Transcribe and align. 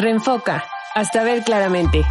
Reenfoca, 0.00 0.62
hasta 0.94 1.24
ver 1.24 1.42
claramente. 1.42 2.04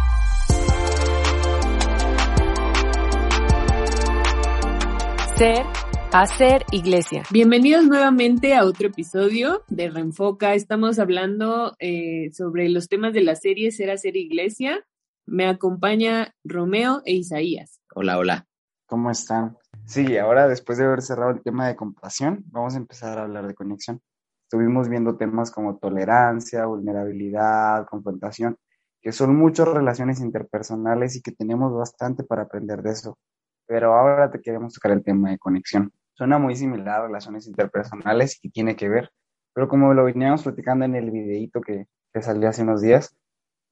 Ser, 5.36 5.64
hacer 6.12 6.66
iglesia. 6.70 7.22
Bienvenidos 7.30 7.86
nuevamente 7.86 8.54
a 8.54 8.66
otro 8.66 8.88
episodio 8.88 9.62
de 9.68 9.88
Reenfoca. 9.88 10.52
Estamos 10.52 10.98
hablando 10.98 11.76
eh, 11.78 12.30
sobre 12.34 12.68
los 12.68 12.90
temas 12.90 13.14
de 13.14 13.22
la 13.22 13.36
serie 13.36 13.70
Ser, 13.70 13.90
hacer 13.90 14.18
iglesia. 14.18 14.84
Me 15.24 15.46
acompaña 15.46 16.34
Romeo 16.44 17.00
e 17.06 17.14
Isaías. 17.14 17.80
Hola, 17.94 18.18
hola. 18.18 18.46
¿Cómo 18.84 19.10
están? 19.10 19.56
Sí, 19.86 20.18
ahora 20.18 20.46
después 20.46 20.76
de 20.76 20.84
haber 20.84 21.00
cerrado 21.00 21.30
el 21.30 21.40
tema 21.40 21.66
de 21.66 21.76
compasión, 21.76 22.44
vamos 22.48 22.74
a 22.74 22.76
empezar 22.76 23.18
a 23.18 23.22
hablar 23.22 23.46
de 23.46 23.54
conexión. 23.54 24.02
Estuvimos 24.48 24.88
viendo 24.88 25.18
temas 25.18 25.50
como 25.50 25.76
tolerancia, 25.76 26.64
vulnerabilidad, 26.64 27.86
confrontación, 27.86 28.56
que 29.02 29.12
son 29.12 29.36
muchas 29.36 29.68
relaciones 29.68 30.20
interpersonales 30.20 31.16
y 31.16 31.20
que 31.20 31.32
tenemos 31.32 31.70
bastante 31.74 32.24
para 32.24 32.44
aprender 32.44 32.80
de 32.80 32.92
eso. 32.92 33.18
Pero 33.66 33.92
ahora 33.92 34.30
te 34.30 34.40
queremos 34.40 34.72
tocar 34.72 34.92
el 34.92 35.04
tema 35.04 35.28
de 35.30 35.38
conexión. 35.38 35.92
Suena 36.14 36.38
muy 36.38 36.56
similar 36.56 37.00
a 37.00 37.06
relaciones 37.08 37.46
interpersonales 37.46 38.38
y 38.40 38.48
tiene 38.48 38.74
que 38.74 38.88
ver, 38.88 39.10
pero 39.52 39.68
como 39.68 39.92
lo 39.92 40.04
veníamos 40.04 40.44
platicando 40.44 40.86
en 40.86 40.94
el 40.94 41.10
videíto 41.10 41.60
que, 41.60 41.86
que 42.14 42.22
salió 42.22 42.48
hace 42.48 42.62
unos 42.62 42.80
días, 42.80 43.14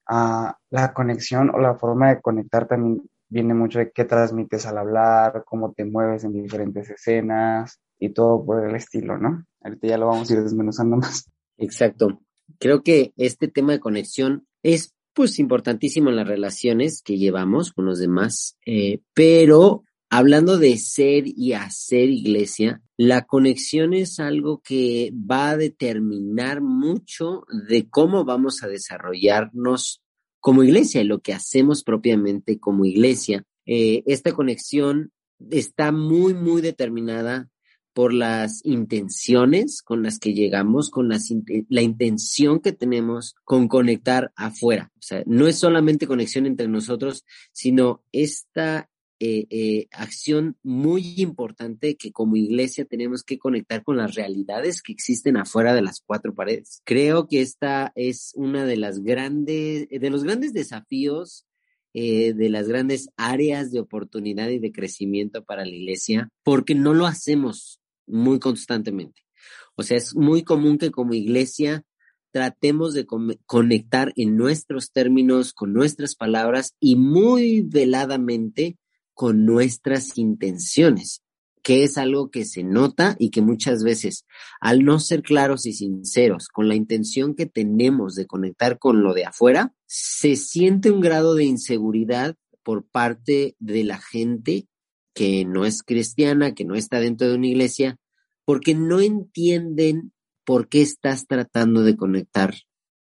ah, 0.06 0.58
la 0.68 0.92
conexión 0.92 1.48
o 1.54 1.58
la 1.58 1.76
forma 1.76 2.10
de 2.10 2.20
conectar 2.20 2.68
también 2.68 3.00
viene 3.30 3.54
mucho 3.54 3.78
de 3.78 3.92
qué 3.92 4.04
transmites 4.04 4.66
al 4.66 4.76
hablar, 4.76 5.42
cómo 5.46 5.72
te 5.72 5.86
mueves 5.86 6.24
en 6.24 6.34
diferentes 6.34 6.90
escenas 6.90 7.80
y 7.98 8.10
todo 8.10 8.44
por 8.44 8.68
el 8.68 8.74
estilo, 8.74 9.18
¿no? 9.18 9.46
Ahorita 9.62 9.88
ya 9.88 9.98
lo 9.98 10.06
vamos 10.06 10.30
a 10.30 10.34
ir 10.34 10.42
desmenuzando 10.42 10.96
más. 10.96 11.30
Exacto. 11.58 12.20
Creo 12.58 12.82
que 12.82 13.12
este 13.16 13.48
tema 13.48 13.72
de 13.72 13.80
conexión 13.80 14.46
es 14.62 14.94
pues 15.12 15.38
importantísimo 15.38 16.10
en 16.10 16.16
las 16.16 16.28
relaciones 16.28 17.02
que 17.02 17.16
llevamos 17.16 17.72
con 17.72 17.86
los 17.86 17.98
demás, 17.98 18.58
eh, 18.66 19.00
pero 19.14 19.84
hablando 20.10 20.58
de 20.58 20.76
ser 20.76 21.24
y 21.26 21.54
hacer 21.54 22.10
iglesia, 22.10 22.82
la 22.98 23.26
conexión 23.26 23.94
es 23.94 24.20
algo 24.20 24.60
que 24.62 25.12
va 25.14 25.50
a 25.50 25.56
determinar 25.56 26.60
mucho 26.60 27.44
de 27.68 27.88
cómo 27.88 28.24
vamos 28.24 28.62
a 28.62 28.68
desarrollarnos 28.68 30.02
como 30.40 30.62
iglesia 30.62 31.00
y 31.00 31.04
lo 31.04 31.20
que 31.20 31.32
hacemos 31.32 31.82
propiamente 31.82 32.58
como 32.58 32.84
iglesia. 32.84 33.44
Eh, 33.64 34.02
esta 34.06 34.32
conexión 34.32 35.12
está 35.50 35.92
muy, 35.92 36.34
muy 36.34 36.62
determinada 36.62 37.48
por 37.96 38.12
las 38.12 38.60
intenciones 38.62 39.80
con 39.80 40.02
las 40.02 40.18
que 40.18 40.34
llegamos, 40.34 40.90
con 40.90 41.08
las, 41.08 41.32
la 41.70 41.80
intención 41.80 42.60
que 42.60 42.72
tenemos 42.72 43.34
con 43.42 43.68
conectar 43.68 44.34
afuera. 44.36 44.92
O 44.98 45.00
sea, 45.02 45.22
no 45.24 45.46
es 45.46 45.58
solamente 45.58 46.06
conexión 46.06 46.44
entre 46.44 46.68
nosotros, 46.68 47.24
sino 47.52 48.02
esta 48.12 48.90
eh, 49.18 49.46
eh, 49.48 49.88
acción 49.92 50.58
muy 50.62 51.14
importante 51.22 51.96
que 51.96 52.12
como 52.12 52.36
iglesia 52.36 52.84
tenemos 52.84 53.22
que 53.22 53.38
conectar 53.38 53.82
con 53.82 53.96
las 53.96 54.14
realidades 54.14 54.82
que 54.82 54.92
existen 54.92 55.38
afuera 55.38 55.72
de 55.72 55.80
las 55.80 56.02
cuatro 56.04 56.34
paredes. 56.34 56.82
Creo 56.84 57.26
que 57.26 57.40
esta 57.40 57.92
es 57.94 58.32
una 58.34 58.66
de 58.66 58.76
las 58.76 59.02
grandes, 59.02 59.88
de 59.88 60.10
los 60.10 60.22
grandes 60.22 60.52
desafíos 60.52 61.46
eh, 61.94 62.34
de 62.34 62.50
las 62.50 62.68
grandes 62.68 63.08
áreas 63.16 63.72
de 63.72 63.80
oportunidad 63.80 64.50
y 64.50 64.58
de 64.58 64.70
crecimiento 64.70 65.46
para 65.46 65.64
la 65.64 65.74
iglesia, 65.74 66.28
porque 66.42 66.74
no 66.74 66.92
lo 66.92 67.06
hacemos 67.06 67.80
muy 68.06 68.38
constantemente. 68.38 69.22
O 69.76 69.82
sea, 69.82 69.96
es 69.96 70.14
muy 70.14 70.42
común 70.42 70.78
que 70.78 70.90
como 70.90 71.14
iglesia 71.14 71.84
tratemos 72.30 72.92
de 72.94 73.06
conectar 73.46 74.12
en 74.16 74.36
nuestros 74.36 74.92
términos, 74.92 75.52
con 75.52 75.72
nuestras 75.72 76.14
palabras 76.14 76.74
y 76.80 76.96
muy 76.96 77.62
veladamente 77.62 78.78
con 79.14 79.46
nuestras 79.46 80.18
intenciones, 80.18 81.22
que 81.62 81.82
es 81.82 81.96
algo 81.96 82.30
que 82.30 82.44
se 82.44 82.62
nota 82.62 83.16
y 83.18 83.30
que 83.30 83.40
muchas 83.40 83.82
veces, 83.82 84.26
al 84.60 84.84
no 84.84 85.00
ser 85.00 85.22
claros 85.22 85.64
y 85.64 85.72
sinceros 85.72 86.48
con 86.48 86.68
la 86.68 86.74
intención 86.74 87.34
que 87.34 87.46
tenemos 87.46 88.14
de 88.14 88.26
conectar 88.26 88.78
con 88.78 89.02
lo 89.02 89.14
de 89.14 89.24
afuera, 89.24 89.72
se 89.86 90.36
siente 90.36 90.90
un 90.90 91.00
grado 91.00 91.34
de 91.34 91.44
inseguridad 91.44 92.36
por 92.62 92.84
parte 92.84 93.56
de 93.58 93.84
la 93.84 93.98
gente 93.98 94.68
que 95.16 95.46
no 95.46 95.64
es 95.64 95.82
cristiana, 95.82 96.54
que 96.54 96.66
no 96.66 96.74
está 96.74 97.00
dentro 97.00 97.26
de 97.26 97.36
una 97.36 97.46
iglesia, 97.46 97.96
porque 98.44 98.74
no 98.74 99.00
entienden 99.00 100.12
por 100.44 100.68
qué 100.68 100.82
estás 100.82 101.26
tratando 101.26 101.82
de 101.82 101.96
conectar 101.96 102.54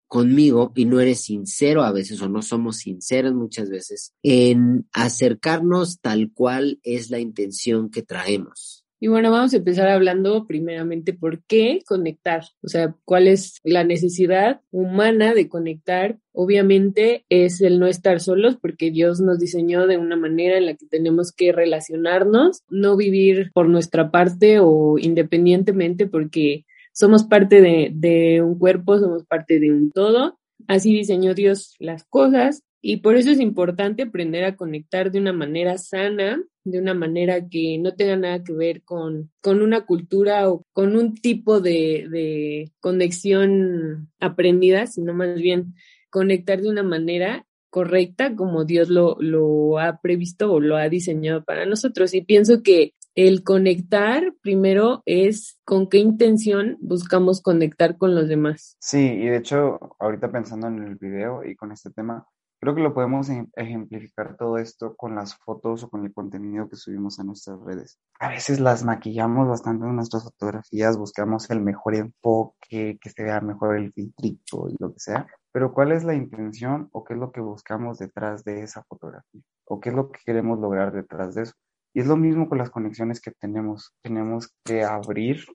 conmigo 0.07 0.71
y 0.75 0.85
no 0.85 0.99
eres 0.99 1.21
sincero 1.21 1.81
a 1.81 1.91
veces 1.91 2.21
o 2.21 2.29
no 2.29 2.43
somos 2.43 2.77
sinceros 2.77 3.33
muchas 3.33 3.71
veces 3.71 4.13
en 4.21 4.87
acercarnos 4.93 5.99
tal 5.99 6.31
cual 6.31 6.79
es 6.83 7.09
la 7.09 7.19
intención 7.19 7.89
que 7.89 8.03
traemos. 8.03 8.84
Y 8.99 9.07
bueno, 9.07 9.29
vamos 9.29 9.53
a 9.53 9.57
empezar 9.57 9.89
hablando 9.89 10.47
primeramente 10.47 11.13
por 11.13 11.43
qué 11.43 11.81
conectar, 11.85 12.43
o 12.63 12.69
sea, 12.69 12.95
cuál 13.03 13.27
es 13.27 13.59
la 13.63 13.83
necesidad 13.83 14.61
humana 14.71 15.33
de 15.33 15.49
conectar. 15.49 16.17
Obviamente 16.31 17.25
es 17.29 17.61
el 17.61 17.79
no 17.79 17.87
estar 17.87 18.21
solos 18.21 18.57
porque 18.61 18.91
Dios 18.91 19.19
nos 19.19 19.39
diseñó 19.39 19.85
de 19.85 19.97
una 19.97 20.15
manera 20.15 20.57
en 20.57 20.65
la 20.65 20.75
que 20.75 20.85
tenemos 20.85 21.33
que 21.33 21.51
relacionarnos, 21.51 22.61
no 22.69 22.95
vivir 22.95 23.51
por 23.53 23.67
nuestra 23.67 24.11
parte 24.11 24.59
o 24.59 24.97
independientemente 24.97 26.07
porque 26.07 26.65
somos 26.93 27.25
parte 27.25 27.59
de, 27.59 27.91
de 27.93 28.41
un 28.41 28.57
cuerpo, 28.57 28.97
somos 28.97 29.25
parte 29.25 29.59
de 29.59 29.71
un 29.71 29.91
todo. 29.91 30.39
Así 30.67 30.93
diseñó 30.93 31.33
Dios 31.33 31.75
las 31.79 32.05
cosas 32.05 32.63
y 32.81 32.97
por 32.97 33.17
eso 33.17 33.31
es 33.31 33.39
importante 33.39 34.03
aprender 34.03 34.45
a 34.45 34.55
conectar 34.55 35.11
de 35.11 35.19
una 35.19 35.33
manera 35.33 35.77
sana, 35.77 36.41
de 36.65 36.79
una 36.79 36.93
manera 36.93 37.47
que 37.47 37.77
no 37.79 37.95
tenga 37.95 38.17
nada 38.17 38.43
que 38.43 38.51
ver 38.51 38.83
con, 38.83 39.31
con 39.41 39.61
una 39.61 39.85
cultura 39.85 40.49
o 40.49 40.65
con 40.73 40.97
un 40.97 41.13
tipo 41.13 41.61
de, 41.61 42.07
de 42.09 42.71
conexión 42.79 44.11
aprendida, 44.19 44.87
sino 44.87 45.13
más 45.13 45.35
bien 45.35 45.75
conectar 46.09 46.61
de 46.61 46.69
una 46.69 46.83
manera 46.83 47.45
correcta 47.69 48.35
como 48.35 48.65
Dios 48.65 48.89
lo, 48.89 49.17
lo 49.19 49.79
ha 49.79 49.99
previsto 50.01 50.51
o 50.51 50.59
lo 50.59 50.75
ha 50.75 50.89
diseñado 50.89 51.43
para 51.43 51.65
nosotros. 51.65 52.13
Y 52.13 52.21
pienso 52.21 52.63
que 52.63 52.93
el 53.15 53.43
conectar 53.43 54.33
primero 54.41 55.03
es 55.05 55.57
con 55.63 55.87
qué 55.87 55.99
intención 55.99 56.77
buscamos 56.81 57.41
conectar 57.41 57.97
con 57.97 58.15
los 58.15 58.27
demás. 58.27 58.75
Sí, 58.79 58.99
y 58.99 59.25
de 59.25 59.37
hecho, 59.37 59.79
ahorita 59.99 60.31
pensando 60.31 60.67
en 60.67 60.83
el 60.83 60.95
video 60.95 61.43
y 61.45 61.55
con 61.55 61.71
este 61.71 61.91
tema, 61.91 62.25
creo 62.65 62.73
que 62.73 62.81
lo 62.81 62.95
podemos 62.95 63.29
ejemplificar 63.55 64.35
todo 64.37 64.57
esto 64.57 64.95
con 64.95 65.13
las 65.13 65.35
fotos 65.35 65.83
o 65.83 65.89
con 65.89 66.03
el 66.03 66.11
contenido 66.11 66.67
que 66.67 66.75
subimos 66.75 67.19
a 67.19 67.23
nuestras 67.23 67.59
redes. 67.59 67.99
A 68.19 68.29
veces 68.29 68.59
las 68.59 68.83
maquillamos 68.83 69.47
bastante 69.47 69.85
en 69.85 69.95
nuestras 69.95 70.23
fotografías, 70.23 70.97
buscamos 70.97 71.47
el 71.51 71.61
mejor 71.61 71.93
enfoque, 71.93 72.97
que 72.99 73.09
se 73.11 73.21
vea 73.21 73.39
mejor 73.39 73.77
el 73.77 73.93
filtrito 73.93 74.67
y 74.67 74.77
lo 74.79 74.91
que 74.91 74.99
sea. 74.99 75.27
Pero 75.51 75.73
¿cuál 75.75 75.91
es 75.91 76.03
la 76.03 76.15
intención 76.15 76.89
o 76.91 77.03
qué 77.03 77.13
es 77.13 77.19
lo 77.19 77.31
que 77.31 77.39
buscamos 77.39 77.99
detrás 77.99 78.43
de 78.43 78.63
esa 78.63 78.83
fotografía? 78.85 79.43
¿O 79.65 79.79
qué 79.79 79.89
es 79.89 79.95
lo 79.95 80.09
que 80.09 80.21
queremos 80.25 80.59
lograr 80.59 80.91
detrás 80.91 81.35
de 81.35 81.43
eso? 81.43 81.53
Y 81.93 81.99
es 81.99 82.07
lo 82.07 82.17
mismo 82.17 82.49
con 82.49 82.57
las 82.57 82.71
conexiones 82.71 83.21
que 83.21 83.29
tenemos. 83.29 83.93
Tenemos 84.01 84.55
que 84.63 84.83
abrir 84.83 85.45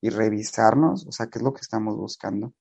y 0.00 0.08
revisarnos, 0.08 1.06
o 1.06 1.12
sea, 1.12 1.26
qué 1.26 1.40
es 1.40 1.42
lo 1.42 1.52
que 1.52 1.60
estamos 1.60 1.94
buscando 1.94 2.54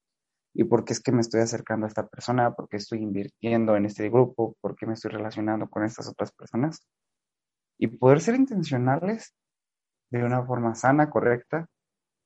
y 0.59 0.63
por 0.63 0.83
qué 0.83 0.93
es 0.93 0.99
que 0.99 1.11
me 1.11 1.21
estoy 1.21 1.41
acercando 1.41 1.85
a 1.85 1.89
esta 1.89 2.07
persona, 2.07 2.55
por 2.55 2.67
qué 2.67 2.77
estoy 2.77 3.03
invirtiendo 3.03 3.75
en 3.75 3.85
este 3.85 4.09
grupo, 4.09 4.57
por 4.59 4.75
qué 4.75 4.87
me 4.87 4.93
estoy 4.93 5.11
relacionando 5.11 5.69
con 5.69 5.83
estas 5.83 6.07
otras 6.07 6.31
personas. 6.31 6.81
Y 7.77 7.85
poder 7.85 8.21
ser 8.21 8.33
intencionales 8.33 9.35
de 10.09 10.23
una 10.23 10.43
forma 10.43 10.73
sana, 10.73 11.11
correcta, 11.11 11.67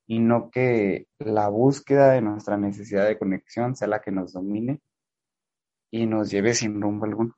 y 0.07 0.19
no 0.19 0.49
que 0.49 1.07
la 1.19 1.49
búsqueda 1.49 2.11
de 2.13 2.21
nuestra 2.21 2.55
necesidad 2.55 3.05
de 3.05 3.19
conexión 3.19 3.75
sea 3.75 3.89
la 3.89 3.99
que 3.99 4.11
nos 4.11 4.31
domine 4.31 4.79
y 5.91 6.05
nos 6.05 6.31
lleve 6.31 6.53
sin 6.53 6.81
rumbo 6.81 7.03
alguno 7.03 7.35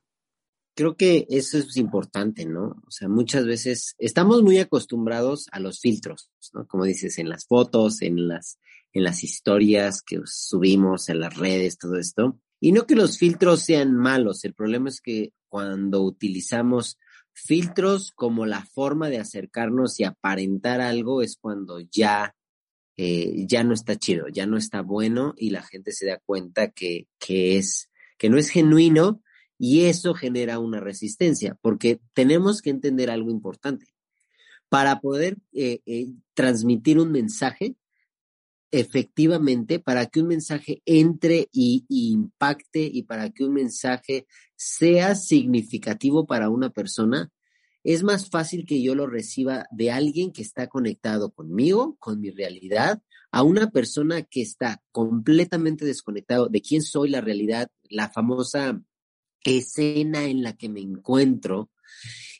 creo 0.75 0.95
que 0.95 1.25
eso 1.29 1.57
es 1.57 1.77
importante, 1.77 2.45
¿no? 2.45 2.81
O 2.87 2.91
sea, 2.91 3.07
muchas 3.07 3.45
veces 3.45 3.95
estamos 3.97 4.41
muy 4.41 4.59
acostumbrados 4.59 5.47
a 5.51 5.59
los 5.59 5.79
filtros, 5.79 6.29
¿no? 6.53 6.65
Como 6.67 6.85
dices, 6.85 7.17
en 7.19 7.29
las 7.29 7.45
fotos, 7.45 8.01
en 8.01 8.27
las, 8.27 8.59
en 8.91 9.03
las 9.03 9.23
historias 9.23 10.01
que 10.01 10.21
subimos 10.25 11.09
en 11.09 11.19
las 11.19 11.37
redes, 11.37 11.77
todo 11.77 11.97
esto. 11.97 12.39
Y 12.59 12.71
no 12.71 12.85
que 12.85 12.95
los 12.95 13.17
filtros 13.17 13.61
sean 13.61 13.93
malos, 13.95 14.45
el 14.45 14.53
problema 14.53 14.89
es 14.89 15.01
que 15.01 15.33
cuando 15.49 16.01
utilizamos 16.01 16.97
filtros 17.33 18.11
como 18.11 18.45
la 18.45 18.63
forma 18.65 19.09
de 19.09 19.19
acercarnos 19.19 19.99
y 19.99 20.03
aparentar 20.03 20.81
algo 20.81 21.21
es 21.21 21.35
cuando 21.35 21.79
ya, 21.79 22.35
eh, 22.95 23.45
ya 23.47 23.63
no 23.63 23.73
está 23.73 23.97
chido, 23.97 24.27
ya 24.29 24.45
no 24.45 24.57
está 24.57 24.81
bueno 24.81 25.33
y 25.35 25.49
la 25.49 25.63
gente 25.63 25.91
se 25.91 26.05
da 26.05 26.19
cuenta 26.25 26.69
que, 26.69 27.07
que, 27.19 27.57
es, 27.57 27.89
que 28.17 28.29
no 28.29 28.37
es 28.37 28.49
genuino 28.49 29.22
y 29.57 29.85
eso 29.85 30.13
genera 30.13 30.59
una 30.59 30.79
resistencia, 30.79 31.57
porque 31.61 31.99
tenemos 32.13 32.61
que 32.61 32.69
entender 32.69 33.09
algo 33.09 33.31
importante. 33.31 33.87
Para 34.69 34.99
poder 34.99 35.37
eh, 35.53 35.81
eh, 35.85 36.07
transmitir 36.33 36.99
un 36.99 37.11
mensaje, 37.11 37.75
efectivamente, 38.71 39.79
para 39.79 40.07
que 40.07 40.19
un 40.19 40.27
mensaje 40.27 40.81
entre 40.85 41.47
y, 41.51 41.85
impacte 41.87 42.89
y 42.91 43.03
para 43.03 43.29
que 43.29 43.43
un 43.43 43.53
mensaje 43.53 44.25
sea 44.55 45.13
significativo 45.13 46.25
para 46.25 46.49
una 46.49 46.71
persona, 46.71 47.31
es 47.83 48.01
más 48.01 48.29
fácil 48.29 48.65
que 48.65 48.81
yo 48.81 48.95
lo 48.95 49.05
reciba 49.05 49.67
de 49.71 49.91
alguien 49.91 50.31
que 50.31 50.41
está 50.41 50.67
conectado 50.67 51.31
conmigo, 51.31 51.97
con 51.99 52.19
mi 52.19 52.31
realidad, 52.31 53.03
a 53.31 53.43
una 53.43 53.69
persona 53.69 54.23
que 54.23 54.41
está 54.41 54.81
completamente 54.91 55.85
desconectado 55.85 56.49
de 56.49 56.61
quién 56.61 56.81
soy, 56.81 57.09
la 57.09 57.21
realidad, 57.21 57.69
la 57.89 58.09
famosa 58.09 58.81
escena 59.51 60.25
en 60.25 60.43
la 60.43 60.55
que 60.55 60.69
me 60.69 60.81
encuentro 60.81 61.69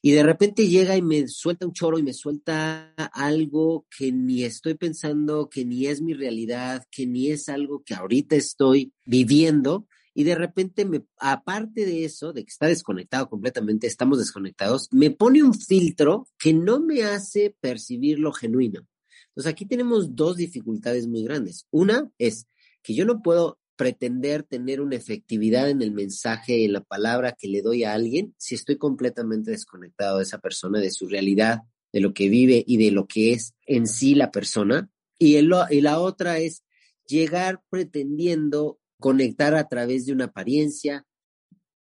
y 0.06 0.12
de 0.12 0.24
repente 0.24 0.68
llega 0.68 0.98
y 0.98 1.02
me 1.02 1.30
suelta 1.30 1.66
un 1.66 1.72
choro 1.72 1.98
y 1.98 2.04
me 2.04 2.12
suelta 2.12 2.94
algo 3.14 3.88
que 3.90 4.12
ni 4.12 4.44
estoy 4.44 4.74
pensando, 4.74 5.48
que 5.48 5.64
ni 5.64 5.88
es 5.88 6.02
mi 6.02 6.14
realidad, 6.14 6.84
que 6.92 7.08
ni 7.08 7.32
es 7.32 7.48
algo 7.48 7.84
que 7.86 7.94
ahorita 7.94 8.36
estoy 8.36 8.92
viviendo. 9.06 9.88
Y 10.14 10.26
de 10.26 10.36
repente, 10.36 10.84
me, 10.84 11.06
aparte 11.20 11.86
de 11.86 12.04
eso, 12.04 12.34
de 12.34 12.44
que 12.44 12.52
está 12.52 12.68
desconectado 12.68 13.30
completamente, 13.30 13.88
estamos 13.88 14.20
desconectados, 14.20 14.90
me 14.92 15.10
pone 15.10 15.42
un 15.42 15.54
filtro 15.54 16.28
que 16.38 16.54
no 16.54 16.82
me 16.82 17.04
hace 17.04 17.56
percibir 17.62 18.20
lo 18.20 18.34
genuino. 18.34 18.86
Entonces 19.30 19.50
aquí 19.50 19.66
tenemos 19.66 20.18
dos 20.18 20.36
dificultades 20.36 21.08
muy 21.08 21.24
grandes. 21.24 21.66
Una 21.72 22.12
es 22.18 22.48
que 22.82 22.94
yo 22.94 23.06
no 23.06 23.22
puedo 23.22 23.58
pretender 23.84 24.44
tener 24.44 24.80
una 24.80 24.96
efectividad 24.96 25.70
en 25.70 25.82
el 25.82 25.92
mensaje, 25.92 26.64
en 26.64 26.72
la 26.72 26.80
palabra 26.86 27.36
que 27.38 27.50
le 27.50 27.62
doy 27.62 27.84
a 27.84 27.94
alguien, 27.94 28.34
si 28.38 28.56
estoy 28.56 28.78
completamente 28.78 29.52
desconectado 29.52 30.20
de 30.20 30.24
esa 30.24 30.38
persona, 30.38 30.80
de 30.80 30.90
su 30.90 31.10
realidad, 31.10 31.64
de 31.92 32.00
lo 32.00 32.14
que 32.14 32.30
vive 32.30 32.64
y 32.66 32.78
de 32.78 32.92
lo 32.92 33.08
que 33.08 33.34
es 33.34 33.56
en 33.66 33.86
sí 33.88 34.16
la 34.16 34.32
persona. 34.32 34.90
Y, 35.20 35.36
y 35.36 35.82
la 35.82 36.00
otra 36.00 36.38
es 36.38 36.64
llegar 37.06 37.62
pretendiendo 37.70 38.80
conectar 39.02 39.54
a 39.54 39.68
través 39.68 40.06
de 40.06 40.14
una 40.14 40.26
apariencia, 40.26 41.06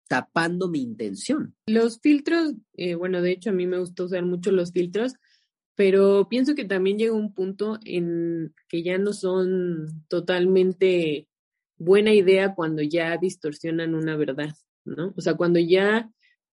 tapando 0.06 0.68
mi 0.68 0.82
intención. 0.82 1.56
Los 1.66 1.98
filtros, 2.02 2.52
eh, 2.74 2.94
bueno, 2.94 3.22
de 3.22 3.32
hecho 3.32 3.48
a 3.48 3.54
mí 3.54 3.66
me 3.66 3.78
gusta 3.78 4.04
usar 4.04 4.26
mucho 4.26 4.52
los 4.52 4.70
filtros, 4.70 5.14
pero 5.74 6.28
pienso 6.28 6.54
que 6.54 6.66
también 6.66 6.98
llega 6.98 7.14
un 7.14 7.32
punto 7.32 7.78
en 7.86 8.54
que 8.68 8.82
ya 8.82 8.98
no 8.98 9.14
son 9.14 10.04
totalmente 10.08 11.26
buena 11.78 12.12
idea 12.12 12.54
cuando 12.54 12.82
ya 12.82 13.16
distorsionan 13.16 13.94
una 13.94 14.16
verdad, 14.16 14.54
¿no? 14.84 15.12
O 15.16 15.20
sea, 15.20 15.34
cuando 15.34 15.58
ya 15.58 16.10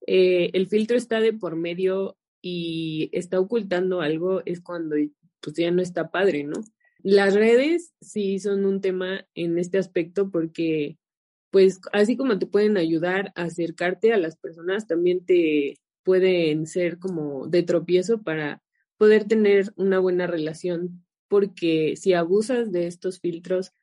eh, 0.08 0.52
el 0.54 0.68
filtro 0.68 0.98
está 0.98 1.20
de 1.20 1.34
por 1.34 1.56
medio 1.56 2.18
y 2.42 3.10
está 3.14 3.40
ocultando 3.40 4.02
algo, 4.02 4.42
es 4.46 4.62
cuando 4.62 4.96
pues 5.40 5.56
ya 5.56 5.72
no 5.72 5.82
está 5.82 6.12
padre, 6.12 6.44
¿no? 6.44 6.64
Las 7.04 7.34
redes 7.34 7.94
sí 8.02 8.40
son 8.40 8.66
un 8.66 8.80
tema 8.80 9.26
en 9.36 9.60
este 9.60 9.78
aspecto 9.78 10.32
porque, 10.32 10.98
pues, 11.52 11.82
así 11.92 12.16
como 12.16 12.40
te 12.40 12.48
pueden 12.48 12.78
ayudar 12.78 13.34
a 13.36 13.44
acercarte 13.44 14.14
a 14.14 14.18
las 14.18 14.38
personas, 14.38 14.88
también 14.88 15.26
te 15.26 15.80
pueden 16.04 16.66
ser 16.66 17.00
como 17.00 17.48
de 17.48 17.64
tropiezo 17.64 18.22
para 18.22 18.62
poder 18.98 19.26
tener 19.26 19.74
una 19.76 20.00
buena 20.00 20.28
relación, 20.28 21.06
porque 21.28 21.96
si 21.98 22.14
abusas 22.14 22.72
de 22.72 22.88
estos 22.88 23.20
filtros, 23.20 23.74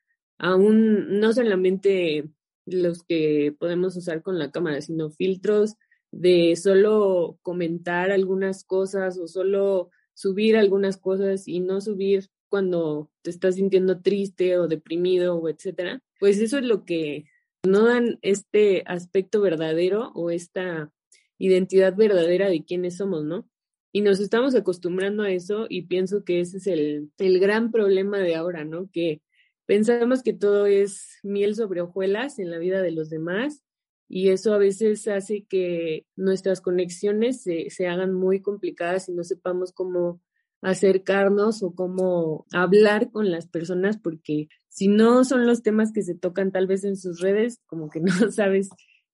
aún 0.41 1.19
no 1.19 1.33
solamente 1.33 2.27
los 2.65 3.03
que 3.03 3.55
podemos 3.59 3.95
usar 3.95 4.23
con 4.23 4.39
la 4.39 4.51
cámara, 4.51 4.81
sino 4.81 5.11
filtros 5.11 5.75
de 6.11 6.55
solo 6.55 7.37
comentar 7.43 8.11
algunas 8.11 8.63
cosas 8.63 9.19
o 9.19 9.27
solo 9.27 9.91
subir 10.15 10.57
algunas 10.57 10.97
cosas 10.97 11.47
y 11.47 11.59
no 11.59 11.79
subir 11.79 12.29
cuando 12.49 13.11
te 13.21 13.29
estás 13.29 13.55
sintiendo 13.55 14.01
triste 14.01 14.57
o 14.57 14.67
deprimido 14.67 15.37
o 15.37 15.47
etcétera, 15.47 16.01
pues 16.19 16.39
eso 16.39 16.57
es 16.57 16.65
lo 16.65 16.85
que 16.85 17.25
no 17.63 17.85
dan 17.85 18.17
este 18.23 18.83
aspecto 18.87 19.41
verdadero 19.41 20.11
o 20.15 20.31
esta 20.31 20.91
identidad 21.37 21.95
verdadera 21.95 22.49
de 22.49 22.65
quiénes 22.65 22.97
somos, 22.97 23.23
¿no? 23.23 23.47
Y 23.93 24.01
nos 24.01 24.19
estamos 24.19 24.55
acostumbrando 24.55 25.21
a 25.21 25.31
eso 25.31 25.67
y 25.69 25.83
pienso 25.83 26.23
que 26.23 26.39
ese 26.39 26.57
es 26.57 26.67
el, 26.67 27.11
el 27.19 27.39
gran 27.39 27.71
problema 27.71 28.17
de 28.17 28.35
ahora, 28.35 28.65
¿no? 28.65 28.89
Que 28.91 29.21
Pensamos 29.65 30.23
que 30.23 30.33
todo 30.33 30.65
es 30.65 31.19
miel 31.23 31.55
sobre 31.55 31.81
hojuelas 31.81 32.39
en 32.39 32.49
la 32.49 32.57
vida 32.57 32.81
de 32.81 32.91
los 32.91 33.09
demás 33.09 33.63
y 34.09 34.29
eso 34.29 34.53
a 34.53 34.57
veces 34.57 35.07
hace 35.07 35.45
que 35.45 36.05
nuestras 36.15 36.59
conexiones 36.59 37.41
se, 37.41 37.69
se 37.69 37.87
hagan 37.87 38.13
muy 38.13 38.41
complicadas 38.41 39.07
y 39.07 39.13
no 39.13 39.23
sepamos 39.23 39.71
cómo 39.71 40.21
acercarnos 40.61 41.63
o 41.63 41.73
cómo 41.73 42.45
hablar 42.51 43.11
con 43.11 43.31
las 43.31 43.47
personas 43.47 43.97
porque 43.97 44.47
si 44.69 44.87
no 44.87 45.23
son 45.23 45.47
los 45.47 45.63
temas 45.63 45.91
que 45.91 46.03
se 46.03 46.15
tocan 46.15 46.51
tal 46.51 46.67
vez 46.67 46.83
en 46.83 46.95
sus 46.95 47.19
redes, 47.19 47.59
como 47.65 47.89
que 47.89 47.99
no 48.01 48.31
sabes 48.31 48.69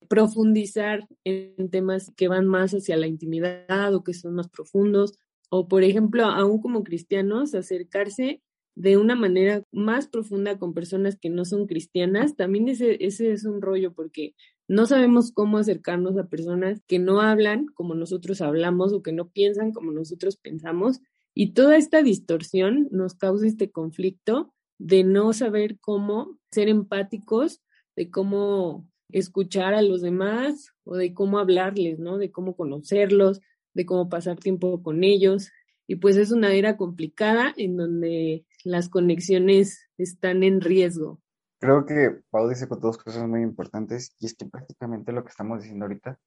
profundizar 0.07 1.07
en 1.23 1.69
temas 1.69 2.11
que 2.15 2.27
van 2.27 2.47
más 2.47 2.71
hacia 2.71 2.97
la 2.97 3.07
intimidad 3.07 3.93
o 3.93 4.03
que 4.03 4.13
son 4.13 4.35
más 4.35 4.49
profundos. 4.49 5.17
O, 5.49 5.67
por 5.67 5.83
ejemplo, 5.83 6.25
aún 6.25 6.61
como 6.61 6.83
cristianos, 6.83 7.55
acercarse 7.55 8.41
de 8.77 8.95
una 8.95 9.15
manera 9.15 9.63
más 9.71 10.07
profunda 10.07 10.59
con 10.59 10.75
personas 10.75 11.17
que 11.19 11.31
no 11.31 11.45
son 11.45 11.65
cristianas, 11.65 12.35
también 12.35 12.69
ese, 12.69 13.03
ese 13.03 13.31
es 13.31 13.43
un 13.43 13.59
rollo 13.59 13.91
porque 13.91 14.35
no 14.67 14.85
sabemos 14.85 15.31
cómo 15.31 15.57
acercarnos 15.57 16.15
a 16.15 16.27
personas 16.27 16.79
que 16.85 16.99
no 16.99 17.21
hablan 17.21 17.65
como 17.73 17.95
nosotros 17.95 18.39
hablamos 18.39 18.93
o 18.93 19.01
que 19.01 19.13
no 19.13 19.29
piensan 19.29 19.71
como 19.71 19.91
nosotros 19.91 20.37
pensamos. 20.37 20.99
Y 21.33 21.53
toda 21.53 21.75
esta 21.75 22.03
distorsión 22.03 22.87
nos 22.91 23.15
causa 23.15 23.47
este 23.47 23.71
conflicto 23.71 24.53
de 24.77 25.03
no 25.03 25.33
saber 25.33 25.79
cómo 25.79 26.37
ser 26.51 26.69
empáticos, 26.69 27.61
de 27.95 28.11
cómo 28.11 28.87
escuchar 29.11 29.73
a 29.73 29.81
los 29.81 30.03
demás 30.03 30.69
o 30.83 30.97
de 30.97 31.15
cómo 31.15 31.39
hablarles, 31.39 31.97
¿no? 31.97 32.19
De 32.19 32.29
cómo 32.31 32.55
conocerlos, 32.55 33.41
de 33.73 33.87
cómo 33.87 34.07
pasar 34.07 34.37
tiempo 34.37 34.83
con 34.83 35.03
ellos. 35.03 35.49
Y 35.87 35.95
pues 35.95 36.17
es 36.17 36.31
una 36.31 36.53
era 36.53 36.77
complicada 36.77 37.53
en 37.57 37.77
donde 37.77 38.45
las 38.63 38.89
conexiones 38.89 39.87
están 39.97 40.43
en 40.43 40.61
riesgo. 40.61 41.21
Creo 41.59 41.85
que 41.85 42.21
Pau 42.29 42.47
dice 42.47 42.67
con 42.67 42.79
dos 42.79 42.97
cosas 42.97 43.27
muy 43.27 43.41
importantes 43.41 44.15
y 44.19 44.27
es 44.27 44.35
que 44.35 44.45
prácticamente 44.45 45.11
lo 45.11 45.23
que 45.23 45.29
estamos 45.29 45.61
diciendo 45.61 45.85
ahorita 45.85 46.19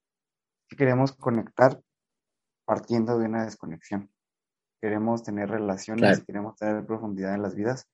que 0.69 0.77
queremos 0.77 1.13
conectar 1.13 1.81
partiendo 2.65 3.19
de 3.19 3.27
una 3.27 3.45
desconexión. 3.45 4.11
Queremos 4.81 5.23
tener 5.23 5.51
relaciones, 5.51 6.25
queremos 6.25 6.57
tener 6.57 6.87
profundidad 6.87 7.35
en 7.35 7.43
las 7.43 7.55
vidas 7.55 7.87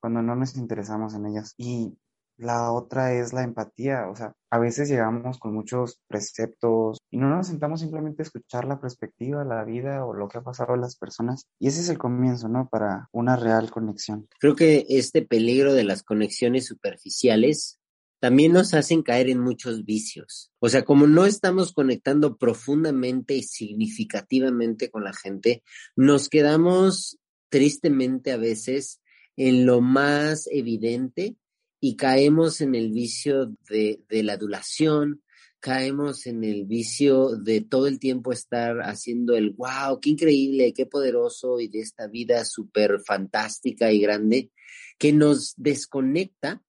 cuando 0.00 0.20
no 0.22 0.36
nos 0.36 0.56
interesamos 0.56 1.14
en 1.14 1.26
ellas. 1.26 1.54
Y 1.56 1.96
la 2.36 2.72
otra 2.72 3.12
es 3.14 3.32
la 3.32 3.42
empatía, 3.42 4.08
o 4.08 4.14
sea, 4.14 4.34
a 4.50 4.58
veces 4.58 4.88
llegamos 4.88 5.38
con 5.38 5.54
muchos 5.54 6.00
preceptos 6.06 6.98
y 7.16 7.18
no 7.18 7.30
nos 7.30 7.46
sentamos 7.46 7.80
simplemente 7.80 8.20
a 8.20 8.24
escuchar 8.24 8.66
la 8.66 8.78
perspectiva, 8.78 9.42
la 9.42 9.64
vida 9.64 10.04
o 10.04 10.12
lo 10.12 10.28
que 10.28 10.36
ha 10.36 10.42
pasado 10.42 10.74
a 10.74 10.76
las 10.76 10.96
personas. 10.96 11.46
Y 11.58 11.68
ese 11.68 11.80
es 11.80 11.88
el 11.88 11.96
comienzo, 11.96 12.46
¿no? 12.46 12.68
Para 12.68 13.08
una 13.10 13.36
real 13.36 13.70
conexión. 13.70 14.28
Creo 14.38 14.54
que 14.54 14.84
este 14.90 15.22
peligro 15.22 15.72
de 15.72 15.84
las 15.84 16.02
conexiones 16.02 16.66
superficiales 16.66 17.80
también 18.20 18.52
nos 18.52 18.74
hacen 18.74 19.02
caer 19.02 19.30
en 19.30 19.40
muchos 19.40 19.86
vicios. 19.86 20.52
O 20.58 20.68
sea, 20.68 20.84
como 20.84 21.06
no 21.06 21.24
estamos 21.24 21.72
conectando 21.72 22.36
profundamente 22.36 23.34
y 23.34 23.44
significativamente 23.44 24.90
con 24.90 25.02
la 25.02 25.14
gente, 25.14 25.62
nos 25.96 26.28
quedamos 26.28 27.18
tristemente 27.48 28.30
a 28.30 28.36
veces 28.36 29.00
en 29.36 29.64
lo 29.64 29.80
más 29.80 30.50
evidente 30.52 31.34
y 31.80 31.96
caemos 31.96 32.60
en 32.60 32.74
el 32.74 32.90
vicio 32.90 33.56
de, 33.70 34.02
la 34.10 34.34
adulación, 34.34 35.22
caemos 35.66 36.28
en 36.28 36.44
el 36.44 36.64
vicio 36.64 37.34
de 37.34 37.60
todo 37.60 37.88
el 37.88 37.98
tiempo 37.98 38.30
estar 38.30 38.82
haciendo 38.82 39.34
el 39.34 39.50
wow, 39.50 39.98
qué 40.00 40.10
increíble, 40.10 40.72
qué 40.72 40.86
poderoso 40.86 41.58
y 41.58 41.66
de 41.66 41.80
esta 41.80 42.06
vida 42.06 42.44
súper 42.44 43.00
fantástica 43.04 43.90
y 43.90 43.98
grande 43.98 44.52
que 44.96 45.12
nos 45.12 45.54
desconecta 45.56 46.62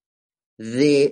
de 0.57 1.11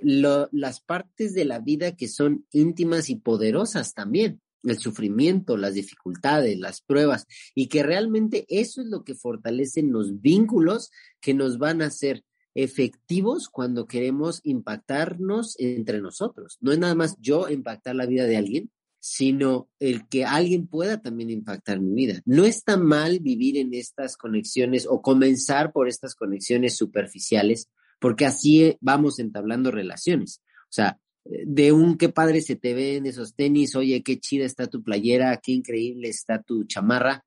las 0.50 0.80
partes 0.80 1.32
de 1.32 1.44
la 1.44 1.60
vida 1.60 1.94
que 1.94 2.08
son 2.08 2.44
íntimas 2.50 3.08
y 3.08 3.20
poderosas 3.20 3.94
también, 3.94 4.40
el 4.64 4.78
sufrimiento, 4.78 5.56
las 5.56 5.74
dificultades, 5.74 6.58
las 6.58 6.80
pruebas, 6.80 7.24
y 7.54 7.68
que 7.68 7.84
realmente 7.84 8.46
eso 8.48 8.80
es 8.80 8.88
lo 8.88 9.04
que 9.04 9.14
fortalece 9.14 9.84
los 9.84 10.20
vínculos 10.20 10.90
que 11.20 11.34
nos 11.34 11.58
van 11.58 11.82
a 11.82 11.86
hacer 11.86 12.24
efectivos 12.56 13.50
cuando 13.50 13.86
queremos 13.86 14.40
impactarnos 14.42 15.56
entre 15.58 16.00
nosotros. 16.00 16.56
No 16.60 16.72
es 16.72 16.78
nada 16.78 16.94
más 16.94 17.16
yo 17.20 17.50
impactar 17.50 17.94
la 17.94 18.06
vida 18.06 18.24
de 18.24 18.38
alguien, 18.38 18.70
sino 18.98 19.68
el 19.78 20.08
que 20.08 20.24
alguien 20.24 20.66
pueda 20.66 21.02
también 21.02 21.28
impactar 21.28 21.80
mi 21.80 21.92
vida. 21.92 22.22
No 22.24 22.46
está 22.46 22.78
mal 22.78 23.20
vivir 23.20 23.58
en 23.58 23.74
estas 23.74 24.16
conexiones 24.16 24.86
o 24.88 25.02
comenzar 25.02 25.70
por 25.70 25.86
estas 25.86 26.14
conexiones 26.14 26.76
superficiales, 26.76 27.68
porque 28.00 28.24
así 28.24 28.76
vamos 28.80 29.18
entablando 29.18 29.70
relaciones. 29.70 30.40
O 30.62 30.72
sea, 30.72 30.98
de 31.24 31.72
un 31.72 31.98
qué 31.98 32.08
padre 32.08 32.40
se 32.40 32.56
te 32.56 32.72
ven 32.72 33.04
esos 33.04 33.34
tenis, 33.34 33.76
oye, 33.76 34.02
qué 34.02 34.18
chida 34.18 34.46
está 34.46 34.66
tu 34.66 34.82
playera, 34.82 35.38
qué 35.42 35.52
increíble 35.52 36.08
está 36.08 36.42
tu 36.42 36.64
chamarra. 36.64 37.22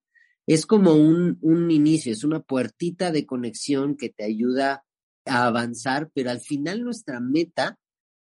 Es 0.47 0.65
como 0.65 0.95
un, 0.95 1.37
un 1.41 1.69
inicio, 1.69 2.11
es 2.11 2.23
una 2.23 2.39
puertita 2.39 3.11
de 3.11 3.27
conexión 3.27 3.95
que 3.95 4.09
te 4.09 4.23
ayuda 4.23 4.83
a 5.29 5.45
avanzar, 5.45 6.09
pero 6.13 6.31
al 6.31 6.41
final 6.41 6.83
nuestra 6.83 7.19
meta 7.19 7.77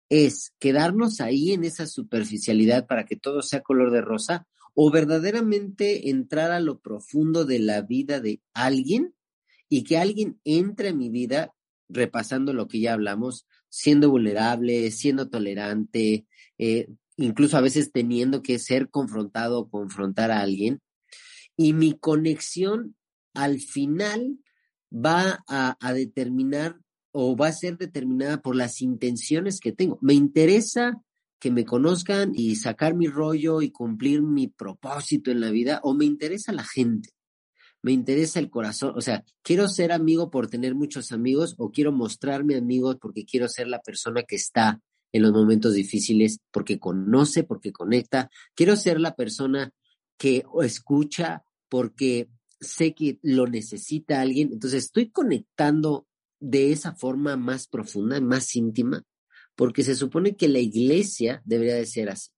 es 0.08 0.52
quedarnos 0.58 1.20
ahí 1.20 1.52
en 1.52 1.64
esa 1.64 1.86
superficialidad 1.86 2.86
para 2.86 3.06
que 3.06 3.16
todo 3.16 3.42
sea 3.42 3.62
color 3.62 3.90
de 3.90 4.02
rosa 4.02 4.46
o 4.74 4.90
verdaderamente 4.90 6.10
entrar 6.10 6.52
a 6.52 6.60
lo 6.60 6.80
profundo 6.80 7.44
de 7.44 7.58
la 7.58 7.82
vida 7.82 8.20
de 8.20 8.42
alguien 8.52 9.14
y 9.68 9.84
que 9.84 9.98
alguien 9.98 10.38
entre 10.44 10.90
a 10.90 10.94
mi 10.94 11.08
vida 11.08 11.54
repasando 11.88 12.52
lo 12.52 12.68
que 12.68 12.80
ya 12.80 12.92
hablamos, 12.92 13.46
siendo 13.68 14.10
vulnerable, 14.10 14.90
siendo 14.90 15.28
tolerante, 15.28 16.26
eh, 16.58 16.88
incluso 17.16 17.56
a 17.56 17.60
veces 17.60 17.92
teniendo 17.92 18.42
que 18.42 18.58
ser 18.58 18.90
confrontado 18.90 19.60
o 19.60 19.70
confrontar 19.70 20.30
a 20.30 20.40
alguien. 20.40 20.80
Y 21.56 21.72
mi 21.72 21.98
conexión 21.98 22.96
al 23.34 23.60
final 23.60 24.38
va 24.92 25.44
a, 25.48 25.76
a 25.80 25.92
determinar 25.92 26.78
o 27.18 27.34
va 27.34 27.48
a 27.48 27.52
ser 27.52 27.78
determinada 27.78 28.42
por 28.42 28.54
las 28.54 28.82
intenciones 28.82 29.58
que 29.58 29.72
tengo. 29.72 29.98
Me 30.02 30.12
interesa 30.12 31.02
que 31.38 31.50
me 31.50 31.64
conozcan 31.64 32.32
y 32.34 32.56
sacar 32.56 32.94
mi 32.94 33.06
rollo 33.06 33.62
y 33.62 33.70
cumplir 33.70 34.20
mi 34.20 34.48
propósito 34.48 35.30
en 35.30 35.40
la 35.40 35.50
vida 35.50 35.80
o 35.82 35.94
me 35.94 36.04
interesa 36.04 36.52
la 36.52 36.64
gente. 36.64 37.08
Me 37.80 37.92
interesa 37.92 38.38
el 38.38 38.50
corazón, 38.50 38.92
o 38.96 39.00
sea, 39.00 39.24
quiero 39.42 39.66
ser 39.66 39.92
amigo 39.92 40.30
por 40.30 40.48
tener 40.48 40.74
muchos 40.74 41.10
amigos 41.10 41.54
o 41.56 41.70
quiero 41.70 41.90
mostrarme 41.90 42.54
amigo 42.54 42.98
porque 42.98 43.24
quiero 43.24 43.48
ser 43.48 43.68
la 43.68 43.80
persona 43.80 44.22
que 44.22 44.36
está 44.36 44.82
en 45.10 45.22
los 45.22 45.32
momentos 45.32 45.72
difíciles, 45.72 46.40
porque 46.50 46.78
conoce, 46.78 47.44
porque 47.44 47.72
conecta. 47.72 48.28
Quiero 48.54 48.76
ser 48.76 49.00
la 49.00 49.14
persona 49.14 49.72
que 50.18 50.44
escucha 50.62 51.44
porque 51.70 52.28
sé 52.60 52.94
que 52.94 53.18
lo 53.22 53.46
necesita 53.46 54.20
alguien. 54.20 54.50
Entonces 54.52 54.84
estoy 54.84 55.08
conectando 55.08 56.06
de 56.40 56.72
esa 56.72 56.94
forma 56.94 57.36
más 57.36 57.66
profunda, 57.66 58.20
más 58.20 58.54
íntima, 58.56 59.02
porque 59.54 59.82
se 59.82 59.94
supone 59.94 60.36
que 60.36 60.48
la 60.48 60.58
iglesia 60.58 61.42
debería 61.44 61.74
de 61.74 61.86
ser 61.86 62.10
así. 62.10 62.30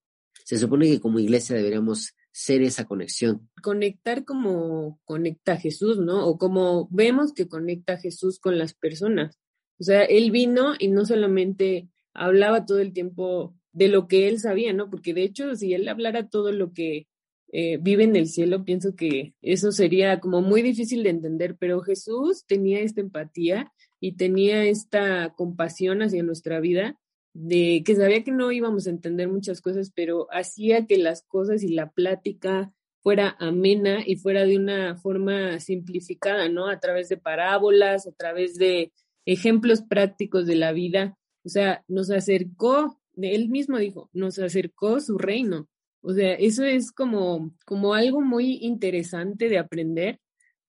Se 0.44 0.56
supone 0.56 0.86
que 0.86 1.00
como 1.00 1.18
iglesia 1.18 1.56
deberíamos 1.56 2.14
ser 2.32 2.62
esa 2.62 2.84
conexión. 2.84 3.50
Conectar 3.62 4.24
como 4.24 5.00
conecta 5.04 5.56
Jesús, 5.56 5.98
¿no? 5.98 6.26
O 6.26 6.38
como 6.38 6.88
vemos 6.90 7.32
que 7.32 7.48
conecta 7.48 7.98
Jesús 7.98 8.38
con 8.38 8.58
las 8.58 8.74
personas. 8.74 9.38
O 9.80 9.84
sea, 9.84 10.04
él 10.04 10.30
vino 10.30 10.74
y 10.78 10.88
no 10.88 11.04
solamente 11.04 11.88
hablaba 12.14 12.64
todo 12.64 12.78
el 12.78 12.92
tiempo 12.92 13.54
de 13.72 13.88
lo 13.88 14.08
que 14.08 14.28
él 14.28 14.38
sabía, 14.38 14.72
¿no? 14.72 14.90
Porque 14.90 15.14
de 15.14 15.24
hecho, 15.24 15.54
si 15.54 15.74
él 15.74 15.88
hablara 15.88 16.28
todo 16.28 16.52
lo 16.52 16.72
que 16.72 17.06
eh, 17.52 17.78
vive 17.78 18.04
en 18.04 18.16
el 18.16 18.28
cielo, 18.28 18.64
pienso 18.64 18.94
que 18.94 19.34
eso 19.40 19.72
sería 19.72 20.20
como 20.20 20.40
muy 20.42 20.62
difícil 20.62 21.02
de 21.02 21.10
entender, 21.10 21.56
pero 21.58 21.80
Jesús 21.80 22.44
tenía 22.46 22.80
esta 22.80 23.00
empatía 23.00 23.72
y 24.00 24.12
tenía 24.12 24.64
esta 24.64 25.34
compasión 25.34 26.02
hacia 26.02 26.22
nuestra 26.22 26.60
vida, 26.60 26.98
de 27.34 27.82
que 27.84 27.94
sabía 27.94 28.24
que 28.24 28.32
no 28.32 28.50
íbamos 28.52 28.86
a 28.86 28.90
entender 28.90 29.28
muchas 29.28 29.60
cosas, 29.60 29.92
pero 29.94 30.26
hacía 30.30 30.86
que 30.86 30.98
las 30.98 31.22
cosas 31.22 31.62
y 31.62 31.68
la 31.68 31.90
plática 31.90 32.72
fuera 33.00 33.36
amena 33.38 34.02
y 34.04 34.16
fuera 34.16 34.44
de 34.44 34.56
una 34.56 34.96
forma 34.96 35.60
simplificada, 35.60 36.48
¿no? 36.48 36.68
A 36.68 36.80
través 36.80 37.08
de 37.08 37.16
parábolas, 37.16 38.06
a 38.06 38.12
través 38.12 38.56
de 38.56 38.92
ejemplos 39.24 39.82
prácticos 39.82 40.46
de 40.46 40.56
la 40.56 40.72
vida. 40.72 41.16
O 41.44 41.48
sea, 41.48 41.84
nos 41.86 42.10
acercó, 42.10 43.00
él 43.16 43.48
mismo 43.48 43.78
dijo, 43.78 44.10
nos 44.12 44.38
acercó 44.38 45.00
su 45.00 45.16
reino. 45.16 45.68
O 46.00 46.12
sea, 46.12 46.34
eso 46.34 46.64
es 46.64 46.92
como, 46.92 47.54
como 47.64 47.94
algo 47.94 48.20
muy 48.20 48.58
interesante 48.62 49.48
de 49.48 49.58
aprender 49.58 50.20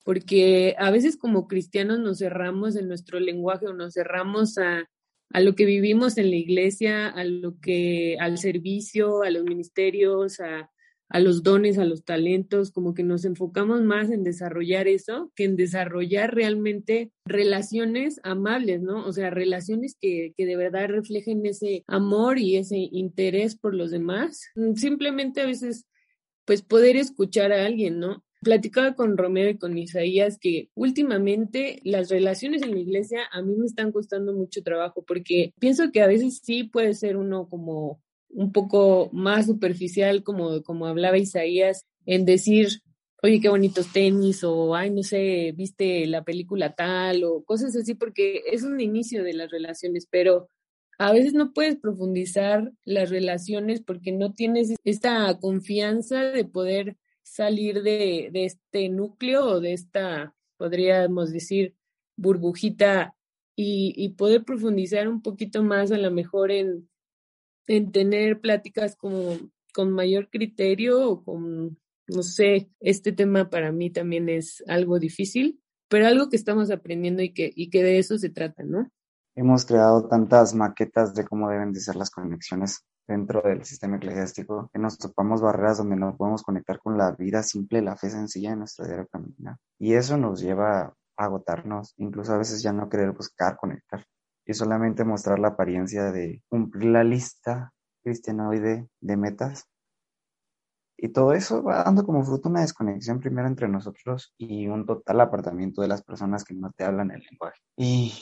porque 0.09 0.73
a 0.79 0.89
veces 0.89 1.17
como 1.17 1.47
cristianos 1.47 1.99
nos 1.99 2.17
cerramos 2.17 2.75
en 2.75 2.87
nuestro 2.87 3.19
lenguaje 3.19 3.67
o 3.67 3.73
nos 3.73 3.93
cerramos 3.93 4.57
a, 4.57 4.89
a 5.31 5.39
lo 5.39 5.53
que 5.53 5.65
vivimos 5.65 6.17
en 6.17 6.31
la 6.31 6.35
iglesia, 6.35 7.09
a 7.09 7.23
lo 7.23 7.59
que, 7.59 8.17
al 8.19 8.39
servicio, 8.39 9.21
a 9.21 9.29
los 9.29 9.43
ministerios, 9.43 10.39
a, 10.39 10.71
a 11.09 11.19
los 11.19 11.43
dones, 11.43 11.77
a 11.77 11.85
los 11.85 12.05
talentos, 12.05 12.71
como 12.71 12.95
que 12.95 13.03
nos 13.03 13.23
enfocamos 13.23 13.83
más 13.83 14.09
en 14.09 14.23
desarrollar 14.23 14.87
eso 14.87 15.31
que 15.35 15.43
en 15.43 15.55
desarrollar 15.55 16.33
realmente 16.33 17.11
relaciones 17.23 18.19
amables, 18.23 18.81
¿no? 18.81 19.05
O 19.05 19.13
sea, 19.13 19.29
relaciones 19.29 19.95
que, 20.01 20.33
que 20.35 20.47
de 20.47 20.55
verdad 20.55 20.89
reflejen 20.89 21.45
ese 21.45 21.83
amor 21.85 22.39
y 22.39 22.57
ese 22.57 22.77
interés 22.91 23.55
por 23.55 23.75
los 23.75 23.91
demás. 23.91 24.41
Simplemente 24.75 25.41
a 25.41 25.45
veces, 25.45 25.85
pues 26.45 26.63
poder 26.63 26.95
escuchar 26.95 27.51
a 27.51 27.63
alguien, 27.63 27.99
¿no? 27.99 28.23
Platicaba 28.41 28.95
con 28.95 29.17
Romero 29.17 29.49
y 29.49 29.57
con 29.57 29.77
Isaías 29.77 30.37
que 30.39 30.69
últimamente 30.75 31.79
las 31.83 32.09
relaciones 32.09 32.61
en 32.61 32.71
la 32.71 32.79
iglesia 32.79 33.21
a 33.31 33.41
mí 33.41 33.55
me 33.55 33.65
están 33.65 33.91
costando 33.91 34.33
mucho 34.33 34.63
trabajo 34.63 35.03
porque 35.05 35.53
pienso 35.59 35.91
que 35.91 36.01
a 36.01 36.07
veces 36.07 36.41
sí 36.43 36.63
puede 36.63 36.93
ser 36.93 37.17
uno 37.17 37.47
como 37.49 38.01
un 38.29 38.51
poco 38.51 39.09
más 39.11 39.47
superficial, 39.47 40.23
como, 40.23 40.61
como 40.63 40.85
hablaba 40.85 41.17
Isaías, 41.17 41.81
en 42.05 42.25
decir, 42.25 42.81
oye, 43.21 43.41
qué 43.41 43.49
bonitos 43.49 43.91
tenis, 43.91 44.43
o 44.43 44.75
ay, 44.75 44.91
no 44.91 45.03
sé, 45.03 45.53
viste 45.55 46.05
la 46.07 46.23
película 46.23 46.73
tal, 46.75 47.23
o 47.23 47.43
cosas 47.43 47.75
así, 47.75 47.95
porque 47.95 48.43
es 48.51 48.63
un 48.63 48.79
inicio 48.79 49.23
de 49.23 49.33
las 49.33 49.49
relaciones, 49.51 50.07
pero 50.09 50.47
a 50.97 51.13
veces 51.13 51.33
no 51.33 51.53
puedes 51.53 51.77
profundizar 51.77 52.71
las 52.83 53.09
relaciones 53.09 53.81
porque 53.81 54.11
no 54.11 54.33
tienes 54.33 54.75
esta 54.83 55.37
confianza 55.39 56.23
de 56.23 56.45
poder 56.45 56.97
salir 57.29 57.83
de, 57.83 58.31
este 58.33 58.89
núcleo 58.89 59.45
o 59.45 59.59
de 59.59 59.73
esta, 59.73 60.35
podríamos 60.57 61.31
decir, 61.31 61.75
burbujita 62.17 63.15
y, 63.55 64.09
poder 64.17 64.43
profundizar 64.43 65.07
un 65.07 65.21
poquito 65.21 65.63
más 65.63 65.91
a 65.91 65.97
lo 65.97 66.11
mejor 66.11 66.51
en, 66.51 66.89
en 67.67 67.91
tener 67.91 68.39
pláticas 68.39 68.95
como 68.95 69.37
con 69.73 69.91
mayor 69.91 70.29
criterio 70.29 71.09
o 71.09 71.23
con, 71.23 71.77
no 72.07 72.23
sé, 72.23 72.69
este 72.79 73.11
tema 73.11 73.49
para 73.49 73.71
mí 73.71 73.91
también 73.91 74.29
es 74.29 74.63
algo 74.67 74.97
difícil, 74.97 75.61
pero 75.87 76.07
algo 76.07 76.29
que 76.29 76.37
estamos 76.37 76.71
aprendiendo 76.71 77.21
y 77.21 77.33
que, 77.33 77.51
y 77.53 77.69
que 77.69 77.83
de 77.83 77.99
eso 77.99 78.17
se 78.17 78.29
trata, 78.29 78.63
¿no? 78.63 78.89
Hemos 79.35 79.65
creado 79.65 80.07
tantas 80.07 80.55
maquetas 80.55 81.13
de 81.13 81.25
cómo 81.25 81.49
deben 81.49 81.71
de 81.71 81.79
ser 81.79 81.95
las 81.95 82.09
conexiones 82.09 82.85
dentro 83.09 83.41
del 83.41 83.65
sistema 83.65 83.97
eclesiástico, 83.97 84.69
que 84.71 84.79
nos 84.79 84.99
topamos 84.99 85.41
barreras 85.41 85.79
donde 85.79 85.95
no 85.95 86.15
podemos 86.15 86.43
conectar 86.43 86.79
con 86.79 86.95
la 86.97 87.11
vida 87.11 87.41
simple, 87.41 87.81
la 87.81 87.97
fe 87.97 88.11
sencilla 88.11 88.51
de 88.51 88.57
nuestra 88.57 88.85
diaria 88.85 89.07
caminar. 89.07 89.57
Y 89.79 89.95
eso 89.95 90.15
nos 90.15 90.39
lleva 90.39 90.81
a 90.81 90.95
agotarnos, 91.17 91.95
incluso 91.97 92.33
a 92.33 92.37
veces 92.37 92.61
ya 92.61 92.71
no 92.71 92.87
querer 92.87 93.11
buscar 93.11 93.57
conectar 93.57 94.05
y 94.45 94.53
solamente 94.53 95.03
mostrar 95.03 95.39
la 95.39 95.49
apariencia 95.49 96.11
de 96.11 96.43
cumplir 96.49 96.91
la 96.91 97.03
lista 97.03 97.73
cristianoide 98.03 98.87
de 99.01 99.17
metas. 99.17 99.65
Y 100.95 101.09
todo 101.09 101.33
eso 101.33 101.63
va 101.63 101.83
dando 101.83 102.05
como 102.05 102.23
fruto 102.23 102.49
una 102.49 102.61
desconexión 102.61 103.19
primero 103.19 103.47
entre 103.47 103.67
nosotros 103.67 104.33
y 104.37 104.67
un 104.67 104.85
total 104.85 105.21
apartamiento 105.21 105.81
de 105.81 105.87
las 105.87 106.03
personas 106.03 106.43
que 106.43 106.53
no 106.53 106.71
te 106.73 106.83
hablan 106.83 107.09
el 107.09 107.21
lenguaje. 107.21 107.59
Y 107.75 108.13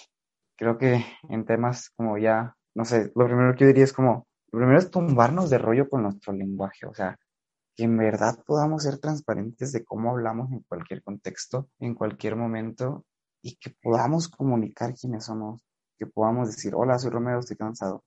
creo 0.55 0.77
que 0.77 1.03
en 1.29 1.45
temas 1.45 1.89
como 1.89 2.17
ya, 2.17 2.55
no 2.75 2.85
sé, 2.85 3.11
lo 3.15 3.25
primero 3.25 3.53
que 3.53 3.61
yo 3.61 3.67
diría 3.67 3.83
es 3.83 3.93
como 3.93 4.26
lo 4.51 4.59
primero 4.59 4.79
es 4.79 4.89
tumbarnos 4.89 5.49
de 5.49 5.57
rollo 5.57 5.89
con 5.89 6.03
nuestro 6.03 6.33
lenguaje, 6.33 6.85
o 6.85 6.93
sea, 6.93 7.19
que 7.75 7.83
en 7.83 7.97
verdad 7.97 8.43
podamos 8.45 8.83
ser 8.83 8.97
transparentes 8.97 9.71
de 9.71 9.83
cómo 9.83 10.11
hablamos 10.11 10.51
en 10.51 10.61
cualquier 10.61 11.03
contexto, 11.03 11.69
en 11.79 11.93
cualquier 11.93 12.35
momento, 12.35 13.05
y 13.41 13.55
que 13.57 13.75
podamos 13.81 14.27
comunicar 14.29 14.93
quiénes 14.95 15.25
somos, 15.25 15.61
que 15.97 16.07
podamos 16.07 16.47
decir, 16.47 16.73
hola, 16.75 16.97
soy 16.97 17.11
Romero, 17.11 17.39
estoy 17.39 17.57
cansado, 17.57 18.03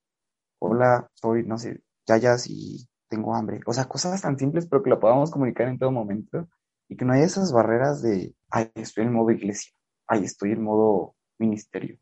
hola, 0.59 1.09
soy, 1.15 1.45
no 1.45 1.57
sé, 1.57 1.83
Yayas 2.07 2.49
y 2.49 2.89
tengo 3.09 3.35
hambre, 3.35 3.61
o 3.67 3.73
sea, 3.73 3.85
cosas 3.85 4.21
tan 4.21 4.39
simples, 4.39 4.67
pero 4.67 4.83
que 4.83 4.91
lo 4.91 4.99
podamos 4.99 5.31
comunicar 5.31 5.69
en 5.69 5.79
todo 5.79 5.93
momento, 5.93 6.49
y 6.89 6.97
que 6.97 7.05
no 7.05 7.13
haya 7.13 7.25
esas 7.25 7.53
barreras 7.53 8.03
de, 8.03 8.35
ay, 8.51 8.71
estoy 8.75 9.05
en 9.05 9.13
modo 9.13 9.31
iglesia, 9.31 9.73
ay, 10.09 10.25
estoy 10.25 10.53
en 10.53 10.63
modo 10.63 11.15
ministerio. 11.39 11.99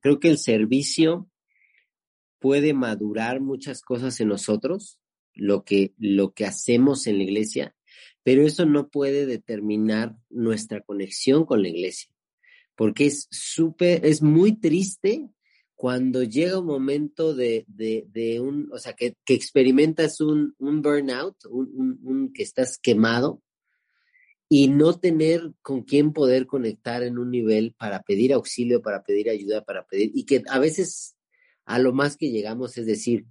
Creo 0.00 0.18
que 0.18 0.28
el 0.28 0.38
servicio 0.38 1.28
puede 2.38 2.74
madurar 2.74 3.40
muchas 3.40 3.80
cosas 3.80 4.20
en 4.20 4.28
nosotros, 4.28 5.00
lo 5.34 5.64
que, 5.64 5.92
lo 5.98 6.32
que 6.32 6.44
hacemos 6.46 7.06
en 7.06 7.18
la 7.18 7.24
iglesia, 7.24 7.76
pero 8.22 8.46
eso 8.46 8.66
no 8.66 8.88
puede 8.88 9.26
determinar 9.26 10.16
nuestra 10.30 10.80
conexión 10.80 11.44
con 11.44 11.62
la 11.62 11.68
iglesia. 11.68 12.10
porque 12.76 13.06
es 13.06 13.26
súper, 13.30 14.04
es 14.06 14.22
muy 14.22 14.60
triste 14.60 15.28
cuando 15.74 16.22
llega 16.22 16.60
un 16.60 16.66
momento 16.66 17.34
de, 17.34 17.64
de, 17.68 18.06
de 18.10 18.40
un, 18.40 18.70
o 18.72 18.78
sea, 18.78 18.92
que, 18.94 19.14
que 19.24 19.34
experimentas 19.34 20.20
un, 20.20 20.54
un 20.58 20.82
burnout, 20.82 21.36
un, 21.50 21.70
un, 21.74 21.98
un, 22.02 22.32
que 22.32 22.42
estás 22.42 22.78
quemado 22.78 23.42
y 24.48 24.68
no 24.68 24.98
tener 24.98 25.52
con 25.60 25.82
quién 25.82 26.12
poder 26.12 26.46
conectar 26.46 27.02
en 27.02 27.18
un 27.18 27.30
nivel 27.30 27.74
para 27.76 28.02
pedir 28.02 28.32
auxilio, 28.32 28.80
para 28.80 29.02
pedir 29.02 29.28
ayuda, 29.28 29.64
para 29.64 29.86
pedir, 29.86 30.12
y 30.14 30.24
que 30.24 30.42
a 30.48 30.58
veces 30.58 31.15
a 31.66 31.78
lo 31.78 31.92
más 31.92 32.16
que 32.16 32.30
llegamos 32.30 32.78
es 32.78 32.86
decir, 32.86 33.26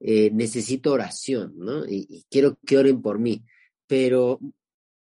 eh, 0.00 0.30
necesito 0.32 0.92
oración, 0.92 1.54
¿no? 1.56 1.86
Y, 1.86 2.24
quiero 2.30 2.58
que 2.66 2.78
oren 2.78 3.02
por 3.02 3.18
mí, 3.18 3.44
pero 3.86 4.40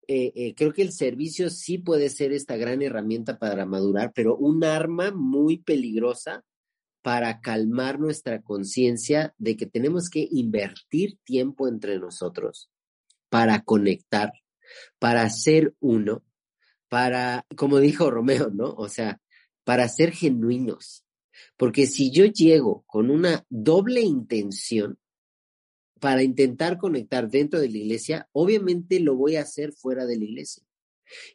eh, 0.08 0.32
eh, 0.36 0.56
creo 0.56 0.74
que 0.74 0.82
el 0.82 0.92
servicio 0.92 1.50
sí 1.50 1.78
puede 1.78 2.10
ser 2.10 2.32
esta 2.32 2.58
gran 2.58 2.82
herramienta 2.82 3.38
para 3.40 3.66
madurar, 3.66 4.12
pero 4.14 4.38
un 4.38 4.64
arma 4.64 5.12
muy 5.12 5.58
peligrosa 5.58 6.44
para 7.02 7.42
calmar 7.42 8.00
nuestra 8.00 8.42
conciencia 8.42 9.34
de 9.38 9.56
que 9.56 9.66
tenemos 9.66 10.10
que 10.10 10.28
invertir 10.30 11.18
tiempo 11.24 11.68
entre 11.68 12.00
nosotros 12.00 12.70
para 13.30 13.62
conectar, 13.62 14.32
para 15.00 15.30
ser 15.30 15.74
uno, 15.80 16.24
para, 16.90 17.46
como 17.56 17.80
dijo 17.80 18.10
Romeo, 18.10 18.50
¿no? 18.50 18.74
O 18.74 18.90
sea, 18.90 19.22
para 19.64 19.88
ser 19.90 20.12
genuinos. 20.12 21.07
Porque 21.56 21.88
si 21.88 22.12
yo 22.12 22.26
llego 22.26 22.84
con 22.88 23.10
una 23.10 23.46
doble 23.50 24.02
intención 24.02 24.98
para 26.00 26.24
intentar 26.24 26.78
conectar 26.78 27.30
dentro 27.30 27.60
de 27.60 27.70
la 27.70 27.78
iglesia, 27.78 28.30
obviamente 28.32 29.00
lo 29.00 29.16
voy 29.16 29.36
a 29.36 29.42
hacer 29.42 29.74
fuera 29.74 30.06
de 30.06 30.18
la 30.18 30.26
iglesia. 30.26 30.64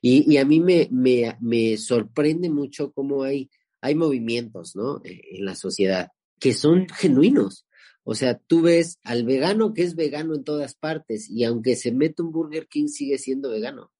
Y, 0.00 0.30
y 0.32 0.36
a 0.36 0.44
mí 0.44 0.60
me, 0.60 0.88
me, 0.90 1.36
me 1.40 1.76
sorprende 1.78 2.50
mucho 2.50 2.92
cómo 2.92 3.22
hay 3.22 3.50
hay 3.82 3.96
movimientos, 3.96 4.74
¿no? 4.74 5.02
Eh, 5.04 5.20
en 5.32 5.44
la 5.44 5.54
sociedad 5.54 6.08
que 6.40 6.54
son 6.54 6.88
genuinos. 6.88 7.66
O 8.04 8.14
sea, 8.14 8.38
tú 8.38 8.62
ves 8.62 8.98
al 9.04 9.24
vegano 9.24 9.74
que 9.74 9.82
es 9.82 9.94
vegano 9.94 10.34
en 10.34 10.44
todas 10.44 10.74
partes 10.74 11.28
y 11.28 11.44
aunque 11.44 11.76
se 11.76 11.92
mete 11.92 12.22
un 12.22 12.32
Burger 12.32 12.66
King 12.68 12.86
sigue 12.88 13.18
siendo 13.18 13.50
vegano. 13.50 13.92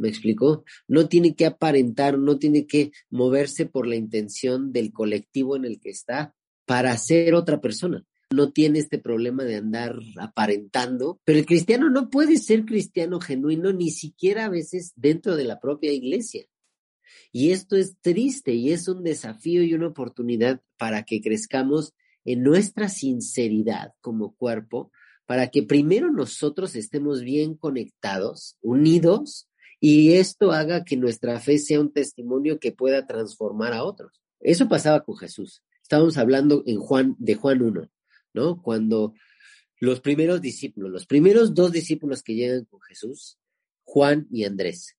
¿Me 0.00 0.08
explicó? 0.08 0.64
No 0.88 1.08
tiene 1.08 1.34
que 1.34 1.44
aparentar, 1.44 2.18
no 2.18 2.38
tiene 2.38 2.66
que 2.66 2.90
moverse 3.10 3.66
por 3.66 3.86
la 3.86 3.96
intención 3.96 4.72
del 4.72 4.92
colectivo 4.92 5.56
en 5.56 5.66
el 5.66 5.78
que 5.78 5.90
está 5.90 6.34
para 6.64 6.96
ser 6.96 7.34
otra 7.34 7.60
persona. 7.60 8.06
No 8.32 8.50
tiene 8.50 8.78
este 8.78 8.98
problema 8.98 9.44
de 9.44 9.56
andar 9.56 9.98
aparentando, 10.16 11.20
pero 11.24 11.38
el 11.38 11.44
cristiano 11.44 11.90
no 11.90 12.08
puede 12.08 12.38
ser 12.38 12.64
cristiano 12.64 13.20
genuino 13.20 13.74
ni 13.74 13.90
siquiera 13.90 14.46
a 14.46 14.48
veces 14.48 14.94
dentro 14.96 15.36
de 15.36 15.44
la 15.44 15.60
propia 15.60 15.92
iglesia. 15.92 16.46
Y 17.30 17.50
esto 17.50 17.76
es 17.76 17.96
triste 18.00 18.54
y 18.54 18.72
es 18.72 18.88
un 18.88 19.02
desafío 19.02 19.62
y 19.62 19.74
una 19.74 19.88
oportunidad 19.88 20.62
para 20.78 21.02
que 21.02 21.20
crezcamos 21.20 21.92
en 22.24 22.42
nuestra 22.42 22.88
sinceridad 22.88 23.92
como 24.00 24.34
cuerpo, 24.34 24.92
para 25.26 25.48
que 25.48 25.62
primero 25.62 26.10
nosotros 26.10 26.74
estemos 26.74 27.20
bien 27.20 27.54
conectados, 27.54 28.56
unidos, 28.62 29.49
y 29.80 30.12
esto 30.12 30.52
haga 30.52 30.84
que 30.84 30.96
nuestra 30.96 31.40
fe 31.40 31.58
sea 31.58 31.80
un 31.80 31.92
testimonio 31.92 32.60
que 32.60 32.72
pueda 32.72 33.06
transformar 33.06 33.72
a 33.72 33.82
otros. 33.82 34.20
Eso 34.38 34.68
pasaba 34.68 35.02
con 35.04 35.16
Jesús. 35.16 35.62
Estábamos 35.82 36.16
hablando 36.18 36.62
en 36.66 36.78
Juan, 36.78 37.16
de 37.18 37.34
Juan 37.34 37.62
1, 37.62 37.90
¿no? 38.34 38.62
Cuando 38.62 39.14
los 39.78 40.00
primeros 40.00 40.40
discípulos, 40.40 40.90
los 40.90 41.06
primeros 41.06 41.54
dos 41.54 41.72
discípulos 41.72 42.22
que 42.22 42.34
llegan 42.34 42.64
con 42.66 42.80
Jesús, 42.82 43.38
Juan 43.84 44.28
y 44.30 44.44
Andrés, 44.44 44.96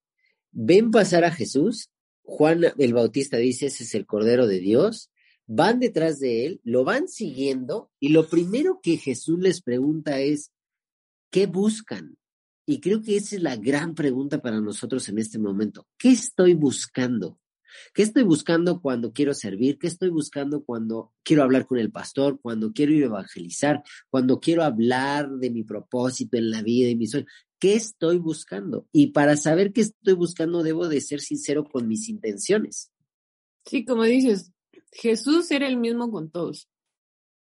ven 0.52 0.92
pasar 0.92 1.24
a 1.24 1.32
Jesús 1.32 1.92
Juan 2.24 2.62
el 2.78 2.94
Bautista 2.94 3.38
dice, 3.38 3.68
ese 3.68 3.84
es 3.84 3.96
el 3.96 4.06
Cordero 4.06 4.48
de 4.48 4.60
Dios, 4.60 5.12
van 5.48 5.80
detrás 5.80 6.20
de 6.20 6.46
él, 6.46 6.62
lo 6.64 6.84
van 6.84 7.08
siguiendo 7.08 7.92
y 8.00 8.10
lo 8.10 8.30
primero 8.30 8.80
que 8.82 8.98
Jesús 8.98 9.40
les 9.40 9.62
pregunta 9.62 10.20
es, 10.20 10.52
¿qué 11.30 11.46
buscan? 11.46 12.18
Y 12.66 12.80
creo 12.80 13.02
que 13.02 13.18
esa 13.18 13.36
es 13.36 13.42
la 13.42 13.56
gran 13.56 13.96
pregunta 13.96 14.42
para 14.42 14.62
nosotros 14.62 15.08
en 15.10 15.18
este 15.18 15.40
momento. 15.40 15.88
¿Qué 15.98 16.12
estoy 16.12 16.54
buscando? 16.54 17.40
¿Qué 17.94 18.04
estoy 18.04 18.24
buscando 18.24 18.82
cuando 18.82 19.14
quiero 19.14 19.34
servir? 19.34 19.78
¿Qué 19.78 19.88
estoy 19.88 20.10
buscando 20.10 20.64
cuando 20.64 21.14
quiero 21.24 21.44
hablar 21.44 21.66
con 21.66 21.80
el 21.80 21.92
pastor? 21.92 22.40
Cuando 22.42 22.74
quiero 22.74 22.94
ir 22.94 23.04
a 23.04 23.08
evangelizar? 23.08 23.84
Cuando 24.10 24.40
quiero 24.40 24.64
hablar 24.64 25.30
de 25.30 25.50
mi 25.50 25.64
propósito 25.64 26.38
en 26.38 26.50
la 26.50 26.62
vida 26.62 26.90
y 26.90 26.96
mi 26.96 27.08
sueño. 27.08 27.28
¿Qué 27.60 27.76
estoy 27.76 28.18
buscando? 28.18 28.88
Y 28.92 29.08
para 29.08 29.38
saber 29.38 29.72
qué 29.72 29.82
estoy 29.82 30.14
buscando, 30.14 30.64
debo 30.64 30.88
de 30.88 31.00
ser 31.00 31.22
sincero 31.22 31.64
con 31.64 31.88
mis 31.88 32.10
intenciones. 32.10 32.92
Sí, 33.66 33.86
como 33.86 34.04
dices, 34.04 34.52
Jesús 34.92 35.52
era 35.52 35.68
el 35.68 35.78
mismo 35.78 36.12
con 36.12 36.32
todos. 36.32 36.68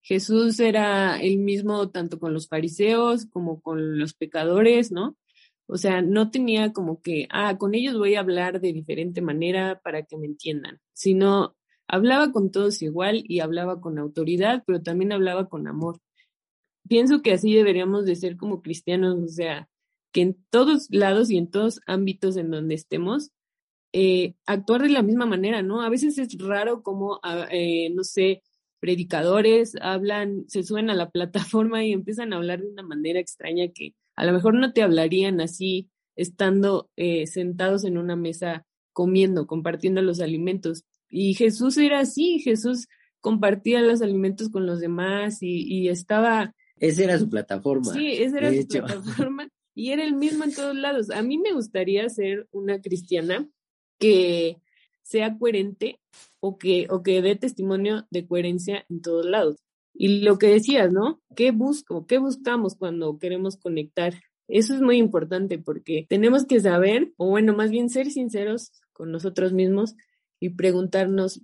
Jesús 0.02 0.60
era 0.60 1.20
el 1.20 1.38
mismo 1.38 1.90
tanto 1.90 2.18
con 2.18 2.32
los 2.34 2.48
fariseos 2.48 3.26
como 3.26 3.60
con 3.60 3.98
los 3.98 4.14
pecadores, 4.14 4.92
¿no? 4.92 5.16
O 5.66 5.76
sea, 5.76 6.02
no 6.02 6.30
tenía 6.30 6.72
como 6.72 7.00
que, 7.00 7.28
ah, 7.30 7.56
con 7.58 7.74
ellos 7.74 7.96
voy 7.96 8.16
a 8.16 8.20
hablar 8.20 8.60
de 8.60 8.72
diferente 8.72 9.20
manera 9.22 9.80
para 9.84 10.02
que 10.02 10.16
me 10.16 10.26
entiendan, 10.26 10.80
sino 10.92 11.54
hablaba 11.86 12.32
con 12.32 12.50
todos 12.50 12.82
igual 12.82 13.22
y 13.26 13.40
hablaba 13.40 13.80
con 13.80 13.98
autoridad, 13.98 14.64
pero 14.66 14.82
también 14.82 15.12
hablaba 15.12 15.48
con 15.48 15.68
amor. 15.68 16.00
Pienso 16.88 17.22
que 17.22 17.32
así 17.32 17.54
deberíamos 17.54 18.04
de 18.04 18.16
ser 18.16 18.36
como 18.36 18.62
cristianos, 18.62 19.16
o 19.22 19.28
sea, 19.28 19.68
que 20.12 20.22
en 20.22 20.44
todos 20.50 20.88
lados 20.90 21.30
y 21.30 21.38
en 21.38 21.50
todos 21.50 21.80
ámbitos 21.86 22.36
en 22.36 22.50
donde 22.50 22.74
estemos, 22.74 23.30
eh, 23.92 24.34
actuar 24.46 24.82
de 24.82 24.90
la 24.90 25.02
misma 25.02 25.26
manera, 25.26 25.62
¿no? 25.62 25.82
A 25.82 25.88
veces 25.88 26.18
es 26.18 26.36
raro 26.38 26.82
como, 26.82 27.20
ah, 27.22 27.46
eh, 27.50 27.90
no 27.90 28.04
sé, 28.04 28.42
predicadores 28.80 29.76
hablan, 29.80 30.44
se 30.48 30.62
suben 30.62 30.90
a 30.90 30.94
la 30.94 31.10
plataforma 31.10 31.84
y 31.84 31.92
empiezan 31.92 32.32
a 32.32 32.36
hablar 32.36 32.60
de 32.60 32.68
una 32.68 32.82
manera 32.82 33.20
extraña 33.20 33.68
que 33.72 33.94
a 34.16 34.24
lo 34.24 34.32
mejor 34.32 34.54
no 34.54 34.72
te 34.72 34.82
hablarían 34.82 35.40
así 35.40 35.88
estando 36.16 36.90
eh, 36.96 37.26
sentados 37.26 37.84
en 37.84 37.96
una 37.96 38.16
mesa 38.16 38.66
comiendo, 38.92 39.46
compartiendo 39.46 40.02
los 40.02 40.20
alimentos. 40.20 40.84
Y 41.08 41.34
Jesús 41.34 41.78
era 41.78 42.00
así, 42.00 42.40
Jesús 42.40 42.88
compartía 43.20 43.80
los 43.80 44.02
alimentos 44.02 44.50
con 44.50 44.66
los 44.66 44.80
demás 44.80 45.42
y, 45.42 45.62
y 45.62 45.88
estaba... 45.88 46.54
Esa 46.76 47.04
era 47.04 47.18
su 47.18 47.28
plataforma. 47.28 47.92
Sí, 47.92 48.12
esa 48.12 48.38
era 48.38 48.52
su 48.52 48.66
plataforma 48.66 49.48
y 49.74 49.92
era 49.92 50.04
el 50.04 50.14
mismo 50.14 50.44
en 50.44 50.54
todos 50.54 50.74
lados. 50.76 51.10
A 51.10 51.22
mí 51.22 51.38
me 51.38 51.52
gustaría 51.52 52.08
ser 52.08 52.48
una 52.50 52.80
cristiana 52.80 53.48
que 53.98 54.58
sea 55.10 55.36
coherente 55.36 55.98
o 56.38 56.56
que, 56.56 56.86
o 56.88 57.02
que 57.02 57.20
dé 57.20 57.34
testimonio 57.34 58.06
de 58.10 58.26
coherencia 58.26 58.86
en 58.88 59.02
todos 59.02 59.26
lados. 59.26 59.56
Y 59.92 60.20
lo 60.20 60.38
que 60.38 60.46
decías, 60.46 60.92
¿no? 60.92 61.20
¿Qué 61.34 61.50
busco? 61.50 62.06
¿Qué 62.06 62.18
buscamos 62.18 62.76
cuando 62.76 63.18
queremos 63.18 63.56
conectar? 63.56 64.14
Eso 64.46 64.72
es 64.74 64.80
muy 64.80 64.98
importante 64.98 65.58
porque 65.58 66.06
tenemos 66.08 66.46
que 66.46 66.60
saber, 66.60 67.12
o 67.16 67.28
bueno, 67.28 67.54
más 67.54 67.70
bien 67.70 67.90
ser 67.90 68.10
sinceros 68.10 68.70
con 68.92 69.10
nosotros 69.10 69.52
mismos 69.52 69.96
y 70.38 70.50
preguntarnos 70.50 71.42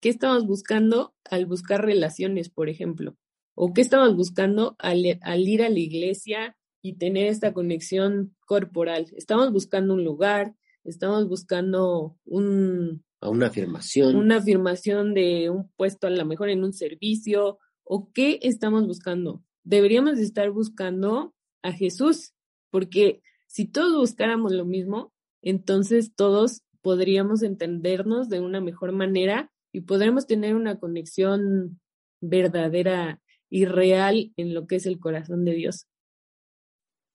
qué 0.00 0.08
estamos 0.08 0.44
buscando 0.44 1.14
al 1.30 1.46
buscar 1.46 1.84
relaciones, 1.84 2.50
por 2.50 2.68
ejemplo, 2.68 3.16
o 3.54 3.72
qué 3.72 3.82
estamos 3.82 4.16
buscando 4.16 4.74
al, 4.78 5.18
al 5.22 5.48
ir 5.48 5.62
a 5.62 5.68
la 5.68 5.78
iglesia 5.78 6.56
y 6.82 6.94
tener 6.94 7.28
esta 7.28 7.52
conexión 7.52 8.34
corporal. 8.46 9.06
Estamos 9.16 9.52
buscando 9.52 9.94
un 9.94 10.04
lugar, 10.04 10.54
estamos 10.86 11.28
buscando 11.28 12.16
un... 12.24 13.04
Una 13.20 13.46
afirmación. 13.46 14.16
Una 14.16 14.36
afirmación 14.36 15.14
de 15.14 15.50
un 15.50 15.70
puesto 15.76 16.06
a 16.06 16.10
lo 16.10 16.24
mejor 16.24 16.48
en 16.48 16.64
un 16.64 16.72
servicio 16.72 17.58
o 17.84 18.10
qué 18.12 18.38
estamos 18.42 18.86
buscando. 18.86 19.42
Deberíamos 19.64 20.18
estar 20.18 20.50
buscando 20.50 21.34
a 21.62 21.72
Jesús, 21.72 22.34
porque 22.70 23.22
si 23.46 23.66
todos 23.66 23.96
buscáramos 23.96 24.52
lo 24.52 24.64
mismo, 24.64 25.12
entonces 25.42 26.14
todos 26.14 26.62
podríamos 26.82 27.42
entendernos 27.42 28.28
de 28.28 28.40
una 28.40 28.60
mejor 28.60 28.92
manera 28.92 29.50
y 29.72 29.80
podremos 29.82 30.26
tener 30.26 30.54
una 30.54 30.78
conexión 30.78 31.80
verdadera 32.20 33.20
y 33.48 33.64
real 33.64 34.32
en 34.36 34.54
lo 34.54 34.66
que 34.66 34.76
es 34.76 34.86
el 34.86 34.98
corazón 34.98 35.44
de 35.44 35.52
Dios. 35.52 35.86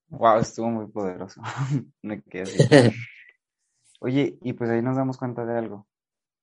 Wow, 0.10 0.40
estuvo 0.40 0.70
muy 0.70 0.88
poderoso. 0.88 1.42
Me 2.02 2.22
quedé 2.22 2.46
Oye, 4.04 4.40
y 4.42 4.54
pues 4.54 4.68
ahí 4.72 4.82
nos 4.82 4.98
damos 4.98 5.20
cuenta 5.20 5.46
de 5.46 5.56
algo. 5.56 5.88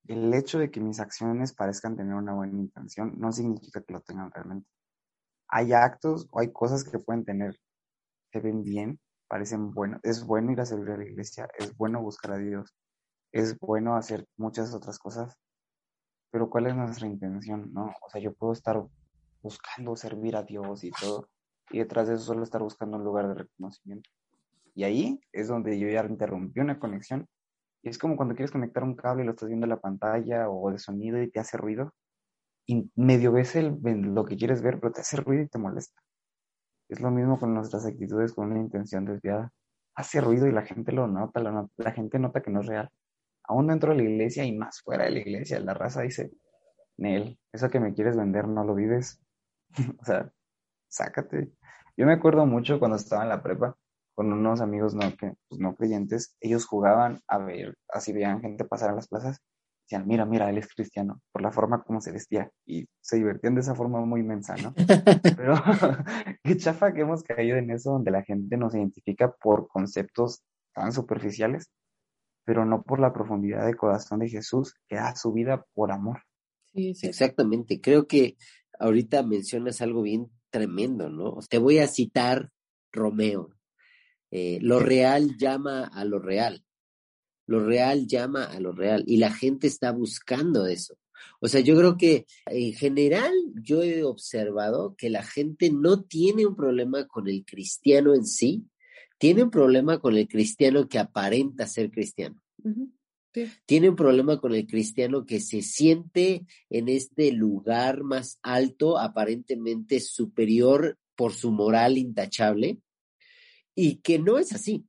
El 0.07 0.33
hecho 0.33 0.61
de 0.61 0.71
que 0.71 0.81
mis 0.81 1.01
acciones 1.01 1.53
parezcan 1.53 1.97
tener 1.97 2.15
una 2.15 2.33
buena 2.33 2.57
intención 2.57 3.15
no 3.19 3.33
significa 3.33 3.83
que 3.83 3.93
lo 3.95 4.01
tengan 4.01 4.31
realmente. 4.31 4.69
Hay 5.49 5.73
actos 5.73 6.29
o 6.31 6.39
hay 6.39 6.53
cosas 6.53 6.85
que 6.85 7.01
pueden 7.01 7.25
tener, 7.25 7.59
se 8.31 8.39
ven 8.39 8.63
bien, 8.63 9.01
parecen 9.27 9.73
buenos. 9.73 9.99
Es 10.05 10.25
bueno 10.25 10.53
ir 10.53 10.61
a 10.61 10.67
servir 10.67 10.91
a 10.93 10.99
la 10.99 11.05
iglesia, 11.05 11.49
es 11.59 11.77
bueno 11.77 12.01
buscar 12.01 12.35
a 12.35 12.39
Dios, 12.39 12.77
es 13.33 13.59
bueno 13.59 13.97
hacer 13.97 14.25
muchas 14.37 14.73
otras 14.73 15.01
cosas, 15.01 15.37
pero 16.31 16.49
¿cuál 16.49 16.69
es 16.69 16.77
nuestra 16.77 17.09
intención? 17.09 17.73
No, 17.73 17.87
o 17.87 18.09
sea, 18.09 18.21
yo 18.21 18.35
puedo 18.35 18.53
estar 18.53 18.81
buscando 19.43 19.97
servir 19.97 20.37
a 20.37 20.45
Dios 20.45 20.85
y 20.85 20.93
todo, 20.93 21.29
y 21.71 21.81
detrás 21.81 22.07
de 22.07 22.15
eso 22.15 22.23
solo 22.23 22.45
estar 22.45 22.63
buscando 22.63 22.99
un 22.99 23.05
lugar 23.05 23.27
de 23.27 23.35
reconocimiento. 23.35 24.09
Y 24.77 24.85
ahí 24.85 25.21
es 25.33 25.49
donde 25.49 25.77
yo 25.77 25.89
ya 25.89 26.05
interrumpí 26.05 26.61
una 26.61 26.79
conexión 26.79 27.27
Y 27.83 27.89
es 27.91 27.99
como 27.99 28.17
cuando 28.17 28.35
quieres 28.35 28.51
conectar 28.51 28.83
un 28.83 28.97
cable 28.97 29.23
y 29.23 29.27
lo 29.27 29.33
estás 29.33 29.49
viendo 29.49 29.67
en 29.67 29.71
la 29.71 29.81
pantalla 29.81 30.49
o 30.51 30.71
de 30.71 30.79
sonido 30.79 31.23
y 31.23 31.31
te 31.31 31.41
hace 31.41 31.57
ruido. 31.57 31.95
Y 32.67 32.91
medio 32.97 33.33
ves 33.33 33.57
el, 33.57 33.79
lo 33.83 34.25
que 34.25 34.37
quieres 34.37 34.63
ver, 34.63 34.79
pero 34.81 34.93
te 34.93 35.01
hace 35.01 35.17
ruido 35.19 35.45
y 35.45 35.49
te 35.49 35.59
molesta. 35.59 36.01
Es 36.89 37.01
lo 37.01 37.11
mismo 37.11 37.39
con 37.39 37.55
nuestras 37.55 37.87
actitudes 37.87 38.33
con 38.33 38.51
una 38.51 38.61
intención 38.61 39.05
desviada. 39.05 39.53
Hace 39.95 40.21
ruido 40.21 40.47
y 40.47 40.53
la 40.53 40.63
gente 40.63 40.93
lo 40.93 41.07
nota, 41.07 41.41
la, 41.41 41.67
la 41.77 41.93
gente 41.93 42.19
nota 42.19 42.43
que 42.43 42.51
no 42.51 42.61
es 42.61 42.67
real. 42.67 42.91
Aún 43.45 43.69
dentro 43.69 43.93
de 43.93 43.99
la 43.99 44.11
iglesia 44.11 44.45
y 44.45 44.57
más 44.57 44.83
fuera 44.83 45.05
de 45.05 45.11
la 45.11 45.21
iglesia, 45.21 45.61
la 45.61 45.75
raza 45.75 46.03
dice, 46.03 46.31
Nel, 46.99 47.39
eso 47.53 47.71
que 47.71 47.81
me 47.81 47.95
quieres 47.95 48.17
vender 48.17 48.49
no 48.49 48.65
lo 48.65 48.75
vives. 48.75 49.21
o 50.01 50.05
sea, 50.05 50.31
sácate. 50.89 51.53
Yo 51.97 52.07
me 52.07 52.15
acuerdo 52.15 52.47
mucho 52.47 52.79
cuando 52.79 52.97
estaba 52.97 53.23
en 53.23 53.31
la 53.31 53.43
prepa 53.43 53.77
con 54.19 54.33
unos 54.33 54.61
amigos 54.61 54.97
no, 54.97 55.17
que, 55.17 55.35
pues, 55.49 55.61
no 55.61 55.77
creyentes, 55.77 56.35
ellos 56.41 56.67
jugaban 56.67 57.21
a 57.29 57.39
ver, 57.39 57.79
así 57.89 58.13
veían 58.13 58.41
gente 58.41 58.65
pasar 58.65 58.91
a 58.91 58.95
las 58.97 59.07
plazas, 59.07 59.39
decían, 59.85 60.09
mira, 60.09 60.25
mira, 60.27 60.51
él 60.51 60.59
es 60.59 60.67
cristiano, 60.75 61.21
por 61.31 61.41
la 61.41 61.53
forma 61.53 61.85
como 61.85 62.01
se 62.01 62.11
vestía, 62.11 62.51
y 62.67 62.89
se 63.01 63.19
divertían 63.19 63.55
de 63.55 63.61
esa 63.61 63.77
forma 63.77 64.05
muy 64.05 64.23
inmensa, 64.23 64.57
¿no? 64.57 64.75
Pero 65.37 65.55
qué 66.43 66.57
chafa 66.57 66.93
que 66.93 67.03
hemos 67.03 67.23
caído 67.23 67.59
en 67.59 67.71
eso, 67.71 67.93
donde 67.93 68.11
la 68.11 68.25
gente 68.25 68.57
nos 68.57 68.75
identifica 68.75 69.31
por 69.31 69.69
conceptos 69.69 70.43
tan 70.75 70.93
superficiales, 70.93 71.71
pero 72.45 72.65
no 72.65 72.83
por 72.83 72.99
la 72.99 73.13
profundidad 73.13 73.67
de 73.67 73.77
corazón 73.77 74.19
de 74.19 74.29
Jesús, 74.29 74.75
que 74.89 74.97
da 74.97 75.15
su 75.15 75.33
vida 75.33 75.65
por 75.75 75.93
amor. 75.93 76.23
Sí, 76.75 76.93
sí. 76.97 77.07
Exactamente, 77.07 77.81
creo 77.81 78.09
que 78.09 78.37
ahorita 78.81 79.23
mencionas 79.23 79.81
algo 79.81 80.03
bien 80.03 80.29
tremendo, 80.51 81.09
¿no? 81.09 81.39
Te 81.49 81.59
voy 81.59 81.79
a 81.79 81.87
citar 81.87 82.51
Romeo. 82.91 83.55
Eh, 84.31 84.59
lo 84.61 84.81
real 84.81 85.37
llama 85.37 85.85
a 85.85 86.05
lo 86.05 86.19
real. 86.19 86.65
Lo 87.47 87.65
real 87.65 88.07
llama 88.07 88.45
a 88.45 88.61
lo 88.61 88.73
real 88.73 89.05
y 89.07 89.17
la 89.17 89.33
gente 89.33 89.67
está 89.67 89.91
buscando 89.93 90.67
eso. 90.67 90.99
O 91.41 91.49
sea, 91.49 91.61
yo 91.61 91.77
creo 91.77 91.97
que 91.97 92.27
en 92.47 92.73
general 92.75 93.33
yo 93.55 93.83
he 93.83 94.05
observado 94.05 94.95
que 94.97 95.11
la 95.11 95.23
gente 95.23 95.71
no 95.71 96.03
tiene 96.03 96.47
un 96.47 96.55
problema 96.55 97.07
con 97.07 97.29
el 97.29 97.45
cristiano 97.45 98.15
en 98.15 98.27
sí, 98.27 98.65
tiene 99.19 99.43
un 99.43 99.51
problema 99.51 99.99
con 99.99 100.17
el 100.17 100.29
cristiano 100.29 100.89
que 100.89 100.99
aparenta 100.99 101.67
ser 101.67 101.91
cristiano. 101.91 102.41
Tiene 103.67 103.91
un 103.91 103.97
problema 103.97 104.41
con 104.41 104.55
el 104.55 104.67
cristiano 104.67 105.25
que 105.25 105.41
se 105.41 105.63
siente 105.63 106.47
en 106.71 106.89
este 106.89 107.33
lugar 107.33 108.03
más 108.03 108.39
alto, 108.43 108.99
aparentemente 108.99 110.01
superior 110.01 110.99
por 111.15 111.33
su 111.33 111.51
moral 111.51 111.99
intachable, 111.99 112.79
y 113.81 113.99
que 113.99 114.19
no 114.19 114.39
es 114.39 114.53
así. 114.53 114.85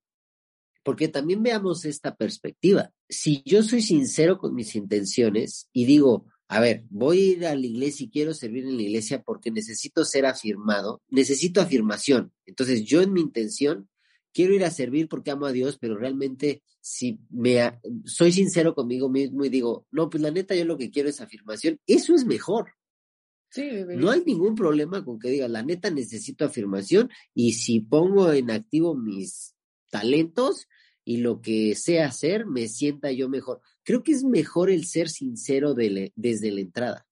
Porque 0.84 1.10
también 1.10 1.44
veamos 1.44 1.86
esta 1.86 2.16
perspectiva. 2.16 2.92
Si 3.08 3.44
yo 3.46 3.62
soy 3.62 3.84
sincero 3.84 4.40
con 4.40 4.56
mis 4.56 4.76
intenciones 4.76 5.70
y 5.72 5.86
digo, 5.86 6.26
a 6.48 6.60
ver, 6.60 6.86
voy 6.90 7.20
a 7.20 7.26
ir 7.34 7.46
a 7.46 7.56
la 7.56 7.68
iglesia 7.68 8.06
y 8.06 8.10
quiero 8.10 8.34
servir 8.34 8.66
en 8.66 8.78
la 8.78 8.82
iglesia 8.82 9.22
porque 9.22 9.52
necesito 9.52 10.04
ser 10.06 10.26
afirmado, 10.26 11.04
necesito 11.08 11.62
afirmación. 11.62 12.34
Entonces 12.48 12.84
yo 12.84 13.04
en 13.04 13.14
mi 13.14 13.22
intención 13.22 13.88
quiero 14.34 14.56
ir 14.56 14.66
a 14.66 14.72
servir 14.72 15.08
porque 15.08 15.30
amo 15.30 15.46
a 15.46 15.52
Dios, 15.52 15.78
pero 15.80 15.96
realmente 15.96 16.64
si 16.82 17.20
me 17.30 17.80
soy 18.06 18.32
sincero 18.32 18.74
conmigo 18.74 19.08
mismo 19.08 19.46
y 19.46 19.50
digo, 19.50 19.86
no, 19.92 20.10
pues 20.10 20.24
la 20.24 20.32
neta 20.32 20.56
yo 20.56 20.66
lo 20.66 20.80
que 20.80 20.90
quiero 20.90 21.10
es 21.10 21.22
afirmación, 21.22 21.80
eso 21.86 22.16
es 22.16 22.26
mejor. 22.26 22.74
Sí, 23.50 23.68
no 23.88 24.12
hay 24.12 24.24
ningún 24.26 24.56
problema 24.56 25.04
con 25.04 25.18
que 25.18 25.30
diga, 25.30 25.48
la 25.48 25.64
neta 25.64 25.90
necesito 25.90 26.46
afirmación 26.46 27.10
y 27.34 27.54
si 27.54 27.80
pongo 27.80 28.32
en 28.32 28.52
activo 28.52 28.96
mis 28.96 29.56
talentos 29.90 30.68
y 31.04 31.18
lo 31.18 31.42
que 31.42 31.74
sé 31.76 32.02
hacer, 32.02 32.46
me 32.46 32.68
sienta 32.68 33.12
yo 33.12 33.28
mejor. 33.28 33.62
Creo 33.84 34.04
que 34.04 34.12
es 34.12 34.24
mejor 34.24 34.70
el 34.70 34.86
ser 34.86 35.10
sincero 35.10 35.74
desde 35.74 36.52
la 36.52 36.62
entrada 36.62 37.10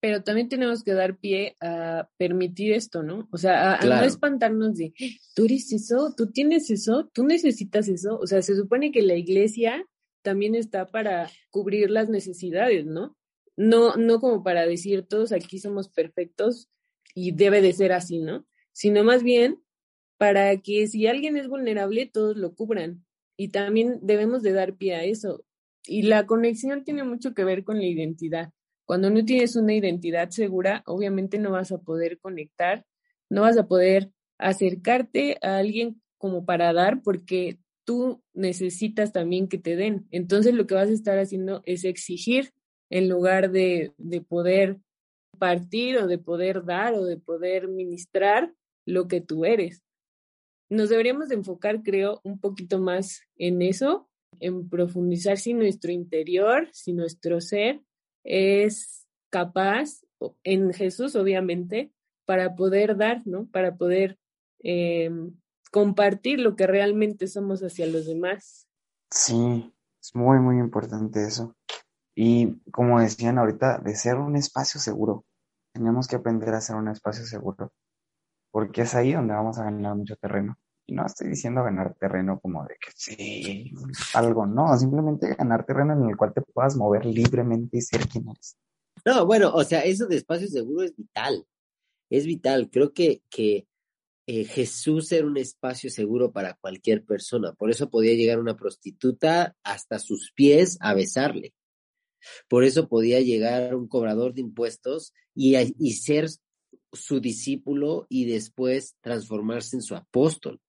pero 0.00 0.22
también 0.22 0.48
tenemos 0.48 0.84
que 0.84 0.92
dar 0.92 1.16
pie 1.16 1.56
a 1.60 2.08
permitir 2.16 2.72
esto, 2.72 3.02
¿no? 3.02 3.28
O 3.32 3.38
sea, 3.38 3.74
a, 3.74 3.84
no 3.84 4.04
espantarnos 4.04 4.76
de, 4.76 4.92
tú 5.34 5.46
eres 5.46 5.72
eso, 5.72 6.14
tú 6.16 6.30
tienes 6.30 6.70
eso, 6.70 7.10
tú 7.12 7.24
necesitas 7.24 7.88
eso. 7.88 8.16
O 8.18 8.26
sea, 8.26 8.40
se 8.42 8.54
supone 8.54 8.92
que 8.92 9.02
la 9.02 9.16
iglesia 9.16 9.84
también 10.22 10.54
está 10.54 10.86
para 10.86 11.28
cubrir 11.50 11.90
las 11.90 12.08
necesidades, 12.08 12.86
¿no? 12.86 13.16
No, 13.58 13.96
no 13.96 14.20
como 14.20 14.44
para 14.44 14.64
decir 14.66 15.02
todos 15.02 15.32
aquí 15.32 15.58
somos 15.58 15.88
perfectos 15.88 16.68
y 17.12 17.32
debe 17.32 17.60
de 17.60 17.72
ser 17.72 17.90
así, 17.92 18.20
¿no? 18.20 18.46
Sino 18.70 19.02
más 19.02 19.24
bien 19.24 19.60
para 20.16 20.56
que 20.58 20.86
si 20.86 21.08
alguien 21.08 21.36
es 21.36 21.48
vulnerable, 21.48 22.06
todos 22.06 22.36
lo 22.36 22.54
cubran. 22.54 23.04
Y 23.36 23.48
también 23.48 23.98
debemos 24.00 24.44
de 24.44 24.52
dar 24.52 24.76
pie 24.76 24.94
a 24.94 25.02
eso. 25.02 25.44
Y 25.84 26.02
la 26.02 26.24
conexión 26.24 26.84
tiene 26.84 27.02
mucho 27.02 27.34
que 27.34 27.42
ver 27.42 27.64
con 27.64 27.78
la 27.78 27.86
identidad. 27.86 28.52
Cuando 28.84 29.10
no 29.10 29.24
tienes 29.24 29.56
una 29.56 29.74
identidad 29.74 30.30
segura, 30.30 30.84
obviamente 30.86 31.40
no 31.40 31.50
vas 31.50 31.72
a 31.72 31.78
poder 31.78 32.20
conectar, 32.20 32.86
no 33.28 33.42
vas 33.42 33.58
a 33.58 33.66
poder 33.66 34.12
acercarte 34.38 35.36
a 35.42 35.56
alguien 35.56 36.00
como 36.16 36.44
para 36.44 36.72
dar 36.72 37.02
porque 37.02 37.58
tú 37.82 38.22
necesitas 38.34 39.12
también 39.12 39.48
que 39.48 39.58
te 39.58 39.74
den. 39.74 40.06
Entonces 40.12 40.54
lo 40.54 40.68
que 40.68 40.76
vas 40.76 40.90
a 40.90 40.92
estar 40.92 41.18
haciendo 41.18 41.60
es 41.64 41.82
exigir 41.82 42.52
en 42.90 43.08
lugar 43.08 43.50
de, 43.50 43.92
de 43.98 44.20
poder 44.20 44.78
partir 45.38 45.98
o 45.98 46.06
de 46.06 46.18
poder 46.18 46.64
dar 46.64 46.94
o 46.94 47.04
de 47.04 47.16
poder 47.16 47.68
ministrar 47.68 48.52
lo 48.86 49.08
que 49.08 49.20
tú 49.20 49.44
eres. 49.44 49.82
Nos 50.70 50.90
deberíamos 50.90 51.28
de 51.28 51.36
enfocar, 51.36 51.82
creo, 51.82 52.20
un 52.24 52.38
poquito 52.38 52.78
más 52.78 53.22
en 53.36 53.62
eso, 53.62 54.08
en 54.40 54.68
profundizar 54.68 55.38
si 55.38 55.54
nuestro 55.54 55.92
interior, 55.92 56.68
si 56.72 56.92
nuestro 56.92 57.40
ser 57.40 57.80
es 58.24 59.06
capaz, 59.30 60.02
en 60.42 60.72
Jesús 60.72 61.16
obviamente, 61.16 61.92
para 62.26 62.54
poder 62.54 62.96
dar, 62.96 63.26
¿no? 63.26 63.46
Para 63.46 63.76
poder 63.76 64.18
em, 64.60 65.34
compartir 65.70 66.40
lo 66.40 66.56
que 66.56 66.66
realmente 66.66 67.26
somos 67.26 67.62
hacia 67.62 67.86
los 67.86 68.06
demás. 68.06 68.68
Sí, 69.10 69.72
es 70.00 70.14
muy, 70.14 70.38
muy 70.38 70.58
importante 70.58 71.24
eso. 71.24 71.56
Y 72.20 72.60
como 72.72 72.98
decían 72.98 73.38
ahorita, 73.38 73.78
de 73.78 73.94
ser 73.94 74.16
un 74.16 74.34
espacio 74.34 74.80
seguro, 74.80 75.24
tenemos 75.72 76.08
que 76.08 76.16
aprender 76.16 76.52
a 76.52 76.60
ser 76.60 76.74
un 76.74 76.88
espacio 76.88 77.24
seguro, 77.24 77.72
porque 78.50 78.82
es 78.82 78.96
ahí 78.96 79.12
donde 79.12 79.34
vamos 79.34 79.56
a 79.56 79.62
ganar 79.62 79.94
mucho 79.94 80.16
terreno. 80.16 80.58
Y 80.84 80.94
no 80.94 81.06
estoy 81.06 81.28
diciendo 81.28 81.62
ganar 81.62 81.94
terreno 81.94 82.40
como 82.40 82.64
de 82.64 82.74
que 82.74 82.90
sí, 82.92 83.72
algo, 84.14 84.46
no, 84.46 84.76
simplemente 84.76 85.32
ganar 85.36 85.64
terreno 85.64 85.92
en 85.92 86.10
el 86.10 86.16
cual 86.16 86.32
te 86.34 86.42
puedas 86.42 86.74
mover 86.74 87.06
libremente 87.06 87.78
y 87.78 87.82
ser 87.82 88.08
quien 88.08 88.30
eres. 88.30 88.56
No, 89.04 89.24
bueno, 89.24 89.52
o 89.54 89.62
sea, 89.62 89.82
eso 89.82 90.08
de 90.08 90.16
espacio 90.16 90.48
seguro 90.48 90.82
es 90.82 90.96
vital, 90.96 91.46
es 92.10 92.26
vital. 92.26 92.68
Creo 92.68 92.92
que, 92.92 93.22
que 93.30 93.68
eh, 94.26 94.44
Jesús 94.44 95.12
era 95.12 95.24
un 95.24 95.36
espacio 95.36 95.88
seguro 95.88 96.32
para 96.32 96.54
cualquier 96.54 97.04
persona, 97.04 97.52
por 97.52 97.70
eso 97.70 97.88
podía 97.88 98.14
llegar 98.14 98.40
una 98.40 98.56
prostituta 98.56 99.54
hasta 99.62 100.00
sus 100.00 100.32
pies 100.32 100.78
a 100.80 100.94
besarle. 100.94 101.54
Por 102.48 102.64
eso 102.64 102.88
podía 102.88 103.20
llegar 103.20 103.74
un 103.74 103.88
cobrador 103.88 104.34
de 104.34 104.40
impuestos 104.40 105.12
y, 105.34 105.56
y 105.56 105.92
ser 105.92 106.28
su 106.92 107.20
discípulo 107.20 108.06
y 108.08 108.26
después 108.26 108.96
transformarse 109.00 109.76
en 109.76 109.82
su 109.82 109.94
apóstol. 109.94 110.60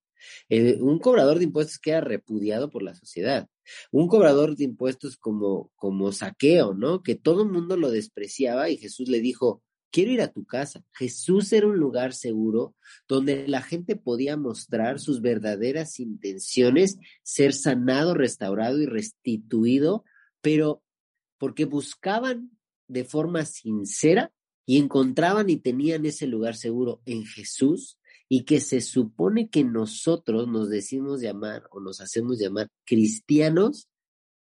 Eh, 0.49 0.77
un 0.81 0.99
cobrador 0.99 1.38
de 1.38 1.45
impuestos 1.45 1.79
queda 1.79 2.01
repudiado 2.01 2.69
por 2.69 2.83
la 2.83 2.93
sociedad. 2.93 3.47
Un 3.91 4.07
cobrador 4.07 4.55
de 4.55 4.65
impuestos 4.65 5.17
como, 5.17 5.71
como 5.75 6.12
saqueo, 6.12 6.73
¿no? 6.73 7.03
Que 7.03 7.15
todo 7.15 7.43
el 7.43 7.49
mundo 7.49 7.77
lo 7.77 7.89
despreciaba 7.89 8.69
y 8.69 8.77
Jesús 8.77 9.07
le 9.09 9.21
dijo, 9.21 9.63
quiero 9.91 10.12
ir 10.12 10.21
a 10.21 10.31
tu 10.31 10.45
casa. 10.45 10.83
Jesús 10.91 11.51
era 11.53 11.67
un 11.67 11.77
lugar 11.77 12.13
seguro 12.13 12.75
donde 13.07 13.47
la 13.47 13.62
gente 13.62 13.95
podía 13.95 14.38
mostrar 14.38 14.99
sus 14.99 15.21
verdaderas 15.21 15.99
intenciones, 15.99 16.97
ser 17.23 17.53
sanado, 17.53 18.13
restaurado 18.13 18.79
y 18.81 18.85
restituido, 18.85 20.03
pero 20.41 20.83
porque 21.39 21.65
buscaban 21.65 22.52
de 22.88 23.06
forma 23.06 23.45
sincera 23.45 24.32
y 24.65 24.78
encontraban 24.78 25.49
y 25.49 25.58
tenían 25.58 26.06
ese 26.06 26.28
lugar 26.28 26.56
seguro 26.56 27.02
en 27.06 27.25
Jesús, 27.25 27.99
y 28.32 28.43
que 28.43 28.62
se 28.62 28.82
supone 28.82 29.49
que 29.49 29.63
nosotros 29.63 30.47
nos 30.47 30.69
decimos 30.69 31.19
llamar 31.19 31.63
o 31.71 31.80
nos 31.80 31.99
hacemos 31.99 32.38
llamar 32.38 32.69
cristianos 32.86 33.89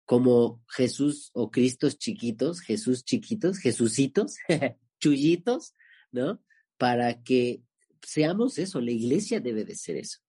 como 0.05 0.61
Jesús 0.67 1.29
o 1.33 1.49
Cristos 1.49 1.97
chiquitos, 1.97 2.59
Jesús 2.59 3.05
chiquitos, 3.05 3.59
Jesucitos, 3.59 4.35
chullitos, 4.99 5.75
¿no? 6.11 6.43
Para 6.77 7.23
que 7.23 7.63
seamos 8.05 8.57
eso, 8.57 8.81
la 8.81 8.91
iglesia 8.91 9.39
debe 9.39 9.63
de 9.63 9.75
ser 9.75 9.95
eso. 9.95 10.19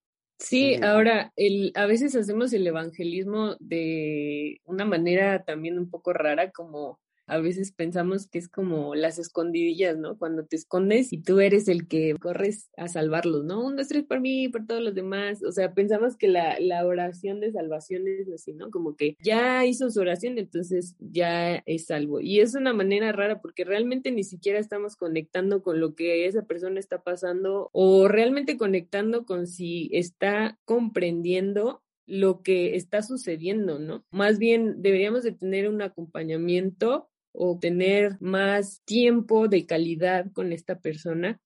Sí, 0.41 0.75
ahora 0.81 1.31
el, 1.35 1.71
a 1.75 1.85
veces 1.85 2.15
hacemos 2.15 2.51
el 2.51 2.65
evangelismo 2.65 3.55
de 3.59 4.59
una 4.65 4.85
manera 4.85 5.43
también 5.43 5.77
un 5.77 5.87
poco 5.87 6.13
rara, 6.13 6.49
como 6.49 6.99
a 7.31 7.39
veces 7.39 7.71
pensamos 7.71 8.27
que 8.27 8.39
es 8.39 8.49
como 8.49 8.93
las 8.93 9.17
escondidillas, 9.17 9.97
¿no? 9.97 10.17
Cuando 10.17 10.45
te 10.45 10.57
escondes 10.57 11.13
y 11.13 11.17
tú 11.17 11.39
eres 11.39 11.69
el 11.69 11.87
que 11.87 12.13
corres 12.19 12.69
a 12.75 12.89
salvarlos, 12.89 13.45
¿no? 13.45 13.65
Un, 13.65 13.77
dos, 13.77 13.87
tres 13.87 14.03
por 14.03 14.19
mí, 14.19 14.49
por 14.49 14.67
todos 14.67 14.81
los 14.81 14.93
demás. 14.93 15.41
O 15.41 15.53
sea, 15.53 15.73
pensamos 15.73 16.17
que 16.17 16.27
la, 16.27 16.59
la 16.59 16.85
oración 16.85 17.39
de 17.39 17.53
salvación 17.53 18.05
es 18.05 18.27
así, 18.29 18.51
¿no? 18.51 18.69
Como 18.69 18.97
que 18.97 19.15
ya 19.23 19.65
hizo 19.65 19.89
su 19.89 20.01
oración, 20.01 20.37
entonces 20.39 20.97
ya 20.99 21.63
es 21.65 21.85
salvo. 21.85 22.19
Y 22.19 22.41
es 22.41 22.53
una 22.53 22.73
manera 22.73 23.13
rara 23.13 23.41
porque 23.41 23.63
realmente 23.63 24.11
ni 24.11 24.25
siquiera 24.25 24.59
estamos 24.59 24.97
conectando 24.97 25.63
con 25.63 25.79
lo 25.79 25.95
que 25.95 26.25
esa 26.25 26.43
persona 26.43 26.81
está 26.81 27.01
pasando 27.01 27.69
o 27.71 28.09
realmente 28.09 28.57
conectando 28.57 29.25
con 29.25 29.47
si 29.47 29.89
está 29.93 30.59
comprendiendo 30.65 31.81
lo 32.05 32.41
que 32.41 32.75
está 32.75 33.03
sucediendo, 33.03 33.79
¿no? 33.79 34.03
Más 34.11 34.37
bien 34.37 34.81
deberíamos 34.81 35.23
de 35.23 35.31
tener 35.31 35.69
un 35.69 35.81
acompañamiento 35.81 37.10
o 37.33 37.57
tener 37.59 38.17
más 38.19 38.81
tiempo 38.85 39.47
de 39.47 39.65
calidad 39.65 40.31
con 40.33 40.51
esta 40.53 40.79
persona 40.79 41.39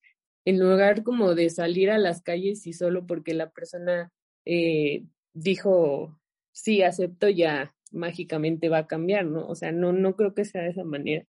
en 0.45 0.59
lugar 0.59 1.03
como 1.03 1.35
de 1.35 1.49
salir 1.49 1.89
a 1.89 1.97
las 1.97 2.21
calles 2.21 2.67
y 2.67 2.73
solo 2.73 3.05
porque 3.07 3.33
la 3.33 3.49
persona 3.49 4.11
eh, 4.45 5.05
dijo 5.33 6.19
sí 6.51 6.83
acepto 6.83 7.29
ya 7.29 7.75
mágicamente 7.91 8.69
va 8.69 8.79
a 8.79 8.87
cambiar, 8.87 9.25
¿no? 9.25 9.47
O 9.47 9.55
sea, 9.55 9.71
no, 9.71 9.91
no 9.93 10.15
creo 10.15 10.33
que 10.33 10.45
sea 10.45 10.63
de 10.63 10.69
esa 10.69 10.83
manera. 10.83 11.25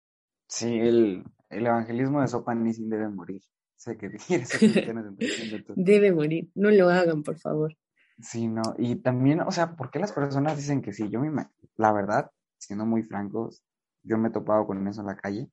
Sí, 0.48 0.80
el, 0.80 1.24
el 1.50 1.66
evangelismo 1.66 2.22
de 2.22 2.28
Sopa 2.28 2.56
Nissin 2.56 2.90
debe 2.90 3.10
morir. 3.10 3.42
Sé 3.76 3.98
que 3.98 4.10
debe 5.76 6.12
morir, 6.12 6.50
no 6.56 6.72
lo 6.72 6.90
hagan, 6.90 7.24
por 7.24 7.38
favor. 7.38 7.76
Sí, 8.20 8.48
no, 8.48 8.62
y 8.78 8.96
también, 8.96 9.42
o 9.42 9.52
sea, 9.52 9.76
¿por 9.76 9.92
qué 9.92 10.00
las 10.00 10.14
personas 10.14 10.56
dicen 10.56 10.82
que 10.82 10.94
sí? 10.94 11.10
Yo 11.10 11.20
me, 11.20 11.48
la 11.76 11.92
verdad, 11.92 12.32
siendo 12.58 12.86
muy 12.86 13.04
francos, 13.04 13.65
yo 14.06 14.18
me 14.18 14.30
he 14.30 14.32
topado 14.32 14.66
con 14.66 14.88
eso 14.88 15.02
en 15.02 15.08
la 15.08 15.18
calle 15.18 15.50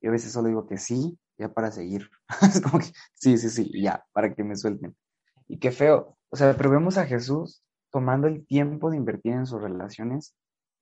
y 0.00 0.08
a 0.08 0.10
veces 0.10 0.32
solo 0.32 0.48
digo 0.48 0.66
que 0.66 0.78
sí, 0.78 1.18
ya 1.38 1.52
para 1.52 1.70
seguir. 1.70 2.10
es 2.42 2.60
como 2.60 2.78
que 2.78 2.86
sí, 3.14 3.38
sí, 3.38 3.50
sí, 3.50 3.70
ya, 3.80 4.04
para 4.12 4.34
que 4.34 4.44
me 4.44 4.56
suelten. 4.56 4.96
Y 5.48 5.58
qué 5.58 5.70
feo. 5.70 6.16
O 6.30 6.36
sea, 6.36 6.56
pero 6.56 6.70
vemos 6.70 6.98
a 6.98 7.06
Jesús 7.06 7.62
tomando 7.90 8.26
el 8.26 8.46
tiempo 8.46 8.90
de 8.90 8.96
invertir 8.96 9.32
en 9.32 9.46
sus 9.46 9.60
relaciones, 9.60 10.34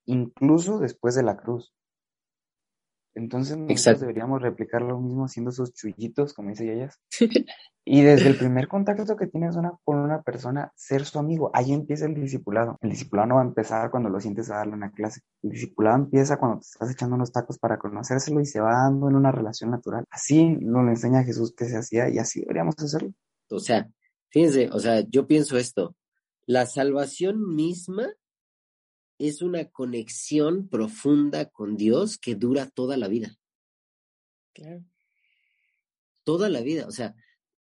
incluso 0.05 0.79
después 0.79 1.15
de 1.15 1.23
la 1.23 1.37
cruz. 1.37 1.73
Entonces 3.15 3.57
nosotros 3.57 4.01
deberíamos 4.01 4.41
replicar 4.41 4.81
lo 4.81 4.99
mismo 4.99 5.25
haciendo 5.25 5.49
esos 5.49 5.73
chullitos, 5.73 6.33
como 6.33 6.49
dice 6.49 6.71
ellas. 6.71 6.99
y 7.85 8.01
desde 8.01 8.27
el 8.27 8.37
primer 8.37 8.67
contacto 8.67 9.15
que 9.15 9.27
tienes 9.27 9.55
una, 9.55 9.71
con 9.85 9.99
una 9.99 10.21
persona, 10.21 10.71
ser 10.75 11.05
su 11.05 11.17
amigo. 11.17 11.49
Ahí 11.53 11.71
empieza 11.71 12.05
el 12.05 12.13
discipulado. 12.13 12.77
El 12.81 12.89
discipulado 12.89 13.29
no 13.29 13.35
va 13.35 13.41
a 13.41 13.45
empezar 13.45 13.89
cuando 13.89 14.09
lo 14.09 14.19
sientes 14.19 14.51
a 14.51 14.57
darle 14.57 14.73
una 14.73 14.91
clase. 14.91 15.21
El 15.41 15.51
discipulado 15.51 15.95
empieza 15.95 16.37
cuando 16.37 16.59
te 16.59 16.65
estás 16.65 16.91
echando 16.91 17.15
unos 17.15 17.31
tacos 17.31 17.57
para 17.57 17.79
conocérselo 17.79 18.41
y 18.41 18.45
se 18.45 18.59
va 18.59 18.73
dando 18.73 19.09
en 19.09 19.15
una 19.15 19.31
relación 19.31 19.71
natural. 19.71 20.03
Así 20.09 20.49
nos 20.49 20.83
lo 20.83 20.89
enseña 20.89 21.23
Jesús 21.23 21.53
que 21.55 21.65
se 21.65 21.77
hacía 21.77 22.09
y 22.09 22.17
así 22.17 22.41
deberíamos 22.41 22.75
hacerlo. 22.77 23.13
O 23.49 23.59
sea, 23.59 23.89
fíjense, 24.29 24.69
o 24.71 24.79
sea, 24.79 25.05
yo 25.07 25.25
pienso 25.25 25.57
esto. 25.57 25.95
La 26.45 26.65
salvación 26.65 27.55
misma 27.55 28.07
es 29.17 29.41
una 29.41 29.65
conexión 29.65 30.67
profunda 30.67 31.45
con 31.49 31.77
Dios 31.77 32.17
que 32.17 32.35
dura 32.35 32.69
toda 32.69 32.97
la 32.97 33.07
vida. 33.07 33.37
Claro. 34.53 34.83
Toda 36.23 36.49
la 36.49 36.61
vida. 36.61 36.87
O 36.87 36.91
sea, 36.91 37.15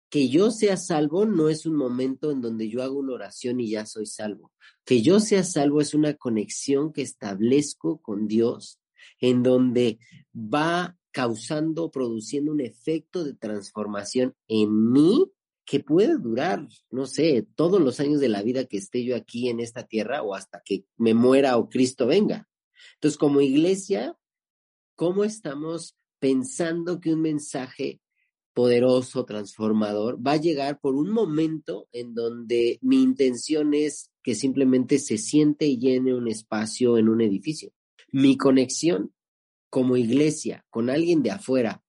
que 0.09 0.29
yo 0.29 0.51
sea 0.51 0.77
salvo 0.77 1.25
no 1.25 1.49
es 1.49 1.65
un 1.65 1.75
momento 1.75 2.31
en 2.31 2.41
donde 2.41 2.69
yo 2.69 2.81
hago 2.81 2.99
una 2.99 3.13
oración 3.13 3.59
y 3.59 3.71
ya 3.71 3.85
soy 3.85 4.05
salvo. 4.05 4.53
Que 4.85 5.01
yo 5.01 5.19
sea 5.19 5.43
salvo 5.43 5.81
es 5.81 5.93
una 5.93 6.13
conexión 6.13 6.93
que 6.93 7.01
establezco 7.01 8.01
con 8.01 8.27
Dios 8.27 8.79
en 9.19 9.43
donde 9.43 9.99
va 10.33 10.97
causando, 11.11 11.91
produciendo 11.91 12.51
un 12.51 12.61
efecto 12.61 13.23
de 13.23 13.33
transformación 13.33 14.35
en 14.47 14.91
mí 14.91 15.31
que 15.67 15.81
puede 15.81 16.17
durar, 16.17 16.65
no 16.89 17.05
sé, 17.05 17.45
todos 17.55 17.81
los 17.81 17.99
años 17.99 18.21
de 18.21 18.29
la 18.29 18.41
vida 18.41 18.65
que 18.65 18.77
esté 18.77 19.03
yo 19.03 19.17
aquí 19.17 19.49
en 19.49 19.59
esta 19.59 19.85
tierra 19.85 20.23
o 20.23 20.33
hasta 20.33 20.61
que 20.63 20.85
me 20.95 21.13
muera 21.13 21.57
o 21.57 21.67
Cristo 21.67 22.07
venga. 22.07 22.47
Entonces, 22.93 23.17
como 23.17 23.41
iglesia, 23.41 24.15
¿cómo 24.95 25.25
estamos 25.25 25.97
pensando 26.19 27.01
que 27.01 27.13
un 27.13 27.21
mensaje 27.21 27.99
poderoso, 28.53 29.25
transformador, 29.25 30.25
va 30.25 30.31
a 30.31 30.41
llegar 30.41 30.79
por 30.79 30.95
un 30.95 31.09
momento 31.09 31.89
en 31.91 32.13
donde 32.13 32.79
mi 32.81 33.03
intención 33.03 33.73
es 33.73 34.09
que 34.23 34.35
simplemente 34.35 34.99
se 34.99 35.17
siente 35.17 35.67
y 35.67 35.77
llene 35.77 36.15
un 36.15 36.29
espacio 36.29 36.97
en 36.97 37.09
un 37.09 37.19
edificio? 37.19 37.73
Mi 38.13 38.37
conexión 38.37 39.13
como 39.69 39.97
iglesia 39.97 40.65
con 40.69 40.89
alguien 40.89 41.21
de 41.23 41.31
afuera, 41.31 41.83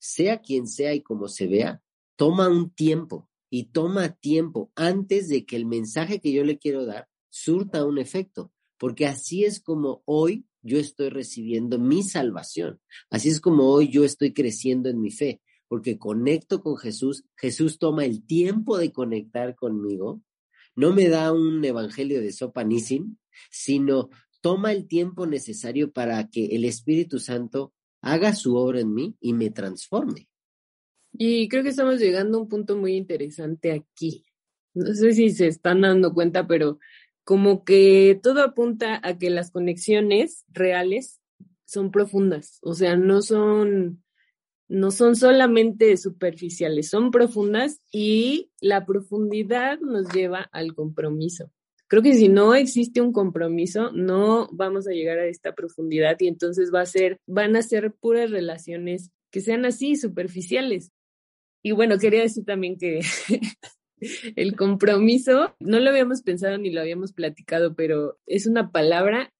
sea 0.00 0.40
quien 0.40 0.66
sea 0.66 0.94
y 0.94 1.00
como 1.00 1.28
se 1.28 1.46
vea, 1.46 1.80
toma 2.20 2.50
un 2.50 2.68
tiempo 2.68 3.30
y 3.48 3.70
toma 3.70 4.10
tiempo 4.10 4.70
antes 4.74 5.30
de 5.30 5.46
que 5.46 5.56
el 5.56 5.64
mensaje 5.64 6.20
que 6.20 6.32
yo 6.32 6.44
le 6.44 6.58
quiero 6.58 6.84
dar 6.84 7.08
surta 7.30 7.86
un 7.86 7.96
efecto, 7.96 8.52
porque 8.76 9.06
así 9.06 9.46
es 9.46 9.58
como 9.58 10.02
hoy 10.04 10.44
yo 10.60 10.78
estoy 10.78 11.08
recibiendo 11.08 11.78
mi 11.78 12.02
salvación, 12.02 12.78
así 13.08 13.30
es 13.30 13.40
como 13.40 13.70
hoy 13.70 13.88
yo 13.88 14.04
estoy 14.04 14.34
creciendo 14.34 14.90
en 14.90 15.00
mi 15.00 15.10
fe, 15.10 15.40
porque 15.66 15.96
conecto 15.96 16.60
con 16.60 16.76
Jesús, 16.76 17.24
Jesús 17.38 17.78
toma 17.78 18.04
el 18.04 18.26
tiempo 18.26 18.76
de 18.76 18.92
conectar 18.92 19.56
conmigo, 19.56 20.22
no 20.76 20.92
me 20.92 21.08
da 21.08 21.32
un 21.32 21.64
evangelio 21.64 22.20
de 22.20 22.32
sopa 22.32 22.64
nisin, 22.64 23.18
sino 23.50 24.10
toma 24.42 24.72
el 24.72 24.86
tiempo 24.88 25.24
necesario 25.26 25.90
para 25.90 26.28
que 26.28 26.54
el 26.54 26.66
Espíritu 26.66 27.18
Santo 27.18 27.72
haga 28.02 28.34
su 28.34 28.56
obra 28.56 28.80
en 28.80 28.92
mí 28.92 29.16
y 29.22 29.32
me 29.32 29.48
transforme. 29.48 30.29
Y 31.12 31.48
creo 31.48 31.62
que 31.62 31.70
estamos 31.70 31.98
llegando 31.98 32.38
a 32.38 32.40
un 32.42 32.48
punto 32.48 32.76
muy 32.76 32.94
interesante 32.96 33.72
aquí. 33.72 34.24
No 34.74 34.94
sé 34.94 35.12
si 35.12 35.30
se 35.30 35.48
están 35.48 35.80
dando 35.80 36.14
cuenta, 36.14 36.46
pero 36.46 36.78
como 37.24 37.64
que 37.64 38.18
todo 38.22 38.42
apunta 38.42 39.00
a 39.02 39.18
que 39.18 39.30
las 39.30 39.50
conexiones 39.50 40.44
reales 40.48 41.20
son 41.64 41.90
profundas, 41.90 42.58
o 42.62 42.74
sea, 42.74 42.96
no 42.96 43.22
son 43.22 44.02
no 44.70 44.92
son 44.92 45.16
solamente 45.16 45.96
superficiales, 45.96 46.88
son 46.88 47.10
profundas 47.10 47.80
y 47.90 48.50
la 48.60 48.86
profundidad 48.86 49.80
nos 49.80 50.08
lleva 50.12 50.48
al 50.52 50.74
compromiso. 50.74 51.50
Creo 51.88 52.02
que 52.02 52.14
si 52.14 52.28
no 52.28 52.54
existe 52.54 53.00
un 53.00 53.12
compromiso, 53.12 53.90
no 53.90 54.48
vamos 54.52 54.86
a 54.86 54.92
llegar 54.92 55.18
a 55.18 55.26
esta 55.26 55.56
profundidad 55.56 56.16
y 56.20 56.28
entonces 56.28 56.70
va 56.72 56.82
a 56.82 56.86
ser, 56.86 57.18
van 57.26 57.56
a 57.56 57.62
ser 57.62 57.92
puras 57.92 58.30
relaciones 58.30 59.10
que 59.32 59.40
sean 59.40 59.64
así, 59.64 59.96
superficiales. 59.96 60.92
Y 61.62 61.72
bueno, 61.72 61.98
quería 61.98 62.22
decir 62.22 62.44
también 62.44 62.78
que 62.78 63.00
el 64.36 64.56
compromiso, 64.56 65.54
no 65.60 65.78
lo 65.78 65.90
habíamos 65.90 66.22
pensado 66.22 66.58
ni 66.58 66.70
lo 66.70 66.80
habíamos 66.80 67.12
platicado, 67.12 67.74
pero 67.74 68.18
es 68.26 68.46
una 68.46 68.70
palabra 68.70 69.32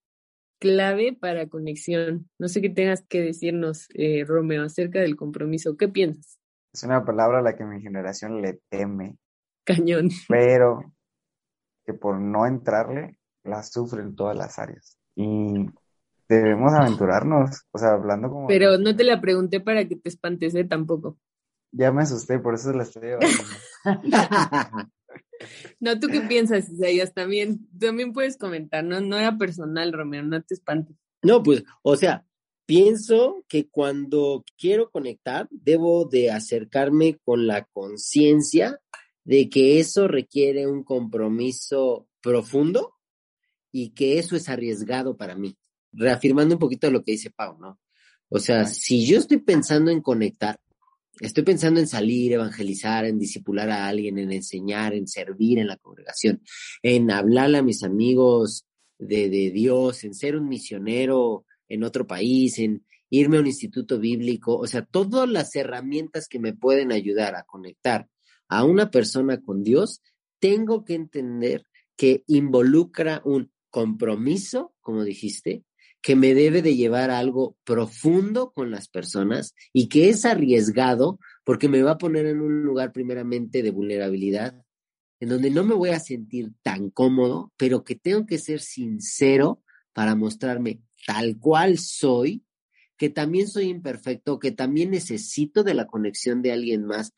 clave 0.58 1.16
para 1.18 1.48
conexión. 1.48 2.28
No 2.38 2.48
sé 2.48 2.60
qué 2.60 2.70
tengas 2.70 3.02
que 3.06 3.22
decirnos, 3.22 3.88
eh, 3.94 4.24
Romeo, 4.26 4.62
acerca 4.62 5.00
del 5.00 5.16
compromiso. 5.16 5.76
¿Qué 5.76 5.88
piensas? 5.88 6.38
Es 6.72 6.84
una 6.84 7.04
palabra 7.04 7.38
a 7.38 7.42
la 7.42 7.56
que 7.56 7.64
mi 7.64 7.80
generación 7.80 8.42
le 8.42 8.60
teme. 8.68 9.16
Cañón. 9.64 10.10
Pero 10.28 10.92
que 11.84 11.94
por 11.94 12.20
no 12.20 12.46
entrarle, 12.46 13.16
la 13.42 13.62
sufren 13.62 14.14
todas 14.14 14.36
las 14.36 14.58
áreas. 14.58 14.98
Y 15.16 15.66
debemos 16.28 16.72
aventurarnos, 16.72 17.64
o 17.72 17.78
sea, 17.78 17.90
hablando 17.90 18.28
como... 18.28 18.46
Pero 18.46 18.78
no 18.78 18.94
te 18.94 19.02
la 19.02 19.20
pregunté 19.20 19.60
para 19.60 19.88
que 19.88 19.96
te 19.96 20.08
espantese 20.08 20.64
tampoco. 20.64 21.18
Ya 21.72 21.92
me 21.92 22.02
asusté, 22.02 22.38
por 22.38 22.54
eso 22.54 22.72
la 22.72 22.82
estoy 22.82 23.10
No, 25.80 25.98
¿tú 25.98 26.08
qué 26.08 26.20
piensas, 26.20 26.68
Isaías? 26.68 27.14
También, 27.14 27.66
también 27.78 28.12
puedes 28.12 28.36
comentar, 28.36 28.84
no, 28.84 29.00
no 29.00 29.18
era 29.18 29.38
personal, 29.38 29.92
Romeo, 29.92 30.22
no 30.22 30.42
te 30.42 30.54
espantes. 30.54 30.96
No, 31.22 31.42
pues, 31.42 31.64
o 31.82 31.96
sea, 31.96 32.26
pienso 32.66 33.44
que 33.48 33.68
cuando 33.68 34.44
quiero 34.58 34.90
conectar, 34.90 35.48
debo 35.50 36.04
de 36.04 36.30
acercarme 36.30 37.18
con 37.24 37.46
la 37.46 37.64
conciencia 37.64 38.80
de 39.24 39.48
que 39.48 39.80
eso 39.80 40.08
requiere 40.08 40.66
un 40.66 40.84
compromiso 40.84 42.08
profundo 42.20 42.94
y 43.72 43.90
que 43.90 44.18
eso 44.18 44.36
es 44.36 44.48
arriesgado 44.48 45.16
para 45.16 45.34
mí. 45.34 45.56
Reafirmando 45.92 46.54
un 46.54 46.58
poquito 46.58 46.90
lo 46.90 47.02
que 47.02 47.12
dice 47.12 47.30
Pau, 47.30 47.58
¿no? 47.58 47.80
O 48.28 48.38
sea, 48.38 48.66
si 48.66 49.06
yo 49.06 49.18
estoy 49.18 49.38
pensando 49.38 49.90
en 49.90 50.00
conectar, 50.00 50.60
Estoy 51.20 51.44
pensando 51.44 51.80
en 51.80 51.86
salir, 51.86 52.32
evangelizar, 52.32 53.04
en 53.04 53.18
disipular 53.18 53.70
a 53.70 53.86
alguien, 53.86 54.18
en 54.18 54.32
enseñar, 54.32 54.94
en 54.94 55.06
servir 55.06 55.58
en 55.58 55.66
la 55.66 55.76
congregación, 55.76 56.42
en 56.82 57.10
hablarle 57.10 57.58
a 57.58 57.62
mis 57.62 57.82
amigos 57.82 58.66
de, 58.98 59.28
de 59.28 59.50
Dios, 59.50 60.02
en 60.04 60.14
ser 60.14 60.36
un 60.36 60.48
misionero 60.48 61.44
en 61.68 61.84
otro 61.84 62.06
país, 62.06 62.58
en 62.58 62.84
irme 63.10 63.36
a 63.36 63.40
un 63.40 63.46
instituto 63.46 63.98
bíblico, 63.98 64.56
o 64.56 64.66
sea, 64.66 64.84
todas 64.84 65.28
las 65.28 65.54
herramientas 65.56 66.28
que 66.28 66.38
me 66.38 66.54
pueden 66.54 66.92
ayudar 66.92 67.34
a 67.34 67.42
conectar 67.42 68.08
a 68.48 68.64
una 68.64 68.90
persona 68.90 69.40
con 69.40 69.62
Dios, 69.62 70.02
tengo 70.38 70.84
que 70.84 70.94
entender 70.94 71.64
que 71.96 72.24
involucra 72.28 73.20
un 73.24 73.52
compromiso, 73.68 74.74
como 74.80 75.04
dijiste, 75.04 75.64
que 76.02 76.16
me 76.16 76.34
debe 76.34 76.62
de 76.62 76.76
llevar 76.76 77.10
a 77.10 77.18
algo 77.18 77.56
profundo 77.64 78.52
con 78.52 78.70
las 78.70 78.88
personas 78.88 79.54
y 79.72 79.88
que 79.88 80.08
es 80.08 80.24
arriesgado 80.24 81.18
porque 81.44 81.68
me 81.68 81.82
va 81.82 81.92
a 81.92 81.98
poner 81.98 82.26
en 82.26 82.40
un 82.40 82.62
lugar 82.62 82.92
primeramente 82.92 83.62
de 83.62 83.70
vulnerabilidad, 83.70 84.64
en 85.20 85.28
donde 85.28 85.50
no 85.50 85.64
me 85.64 85.74
voy 85.74 85.90
a 85.90 86.00
sentir 86.00 86.52
tan 86.62 86.90
cómodo, 86.90 87.52
pero 87.56 87.84
que 87.84 87.96
tengo 87.96 88.24
que 88.24 88.38
ser 88.38 88.60
sincero 88.60 89.62
para 89.92 90.14
mostrarme 90.14 90.80
tal 91.06 91.38
cual 91.38 91.78
soy, 91.78 92.44
que 92.96 93.10
también 93.10 93.48
soy 93.48 93.64
imperfecto, 93.64 94.38
que 94.38 94.52
también 94.52 94.90
necesito 94.90 95.62
de 95.64 95.74
la 95.74 95.86
conexión 95.86 96.40
de 96.40 96.52
alguien 96.52 96.86
más, 96.86 97.12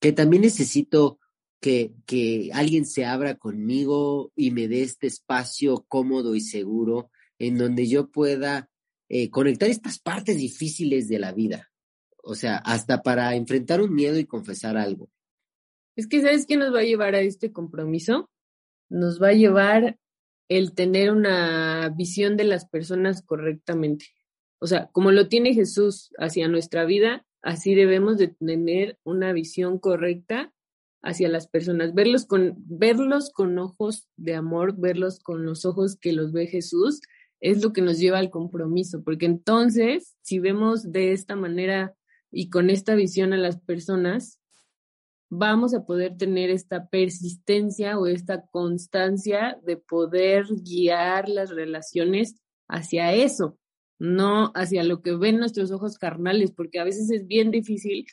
que 0.00 0.12
también 0.12 0.42
necesito 0.42 1.18
que, 1.60 1.92
que 2.06 2.50
alguien 2.54 2.86
se 2.86 3.04
abra 3.04 3.36
conmigo 3.36 4.32
y 4.34 4.50
me 4.50 4.68
dé 4.68 4.82
este 4.82 5.06
espacio 5.06 5.84
cómodo 5.86 6.34
y 6.34 6.40
seguro 6.40 7.10
en 7.42 7.58
donde 7.58 7.88
yo 7.88 8.08
pueda 8.08 8.70
eh, 9.08 9.28
conectar 9.28 9.68
estas 9.68 9.98
partes 9.98 10.36
difíciles 10.36 11.08
de 11.08 11.18
la 11.18 11.32
vida. 11.32 11.72
O 12.22 12.36
sea, 12.36 12.56
hasta 12.58 13.02
para 13.02 13.34
enfrentar 13.34 13.82
un 13.82 13.92
miedo 13.92 14.16
y 14.16 14.26
confesar 14.26 14.76
algo. 14.76 15.10
Es 15.96 16.06
que, 16.06 16.22
¿sabes 16.22 16.46
qué 16.46 16.56
nos 16.56 16.72
va 16.72 16.80
a 16.80 16.84
llevar 16.84 17.16
a 17.16 17.20
este 17.20 17.52
compromiso? 17.52 18.30
Nos 18.88 19.20
va 19.20 19.30
a 19.30 19.32
llevar 19.32 19.98
el 20.48 20.72
tener 20.72 21.10
una 21.10 21.88
visión 21.88 22.36
de 22.36 22.44
las 22.44 22.68
personas 22.68 23.22
correctamente. 23.22 24.06
O 24.60 24.68
sea, 24.68 24.88
como 24.92 25.10
lo 25.10 25.26
tiene 25.26 25.52
Jesús 25.52 26.10
hacia 26.18 26.46
nuestra 26.46 26.84
vida, 26.84 27.26
así 27.42 27.74
debemos 27.74 28.18
de 28.18 28.28
tener 28.28 29.00
una 29.02 29.32
visión 29.32 29.80
correcta 29.80 30.52
hacia 31.02 31.28
las 31.28 31.48
personas, 31.48 31.92
verlos 31.92 32.24
con, 32.24 32.54
verlos 32.56 33.30
con 33.30 33.58
ojos 33.58 34.08
de 34.16 34.36
amor, 34.36 34.76
verlos 34.78 35.18
con 35.18 35.44
los 35.44 35.64
ojos 35.64 35.96
que 35.96 36.12
los 36.12 36.30
ve 36.30 36.46
Jesús, 36.46 37.00
es 37.42 37.60
lo 37.60 37.72
que 37.72 37.82
nos 37.82 37.98
lleva 37.98 38.18
al 38.18 38.30
compromiso, 38.30 39.02
porque 39.02 39.26
entonces, 39.26 40.16
si 40.22 40.38
vemos 40.38 40.92
de 40.92 41.12
esta 41.12 41.34
manera 41.34 41.94
y 42.30 42.48
con 42.50 42.70
esta 42.70 42.94
visión 42.94 43.32
a 43.32 43.36
las 43.36 43.60
personas, 43.60 44.38
vamos 45.28 45.74
a 45.74 45.84
poder 45.84 46.16
tener 46.16 46.50
esta 46.50 46.86
persistencia 46.88 47.98
o 47.98 48.06
esta 48.06 48.46
constancia 48.46 49.58
de 49.64 49.76
poder 49.76 50.46
guiar 50.62 51.28
las 51.28 51.50
relaciones 51.50 52.36
hacia 52.68 53.12
eso, 53.12 53.58
no 53.98 54.52
hacia 54.54 54.84
lo 54.84 55.02
que 55.02 55.16
ven 55.16 55.38
nuestros 55.38 55.72
ojos 55.72 55.98
carnales, 55.98 56.52
porque 56.52 56.78
a 56.78 56.84
veces 56.84 57.10
es 57.10 57.26
bien 57.26 57.50
difícil 57.50 58.06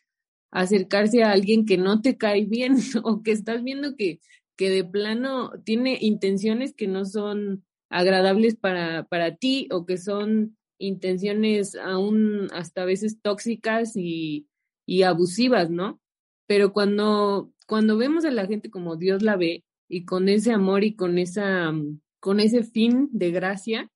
acercarse 0.50 1.24
a 1.24 1.32
alguien 1.32 1.68
que 1.68 1.78
no 1.78 2.02
te 2.02 2.18
cae 2.18 2.46
bien 2.46 2.78
o 3.04 3.22
que 3.22 3.32
estás 3.32 3.64
viendo 3.64 3.96
que, 3.96 4.22
que 4.56 4.72
de 4.72 4.84
plano 4.84 5.52
tiene 5.66 6.00
intenciones 6.02 6.74
que 6.74 6.88
no 6.88 7.06
son 7.06 7.64
agradables 7.90 8.56
para, 8.56 9.04
para 9.04 9.36
ti 9.36 9.68
o 9.72 9.86
que 9.86 9.98
son 9.98 10.58
intenciones 10.78 11.76
aún 11.76 12.48
hasta 12.54 12.84
a 12.84 12.86
veces 12.86 13.22
tóxicas 13.22 13.96
y, 13.96 14.48
y 14.86 15.04
abusivas, 15.04 15.70
¿no? 15.70 16.00
Pero 16.48 16.74
cuando, 16.74 17.52
cuando 17.68 17.98
vemos 17.98 18.26
a 18.26 18.32
la 18.32 18.48
gente 18.48 18.70
como 18.70 18.96
Dios 18.96 19.22
la 19.22 19.36
ve 19.36 19.64
y 19.88 20.06
con 20.06 20.30
ese 20.30 20.52
amor 20.52 20.84
y 20.84 20.96
con 20.96 21.18
esa, 21.18 21.74
con 22.20 22.40
ese 22.40 22.64
fin 22.64 23.10
de 23.12 23.32
gracia, 23.32 23.92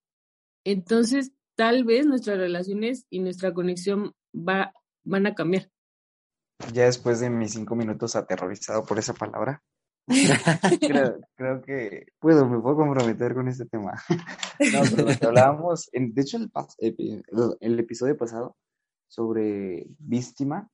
entonces 0.64 1.32
tal 1.56 1.84
vez 1.84 2.06
nuestras 2.06 2.38
relaciones 2.38 3.06
y 3.10 3.20
nuestra 3.20 3.54
conexión 3.54 4.12
va, 4.34 4.72
van 5.04 5.26
a 5.26 5.34
cambiar 5.34 5.70
ya 6.72 6.84
después 6.84 7.20
de 7.20 7.30
mis 7.30 7.52
cinco 7.52 7.74
minutos 7.74 8.16
aterrorizado 8.16 8.84
por 8.84 8.98
esa 8.98 9.14
palabra, 9.14 9.62
creo, 11.36 11.62
que 11.62 12.06
puedo, 12.18 12.46
me 12.46 12.60
puedo 12.60 12.76
comprometer 12.76 13.34
con 13.34 13.48
este 13.48 13.64
tema. 13.66 13.94
no, 14.72 14.80
pero 14.90 15.08
lo 15.08 15.18
que 15.18 15.26
hablábamos, 15.26 15.88
de 15.92 16.22
hecho, 16.22 16.38
el, 16.78 17.24
el 17.60 17.78
episodio 17.78 18.16
pasado 18.16 18.56
sobre 19.08 19.86
víctima, 19.98 20.68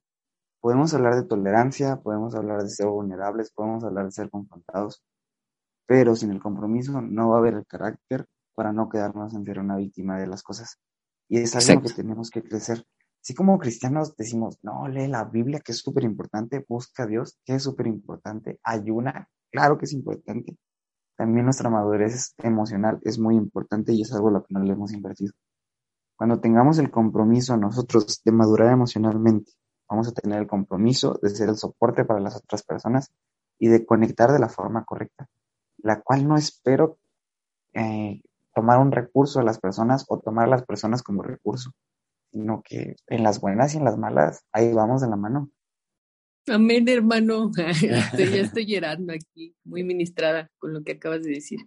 podemos 0.60 0.94
hablar 0.94 1.14
de 1.14 1.24
tolerancia, 1.24 1.96
podemos 1.96 2.34
hablar 2.34 2.62
de 2.62 2.70
ser 2.70 2.86
vulnerables, 2.86 3.50
podemos 3.52 3.84
hablar 3.84 4.06
de 4.06 4.12
ser 4.12 4.30
confrontados, 4.30 5.02
pero 5.86 6.16
sin 6.16 6.30
el 6.30 6.40
compromiso 6.40 7.00
no 7.00 7.30
va 7.30 7.36
a 7.36 7.38
haber 7.38 7.54
el 7.54 7.66
carácter 7.66 8.26
para 8.54 8.72
no 8.72 8.88
quedarnos 8.88 9.34
en 9.34 9.44
ser 9.44 9.58
una 9.58 9.76
víctima 9.76 10.18
de 10.18 10.26
las 10.26 10.42
cosas. 10.42 10.78
Y 11.28 11.38
es 11.38 11.54
algo 11.54 11.82
que 11.82 11.94
tenemos 11.94 12.30
que 12.30 12.42
crecer. 12.42 12.84
Así 13.22 13.34
como 13.34 13.58
cristianos 13.58 14.16
decimos, 14.16 14.58
no, 14.62 14.88
lee 14.88 15.06
la 15.06 15.24
Biblia, 15.24 15.60
que 15.60 15.72
es 15.72 15.78
súper 15.78 16.04
importante, 16.04 16.64
busca 16.66 17.02
a 17.02 17.06
Dios, 17.06 17.38
que 17.44 17.54
es 17.54 17.62
súper 17.62 17.86
importante, 17.86 18.58
ayuna, 18.64 19.28
claro 19.50 19.76
que 19.76 19.84
es 19.84 19.92
importante. 19.92 20.56
También 21.16 21.44
nuestra 21.44 21.68
madurez 21.68 22.34
emocional 22.38 22.98
es 23.02 23.18
muy 23.18 23.36
importante 23.36 23.92
y 23.92 24.00
es 24.02 24.12
algo 24.14 24.28
a 24.28 24.32
lo 24.32 24.42
que 24.42 24.54
no 24.54 24.60
le 24.60 24.72
hemos 24.72 24.92
invertido. 24.94 25.34
Cuando 26.16 26.40
tengamos 26.40 26.78
el 26.78 26.90
compromiso 26.90 27.58
nosotros 27.58 28.22
de 28.24 28.32
madurar 28.32 28.72
emocionalmente, 28.72 29.52
vamos 29.86 30.08
a 30.08 30.12
tener 30.12 30.38
el 30.38 30.46
compromiso 30.46 31.18
de 31.22 31.28
ser 31.28 31.50
el 31.50 31.56
soporte 31.56 32.06
para 32.06 32.20
las 32.20 32.36
otras 32.36 32.62
personas 32.62 33.12
y 33.58 33.68
de 33.68 33.84
conectar 33.84 34.32
de 34.32 34.38
la 34.38 34.48
forma 34.48 34.84
correcta, 34.86 35.28
la 35.78 36.00
cual 36.00 36.26
no 36.26 36.36
espero 36.36 36.98
eh, 37.74 38.22
tomar 38.54 38.78
un 38.78 38.92
recurso 38.92 39.40
a 39.40 39.44
las 39.44 39.58
personas 39.58 40.06
o 40.08 40.20
tomar 40.20 40.46
a 40.46 40.50
las 40.50 40.64
personas 40.64 41.02
como 41.02 41.22
recurso 41.22 41.72
sino 42.32 42.62
que 42.62 42.96
en 43.06 43.22
las 43.22 43.40
buenas 43.40 43.74
y 43.74 43.78
en 43.78 43.84
las 43.84 43.98
malas, 43.98 44.44
ahí 44.52 44.72
vamos 44.72 45.00
de 45.00 45.08
la 45.08 45.16
mano. 45.16 45.50
Amén, 46.48 46.88
hermano. 46.88 47.50
ya 48.18 48.40
estoy 48.40 48.66
llorando 48.66 49.12
aquí, 49.12 49.54
muy 49.64 49.82
ministrada 49.84 50.50
con 50.58 50.72
lo 50.72 50.82
que 50.82 50.92
acabas 50.92 51.22
de 51.22 51.30
decir. 51.30 51.60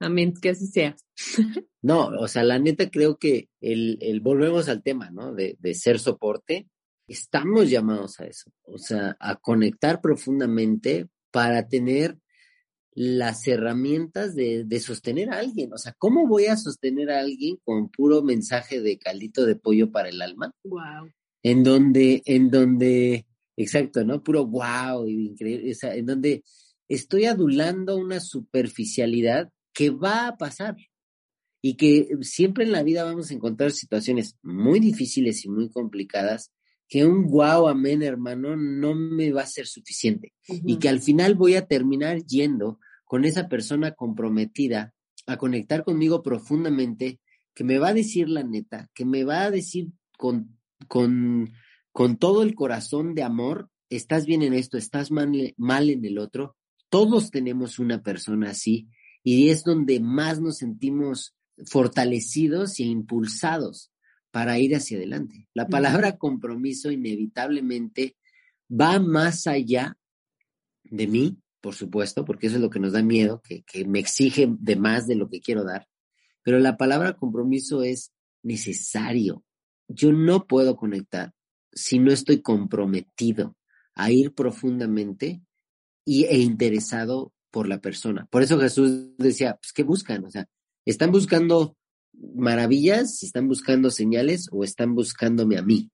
Amén, 0.00 0.34
que 0.40 0.50
así 0.50 0.66
sea. 0.66 0.96
no, 1.82 2.08
o 2.08 2.28
sea, 2.28 2.44
la 2.44 2.58
neta 2.58 2.88
creo 2.90 3.16
que 3.16 3.48
el, 3.60 3.98
el 4.00 4.20
volvemos 4.20 4.68
al 4.68 4.82
tema, 4.82 5.10
¿no? 5.10 5.34
De, 5.34 5.56
de 5.58 5.74
ser 5.74 5.98
soporte. 5.98 6.68
Estamos 7.08 7.70
llamados 7.70 8.20
a 8.20 8.26
eso, 8.26 8.50
o 8.64 8.76
sea, 8.76 9.16
a 9.18 9.36
conectar 9.36 10.02
profundamente 10.02 11.08
para 11.30 11.66
tener 11.66 12.18
las 12.94 13.46
herramientas 13.46 14.34
de, 14.34 14.64
de, 14.64 14.80
sostener 14.80 15.30
a 15.30 15.38
alguien. 15.38 15.72
O 15.72 15.78
sea, 15.78 15.94
¿cómo 15.98 16.26
voy 16.26 16.46
a 16.46 16.56
sostener 16.56 17.10
a 17.10 17.20
alguien 17.20 17.56
con 17.64 17.90
puro 17.90 18.22
mensaje 18.22 18.80
de 18.80 18.98
caldito 18.98 19.46
de 19.46 19.56
pollo 19.56 19.90
para 19.92 20.08
el 20.08 20.20
alma? 20.20 20.52
Wow. 20.64 21.10
En 21.42 21.62
donde, 21.62 22.22
en 22.24 22.50
donde, 22.50 23.26
exacto, 23.56 24.04
¿no? 24.04 24.22
Puro 24.22 24.46
wow, 24.46 25.06
increíble. 25.06 25.70
O 25.70 25.74
sea, 25.74 25.94
en 25.94 26.06
donde 26.06 26.42
estoy 26.88 27.26
adulando 27.26 27.96
una 27.96 28.20
superficialidad 28.20 29.50
que 29.72 29.90
va 29.90 30.26
a 30.26 30.36
pasar 30.36 30.76
y 31.62 31.76
que 31.76 32.08
siempre 32.22 32.64
en 32.64 32.72
la 32.72 32.82
vida 32.82 33.04
vamos 33.04 33.30
a 33.30 33.34
encontrar 33.34 33.72
situaciones 33.72 34.36
muy 34.42 34.80
difíciles 34.80 35.44
y 35.44 35.48
muy 35.48 35.70
complicadas 35.70 36.50
que 36.88 37.04
un 37.04 37.26
wow, 37.26 37.68
amén, 37.68 38.02
hermano, 38.02 38.56
no 38.56 38.94
me 38.94 39.30
va 39.30 39.42
a 39.42 39.46
ser 39.46 39.66
suficiente. 39.66 40.32
Y 40.48 40.78
que 40.78 40.88
al 40.88 41.00
final 41.00 41.34
voy 41.34 41.54
a 41.54 41.66
terminar 41.66 42.24
yendo 42.24 42.80
con 43.04 43.24
esa 43.24 43.48
persona 43.48 43.92
comprometida 43.92 44.94
a 45.26 45.36
conectar 45.36 45.84
conmigo 45.84 46.22
profundamente, 46.22 47.20
que 47.54 47.64
me 47.64 47.78
va 47.78 47.88
a 47.88 47.94
decir 47.94 48.28
la 48.28 48.42
neta, 48.42 48.88
que 48.94 49.04
me 49.04 49.24
va 49.24 49.42
a 49.42 49.50
decir 49.50 49.88
con, 50.16 50.58
con, 50.88 51.52
con 51.92 52.16
todo 52.16 52.42
el 52.42 52.54
corazón 52.54 53.14
de 53.14 53.22
amor, 53.22 53.68
estás 53.90 54.24
bien 54.24 54.42
en 54.42 54.54
esto, 54.54 54.78
estás 54.78 55.10
mal, 55.10 55.54
mal 55.58 55.90
en 55.90 56.04
el 56.06 56.18
otro. 56.18 56.56
Todos 56.88 57.30
tenemos 57.30 57.78
una 57.78 58.02
persona 58.02 58.50
así 58.50 58.88
y 59.22 59.50
es 59.50 59.62
donde 59.62 60.00
más 60.00 60.40
nos 60.40 60.58
sentimos 60.58 61.34
fortalecidos 61.66 62.80
e 62.80 62.84
impulsados 62.84 63.90
para 64.30 64.58
ir 64.58 64.74
hacia 64.74 64.98
adelante. 64.98 65.48
La 65.54 65.66
palabra 65.66 66.16
compromiso 66.16 66.90
inevitablemente 66.90 68.16
va 68.70 68.98
más 68.98 69.46
allá 69.46 69.96
de 70.84 71.06
mí 71.06 71.38
por 71.60 71.74
supuesto, 71.74 72.24
porque 72.24 72.46
eso 72.46 72.56
es 72.56 72.62
lo 72.62 72.70
que 72.70 72.80
nos 72.80 72.92
da 72.92 73.02
miedo, 73.02 73.42
que, 73.42 73.84
me 73.84 73.98
exige 73.98 74.48
de 74.58 74.76
más 74.76 75.06
de 75.06 75.16
lo 75.16 75.28
que 75.28 75.40
quiero 75.40 75.64
dar. 75.64 75.88
Pero 76.42 76.58
la 76.60 76.76
palabra 76.76 77.14
compromiso 77.14 77.82
es 77.82 78.12
necesario. 78.42 79.44
Yo 79.88 80.12
no 80.12 80.46
puedo 80.46 80.76
conectar 80.76 81.34
si 81.72 81.98
no 81.98 82.12
estoy 82.12 82.40
comprometido 82.42 83.56
a 83.94 84.10
ir 84.10 84.32
profundamente 84.32 85.42
y, 86.04 86.24
e 86.24 86.38
interesado 86.38 87.32
por 87.50 87.68
la 87.68 87.80
persona. 87.80 88.26
Por 88.30 88.42
eso 88.42 88.58
Jesús 88.58 89.16
decía, 89.18 89.58
pues, 89.60 89.72
¿qué 89.72 89.82
buscan? 89.82 90.24
O 90.24 90.30
sea, 90.30 90.48
¿están 90.84 91.10
buscando 91.10 91.76
maravillas, 92.18 93.22
están 93.22 93.48
buscando 93.48 93.90
señales 93.90 94.48
o 94.52 94.64
están 94.64 94.94
buscándome 94.94 95.56
a 95.58 95.62
mí? 95.62 95.90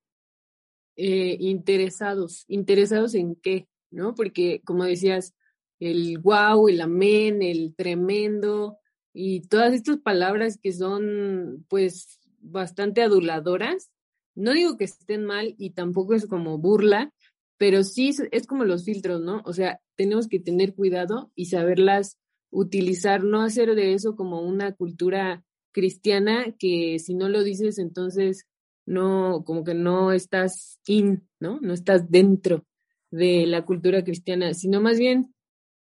Eh, 0.96 1.36
interesados, 1.40 2.44
interesados 2.48 3.14
en 3.14 3.34
qué, 3.36 3.68
¿no? 3.90 4.14
Porque 4.14 4.60
como 4.64 4.84
decías, 4.84 5.34
el 5.80 6.18
wow, 6.18 6.68
el 6.68 6.80
amén, 6.80 7.42
el 7.42 7.74
tremendo 7.74 8.78
y 9.12 9.42
todas 9.42 9.74
estas 9.74 9.98
palabras 9.98 10.58
que 10.60 10.72
son 10.72 11.64
pues 11.68 12.20
bastante 12.40 13.02
aduladoras. 13.02 13.90
No 14.34 14.52
digo 14.52 14.76
que 14.76 14.84
estén 14.84 15.24
mal 15.24 15.54
y 15.58 15.70
tampoco 15.70 16.14
es 16.14 16.26
como 16.26 16.58
burla, 16.58 17.12
pero 17.56 17.84
sí 17.84 18.10
es, 18.32 18.46
como 18.46 18.64
los 18.64 18.84
filtros, 18.84 19.20
¿no? 19.20 19.42
O 19.44 19.52
sea, 19.52 19.80
tenemos 19.96 20.28
que 20.28 20.40
tener 20.40 20.74
cuidado 20.74 21.30
y 21.34 21.46
saberlas 21.46 22.18
utilizar, 22.50 23.22
no 23.22 23.42
hacer 23.42 23.74
de 23.74 23.94
eso 23.94 24.16
como 24.16 24.42
una 24.42 24.72
cultura 24.72 25.44
cristiana 25.74 26.54
que 26.58 26.98
si 26.98 27.14
no 27.14 27.28
lo 27.28 27.42
dices, 27.42 27.78
entonces 27.78 28.46
no, 28.86 29.44
como 29.44 29.64
que 29.64 29.74
no 29.74 30.12
estás 30.12 30.80
in, 30.86 31.28
¿no? 31.40 31.58
No 31.60 31.74
estás 31.74 32.10
dentro 32.10 32.64
de 33.10 33.46
la 33.46 33.66
cultura 33.66 34.04
cristiana, 34.04 34.54
sino 34.54 34.80
más 34.80 34.98
bien 34.98 35.34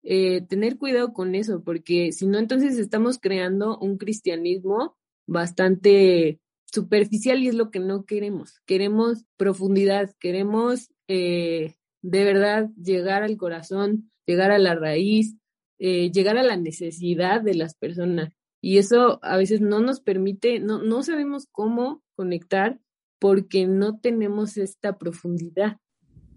eh, 0.03 0.43
tener 0.43 0.78
cuidado 0.78 1.12
con 1.12 1.34
eso, 1.34 1.62
porque 1.62 2.11
si 2.12 2.26
no, 2.26 2.38
entonces 2.38 2.78
estamos 2.78 3.18
creando 3.18 3.78
un 3.78 3.99
cristianismo 3.99 4.97
bastante 5.26 6.40
superficial 6.64 7.43
y 7.43 7.49
es 7.49 7.55
lo 7.55 7.70
que 7.70 7.78
no 7.78 8.05
queremos. 8.05 8.61
Queremos 8.66 9.24
profundidad, 9.36 10.11
queremos 10.18 10.90
eh, 11.07 11.76
de 12.01 12.24
verdad 12.24 12.70
llegar 12.82 13.22
al 13.22 13.36
corazón, 13.36 14.11
llegar 14.26 14.51
a 14.51 14.59
la 14.59 14.74
raíz, 14.74 15.36
eh, 15.78 16.11
llegar 16.11 16.38
a 16.38 16.43
la 16.43 16.57
necesidad 16.57 17.43
de 17.43 17.55
las 17.55 17.74
personas. 17.74 18.32
Y 18.64 18.78
eso 18.78 19.18
a 19.22 19.36
veces 19.36 19.60
no 19.60 19.80
nos 19.80 20.00
permite, 20.00 20.60
no, 20.60 20.78
no 20.78 21.02
sabemos 21.02 21.48
cómo 21.50 22.00
conectar 22.14 22.80
porque 23.18 23.66
no 23.66 23.98
tenemos 23.98 24.56
esta 24.56 24.98
profundidad. 24.98 25.78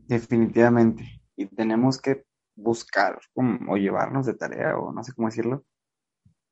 Definitivamente. 0.07 1.21
Y 1.35 1.45
tenemos 1.45 2.01
que 2.01 2.25
buscar 2.55 3.19
o 3.35 3.77
llevarnos 3.77 4.25
de 4.25 4.33
tarea 4.33 4.75
o 4.75 4.91
no 4.91 5.03
sé 5.03 5.13
cómo 5.13 5.27
decirlo. 5.27 5.65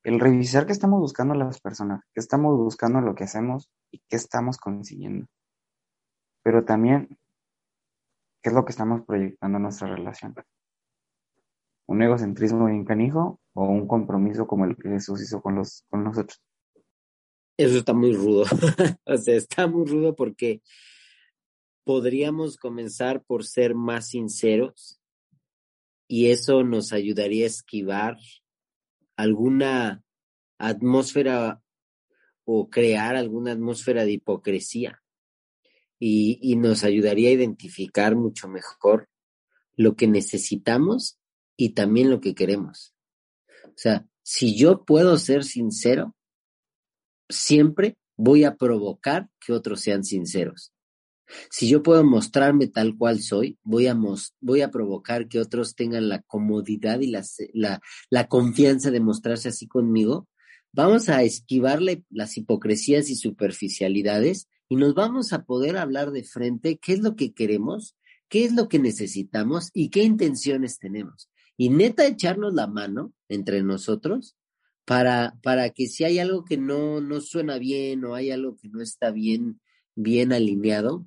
El 0.03 0.19
revisar 0.19 0.67
qué 0.67 0.74
estamos 0.74 0.99
buscando 0.99 1.34
las 1.34 1.59
personas, 1.59 2.03
qué 2.13 2.19
estamos 2.19 2.55
buscando 2.55 3.01
lo 3.01 3.15
que 3.15 3.24
hacemos 3.24 3.67
y 3.89 3.99
qué 4.07 4.15
estamos 4.15 4.57
consiguiendo. 4.57 5.26
Pero 6.43 6.65
también, 6.65 7.17
qué 8.43 8.49
es 8.49 8.53
lo 8.53 8.63
que 8.63 8.71
estamos 8.71 9.01
proyectando 9.05 9.57
en 9.57 9.63
nuestra 9.63 9.88
relación 9.88 10.36
un 11.86 12.02
egocentrismo 12.02 12.66
bien 12.68 12.86
canijo 12.86 13.40
o 13.54 13.66
un 13.66 13.88
compromiso 13.88 14.48
como 14.48 14.66
el 14.66 14.76
que 14.76 14.90
Jesús 14.90 15.22
hizo 15.22 15.42
con, 15.42 15.56
los, 15.56 15.86
con 15.90 16.04
nosotros. 16.04 16.42
Eso 17.58 17.78
está 17.78 17.94
muy 17.94 18.14
rudo. 18.14 18.46
o 19.06 19.18
sea, 19.18 19.36
está 19.36 19.68
muy 19.68 19.86
rudo 19.86 20.16
porque 20.16 20.62
podríamos 21.84 22.58
comenzar 22.58 23.24
por 23.24 23.46
ser 23.46 23.76
más 23.76 24.10
sinceros 24.10 25.00
y 26.08 26.32
eso 26.32 26.64
nos 26.64 26.94
ayudaría 26.94 27.46
a 27.46 27.48
esquivar 27.48 28.18
alguna 29.16 30.04
atmósfera 30.58 31.62
o 32.46 32.70
crear 32.70 33.16
alguna 33.16 33.52
atmósfera 33.52 34.06
de 34.06 34.14
hipocresía 34.14 35.02
y, 36.00 36.40
y 36.42 36.56
nos 36.56 36.84
ayudaría 36.84 37.30
a 37.30 37.34
identificar 37.34 38.16
mucho 38.16 38.48
mejor 38.48 39.10
lo 39.76 39.96
que 39.96 40.08
necesitamos 40.08 41.20
y 41.58 41.70
también 41.70 42.10
lo 42.10 42.20
que 42.22 42.36
queremos. 42.36 42.93
O 43.66 43.78
sea, 43.78 44.08
si 44.22 44.56
yo 44.56 44.86
puedo 44.86 45.18
ser 45.18 45.43
sincero, 45.43 46.16
siempre 47.30 47.97
voy 48.16 48.43
a 48.43 48.56
provocar 48.56 49.30
que 49.39 49.54
otros 49.54 49.82
sean 49.82 50.04
sinceros. 50.04 50.72
Si 51.49 51.68
yo 51.68 51.82
puedo 51.82 52.04
mostrarme 52.04 52.68
tal 52.68 52.95
cual 52.97 53.22
soy, 53.22 53.58
voy 53.64 53.88
a, 53.88 53.97
voy 54.41 54.62
a 54.62 54.72
provocar 54.72 55.28
que 55.28 55.39
otros 55.39 55.76
tengan 55.76 56.10
la 56.10 56.22
comodidad 56.22 56.99
y 56.99 57.08
la, 57.08 57.24
la, 57.54 57.82
la 58.10 58.28
confianza 58.28 58.91
de 58.91 58.99
mostrarse 58.99 59.49
así 59.49 59.68
conmigo. 59.68 60.28
Vamos 60.72 61.10
a 61.10 61.24
esquivarle 61.24 62.04
las 62.10 62.38
hipocresías 62.38 63.10
y 63.10 63.16
superficialidades 63.16 64.47
y 64.70 64.76
nos 64.76 64.93
vamos 64.95 65.34
a 65.34 65.43
poder 65.43 65.78
hablar 65.78 66.12
de 66.12 66.24
frente 66.24 66.78
qué 66.78 66.93
es 66.93 66.99
lo 66.99 67.16
que 67.16 67.34
queremos, 67.34 67.95
qué 68.28 68.45
es 68.45 68.54
lo 68.54 68.68
que 68.68 68.80
necesitamos 68.80 69.70
y 69.74 69.89
qué 69.89 70.04
intenciones 70.04 70.78
tenemos 70.78 71.30
y 71.58 71.70
neta 71.70 72.06
echarnos 72.06 72.54
la 72.54 72.68
mano 72.68 73.14
entre 73.30 73.64
nosotros 73.64 74.36
para, 74.86 75.36
para 75.41 75.70
que 75.70 75.88
si 75.88 76.04
hay 76.04 76.20
algo 76.20 76.43
que 76.43 76.58
no, 76.58 77.01
no 77.01 77.22
suena 77.22 77.58
bien 77.58 78.04
o 78.06 78.16
hay 78.16 78.32
algo 78.32 78.56
que 78.58 78.70
no 78.70 78.82
está 78.82 79.12
bien, 79.12 79.62
bien 79.95 80.34
alineado, 80.34 81.06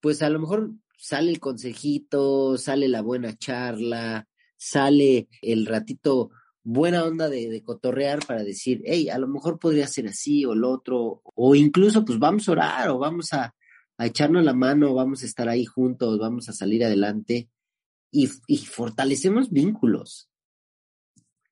pues 0.00 0.22
a 0.22 0.30
lo 0.30 0.40
mejor 0.40 0.72
sale 0.98 1.30
el 1.30 1.40
consejito, 1.40 2.58
sale 2.58 2.88
la 2.88 3.02
buena 3.02 3.36
charla, 3.36 4.26
sale 4.56 5.28
el 5.42 5.66
ratito 5.66 6.30
buena 6.62 7.04
onda 7.04 7.28
de, 7.28 7.50
de, 7.50 7.62
cotorrear 7.62 8.24
para 8.26 8.42
decir, 8.42 8.82
hey, 8.86 9.10
a 9.10 9.18
lo 9.18 9.28
mejor 9.28 9.58
podría 9.58 9.86
ser 9.86 10.08
así 10.08 10.46
o 10.46 10.54
lo 10.54 10.70
otro, 10.70 11.20
o 11.24 11.54
incluso 11.54 12.04
pues 12.04 12.18
vamos 12.18 12.48
a 12.48 12.52
orar 12.52 12.88
o 12.88 12.98
vamos 12.98 13.34
a, 13.34 13.54
a 13.98 14.06
echarnos 14.06 14.44
la 14.44 14.54
mano, 14.54 14.94
vamos 14.94 15.22
a 15.22 15.26
estar 15.26 15.48
ahí 15.48 15.66
juntos, 15.66 16.18
vamos 16.18 16.48
a 16.48 16.52
salir 16.54 16.84
adelante 16.84 17.50
y, 18.14 18.58
fortalecemos 18.58 19.50
vínculos. 19.50 20.30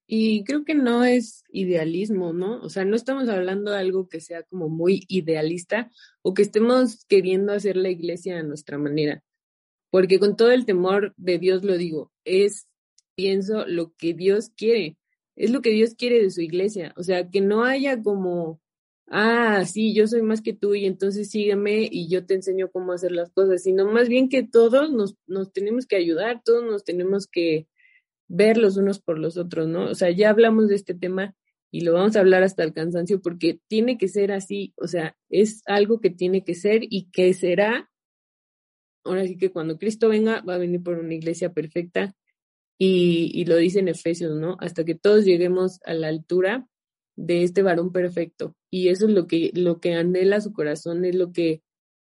Y 0.07 0.45
creo 0.45 0.65
que 0.65 0.75
no 0.75 1.05
es 1.05 1.43
idealismo, 1.51 2.33
¿no? 2.33 2.61
O 2.61 2.69
sea, 2.69 2.85
no 2.85 2.95
estamos 2.95 3.29
hablando 3.29 3.73
de 3.73 3.79
algo 3.79 4.09
que 4.09 4.21
sea 4.21 4.45
como 4.45 4.69
muy 4.69 5.05
idealista 5.09 5.91
o 6.23 6.35
que 6.35 6.43
estemos 6.43 7.05
queriendo 7.07 7.53
hacer 7.53 7.77
la 7.77 7.91
iglesia 7.91 8.39
a 8.39 8.43
nuestra 8.45 8.79
manera. 8.79 9.23
Porque 9.91 10.21
con 10.21 10.37
todo 10.37 10.53
el 10.53 10.65
temor 10.65 11.15
de 11.17 11.39
Dios 11.39 11.65
lo 11.65 11.77
digo, 11.77 12.13
es, 12.25 12.69
pienso, 13.17 13.67
lo 13.67 13.93
que 13.95 14.15
Dios 14.15 14.51
quiere. 14.57 14.97
Es 15.35 15.51
lo 15.51 15.63
que 15.63 15.71
Dios 15.71 15.95
quiere 15.95 16.23
de 16.23 16.31
su 16.31 16.43
iglesia. 16.43 16.93
O 16.97 17.03
sea, 17.03 17.29
que 17.29 17.41
no 17.41 17.65
haya 17.65 18.01
como 18.01 18.61
ah, 19.13 19.65
sí, 19.67 19.95
yo 19.95 20.07
soy 20.09 20.23
más 20.23 20.41
que 20.41 20.55
tú 20.55 20.75
y 20.75 20.87
entonces 20.87 21.31
sígueme 21.31 21.89
y 21.91 22.09
yo 22.09 22.25
te 22.27 22.35
enseño 22.35 22.71
cómo 22.71 22.93
hacer 22.93 23.13
las 23.13 23.31
cosas, 23.31 23.63
sino 23.63 23.87
más 23.87 24.09
bien 24.09 24.29
que 24.29 24.43
todos 24.43 24.91
nos, 24.91 25.17
nos 25.27 25.53
tenemos 25.53 25.87
que 25.87 25.97
ayudar, 25.97 26.43
todos 26.45 26.65
nos 26.65 26.83
tenemos 26.83 27.27
que 27.29 27.69
ver 28.29 28.57
los 28.57 28.79
unos 28.79 29.01
por 29.01 29.19
los 29.19 29.37
otros, 29.37 29.69
¿no? 29.69 29.85
O 29.85 29.95
sea, 29.95 30.11
ya 30.11 30.31
hablamos 30.31 30.69
de 30.69 30.77
este 30.77 30.95
tema 30.95 31.37
y 31.71 31.83
lo 31.83 31.93
vamos 31.93 32.17
a 32.17 32.21
hablar 32.21 32.43
hasta 32.43 32.65
el 32.65 32.73
cansancio 32.73 33.21
porque 33.21 33.61
tiene 33.69 33.99
que 33.99 34.09
ser 34.09 34.33
así, 34.33 34.73
o 34.77 34.89
sea, 34.89 35.17
es 35.29 35.63
algo 35.67 36.01
que 36.01 36.11
tiene 36.11 36.43
que 36.43 36.55
ser 36.55 36.81
y 36.89 37.11
que 37.11 37.35
será, 37.35 37.91
ahora 39.05 39.27
sí 39.27 39.37
que 39.37 39.51
cuando 39.51 39.79
Cristo 39.79 40.09
venga, 40.09 40.41
va 40.41 40.55
a 40.55 40.59
venir 40.59 40.83
por 40.83 40.99
una 40.99 41.15
iglesia 41.15 41.53
perfecta 41.53 42.15
y, 42.79 43.31
y 43.35 43.45
lo 43.45 43.57
dice 43.57 43.81
en 43.81 43.89
Efesios, 43.89 44.35
¿no? 44.41 44.57
Hasta 44.61 44.85
que 44.85 44.95
todos 44.95 45.27
lleguemos 45.27 45.81
a 45.85 45.93
la 45.93 46.09
altura 46.09 46.67
de 47.17 47.43
este 47.43 47.63
varón 47.63 47.93
perfecto. 47.93 48.57
Y 48.73 48.89
eso 48.89 49.07
es 49.07 49.13
lo 49.13 49.27
que, 49.27 49.51
lo 49.55 49.81
que 49.81 49.93
anhela 49.93 50.41
su 50.41 50.55
corazón, 50.55 51.05
es 51.05 51.15
lo 51.15 51.31
que 51.31 51.63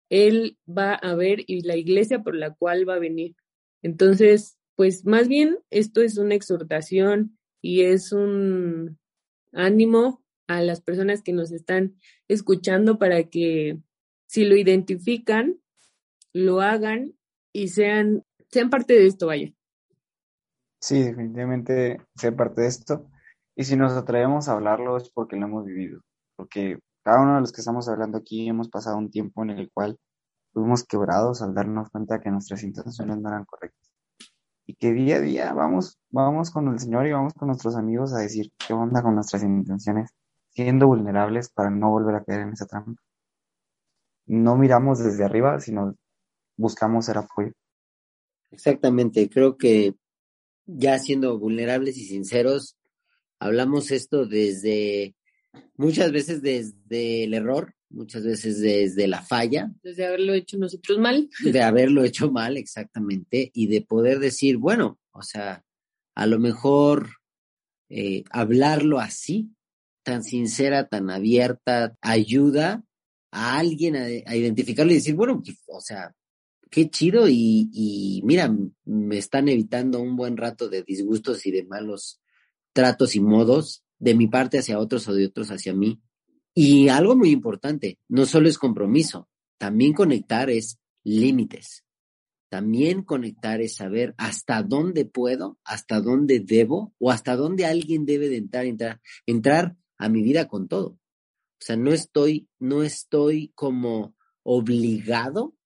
él 0.08 0.56
va 0.66 0.94
a 0.94 1.16
ver 1.16 1.40
y 1.48 1.62
la 1.62 1.76
iglesia 1.76 2.22
por 2.22 2.36
la 2.36 2.54
cual 2.54 2.88
va 2.88 2.94
a 2.94 3.00
venir. 3.00 3.34
Entonces, 3.82 4.56
pues 4.76 5.04
más 5.04 5.26
bien 5.26 5.58
esto 5.70 6.00
es 6.00 6.16
una 6.16 6.36
exhortación 6.36 7.36
y 7.60 7.82
es 7.82 8.12
un 8.12 8.98
ánimo 9.52 10.22
a 10.46 10.60
las 10.60 10.80
personas 10.80 11.22
que 11.22 11.32
nos 11.32 11.50
están 11.50 11.96
escuchando 12.28 12.98
para 12.98 13.24
que 13.24 13.80
si 14.26 14.44
lo 14.44 14.56
identifican, 14.56 15.58
lo 16.32 16.60
hagan 16.60 17.14
y 17.52 17.68
sean, 17.68 18.24
sean 18.50 18.70
parte 18.70 18.94
de 18.94 19.06
esto, 19.06 19.26
vaya. 19.26 19.52
Sí, 20.80 21.02
definitivamente 21.02 21.98
ser 22.14 22.36
parte 22.36 22.60
de 22.60 22.68
esto. 22.68 23.10
Y 23.56 23.64
si 23.64 23.74
nos 23.74 23.92
atrevemos 23.94 24.48
a 24.48 24.52
hablarlo 24.52 24.96
es 24.96 25.10
porque 25.10 25.36
lo 25.36 25.46
hemos 25.46 25.64
vivido, 25.64 26.00
porque 26.36 26.78
cada 27.02 27.20
uno 27.20 27.34
de 27.34 27.40
los 27.40 27.52
que 27.52 27.60
estamos 27.60 27.88
hablando 27.88 28.18
aquí 28.18 28.48
hemos 28.48 28.68
pasado 28.68 28.96
un 28.96 29.10
tiempo 29.10 29.42
en 29.42 29.50
el 29.50 29.70
cual 29.70 29.98
fuimos 30.52 30.84
quebrados 30.84 31.42
al 31.42 31.54
darnos 31.54 31.90
cuenta 31.90 32.20
que 32.20 32.30
nuestras 32.30 32.62
intenciones 32.62 33.18
no 33.18 33.28
eran 33.28 33.44
correctas. 33.44 33.90
Y 34.66 34.74
que 34.74 34.92
día 34.92 35.16
a 35.16 35.20
día 35.20 35.52
vamos, 35.52 35.98
vamos 36.10 36.50
con 36.50 36.68
el 36.68 36.78
Señor 36.78 37.06
y 37.06 37.12
vamos 37.12 37.34
con 37.34 37.48
nuestros 37.48 37.76
amigos 37.76 38.14
a 38.14 38.18
decir 38.18 38.50
qué 38.66 38.72
onda 38.72 39.02
con 39.02 39.14
nuestras 39.14 39.42
intenciones, 39.42 40.10
siendo 40.50 40.86
vulnerables 40.86 41.50
para 41.50 41.70
no 41.70 41.90
volver 41.90 42.14
a 42.14 42.24
caer 42.24 42.42
en 42.42 42.52
esa 42.52 42.66
trampa. 42.66 43.02
No 44.26 44.56
miramos 44.56 45.00
desde 45.00 45.24
arriba, 45.24 45.60
sino 45.60 45.94
buscamos 46.56 47.04
ser 47.04 47.18
apoyo. 47.18 47.52
Exactamente, 48.50 49.28
creo 49.28 49.58
que 49.58 49.94
ya 50.66 50.98
siendo 50.98 51.38
vulnerables 51.38 51.98
y 51.98 52.06
sinceros, 52.06 52.76
hablamos 53.38 53.90
esto 53.90 54.26
desde, 54.26 55.14
muchas 55.76 56.12
veces 56.12 56.42
desde 56.42 57.24
el 57.24 57.34
error, 57.34 57.74
muchas 57.90 58.24
veces 58.24 58.60
desde 58.60 59.08
la 59.08 59.22
falla. 59.22 59.72
Desde 59.82 60.06
haberlo 60.06 60.34
hecho 60.34 60.58
nosotros 60.58 60.98
mal. 60.98 61.28
De 61.42 61.62
haberlo 61.62 62.04
hecho 62.04 62.30
mal, 62.30 62.56
exactamente, 62.56 63.50
y 63.54 63.66
de 63.66 63.82
poder 63.82 64.18
decir, 64.18 64.56
bueno, 64.56 64.98
o 65.12 65.22
sea, 65.22 65.64
a 66.14 66.26
lo 66.26 66.38
mejor 66.38 67.10
eh, 67.88 68.24
hablarlo 68.30 68.98
así, 68.98 69.50
tan 70.02 70.22
sincera, 70.22 70.88
tan 70.88 71.10
abierta, 71.10 71.96
ayuda 72.00 72.84
a 73.30 73.58
alguien 73.58 73.96
a, 73.96 74.08
identificarlo 74.36 74.92
y 74.92 74.96
decir, 74.96 75.14
bueno, 75.14 75.42
pues, 75.42 75.58
o 75.66 75.80
sea, 75.80 76.14
qué 76.70 76.90
chido 76.90 77.28
y, 77.28 77.70
y, 77.72 78.22
mira, 78.24 78.54
me 78.84 79.18
están 79.18 79.48
evitando 79.48 80.00
un 80.00 80.16
buen 80.16 80.36
rato 80.36 80.68
de 80.68 80.82
disgustos 80.82 81.46
y 81.46 81.50
de 81.50 81.64
malos 81.64 82.20
tratos 82.72 83.14
y 83.14 83.20
modos 83.20 83.84
de 83.98 84.14
mi 84.14 84.26
parte 84.26 84.58
hacia 84.58 84.78
otros 84.78 85.08
o 85.08 85.14
de 85.14 85.26
otros 85.26 85.50
hacia 85.50 85.74
mí. 85.74 86.00
Y 86.54 86.88
algo 86.88 87.16
muy 87.16 87.30
importante, 87.30 87.98
no 88.08 88.26
solo 88.26 88.48
es 88.48 88.58
compromiso, 88.58 89.28
también 89.58 89.92
conectar 89.92 90.50
es 90.50 90.78
límites. 91.02 91.84
También 92.48 93.02
conectar 93.02 93.60
es 93.60 93.74
saber 93.74 94.14
hasta 94.16 94.62
dónde 94.62 95.04
puedo, 95.04 95.58
hasta 95.64 96.00
dónde 96.00 96.38
debo 96.38 96.94
o 96.98 97.10
hasta 97.10 97.34
dónde 97.34 97.66
alguien 97.66 98.06
debe 98.06 98.28
de 98.28 98.36
entrar, 98.36 98.66
entrar, 98.66 99.00
entrar 99.26 99.76
a 99.98 100.08
mi 100.08 100.22
vida 100.22 100.46
con 100.46 100.68
todo. 100.68 100.90
O 100.90 101.58
sea, 101.58 101.76
no 101.76 101.92
estoy, 101.92 102.48
no 102.60 102.84
estoy 102.84 103.50
como 103.56 104.14
obligado 104.44 105.56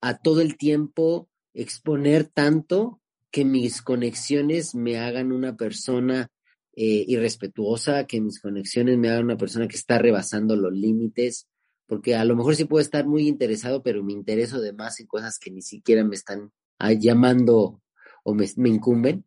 a 0.00 0.16
todo 0.16 0.40
el 0.40 0.56
tiempo 0.56 1.28
exponer 1.52 2.24
tanto 2.24 3.02
que 3.30 3.44
mis 3.44 3.82
conexiones 3.82 4.74
me 4.74 4.98
hagan 4.98 5.30
una 5.30 5.56
persona 5.56 6.30
eh, 6.74 7.04
irrespetuosa, 7.06 8.06
que 8.06 8.20
mis 8.20 8.40
conexiones 8.40 8.96
me 8.96 9.10
hagan 9.10 9.24
una 9.24 9.36
persona 9.36 9.68
que 9.68 9.76
está 9.76 9.98
rebasando 9.98 10.56
los 10.56 10.72
límites, 10.72 11.46
porque 11.86 12.14
a 12.14 12.24
lo 12.24 12.34
mejor 12.34 12.56
sí 12.56 12.64
puedo 12.64 12.80
estar 12.80 13.06
muy 13.06 13.28
interesado, 13.28 13.82
pero 13.82 14.02
me 14.02 14.14
intereso 14.14 14.60
de 14.60 14.72
más 14.72 14.98
en 14.98 15.06
cosas 15.06 15.38
que 15.38 15.50
ni 15.50 15.60
siquiera 15.60 16.02
me 16.02 16.14
están 16.14 16.50
ah, 16.78 16.94
llamando 16.94 17.82
o 18.24 18.34
me, 18.34 18.46
incumben. 18.64 19.26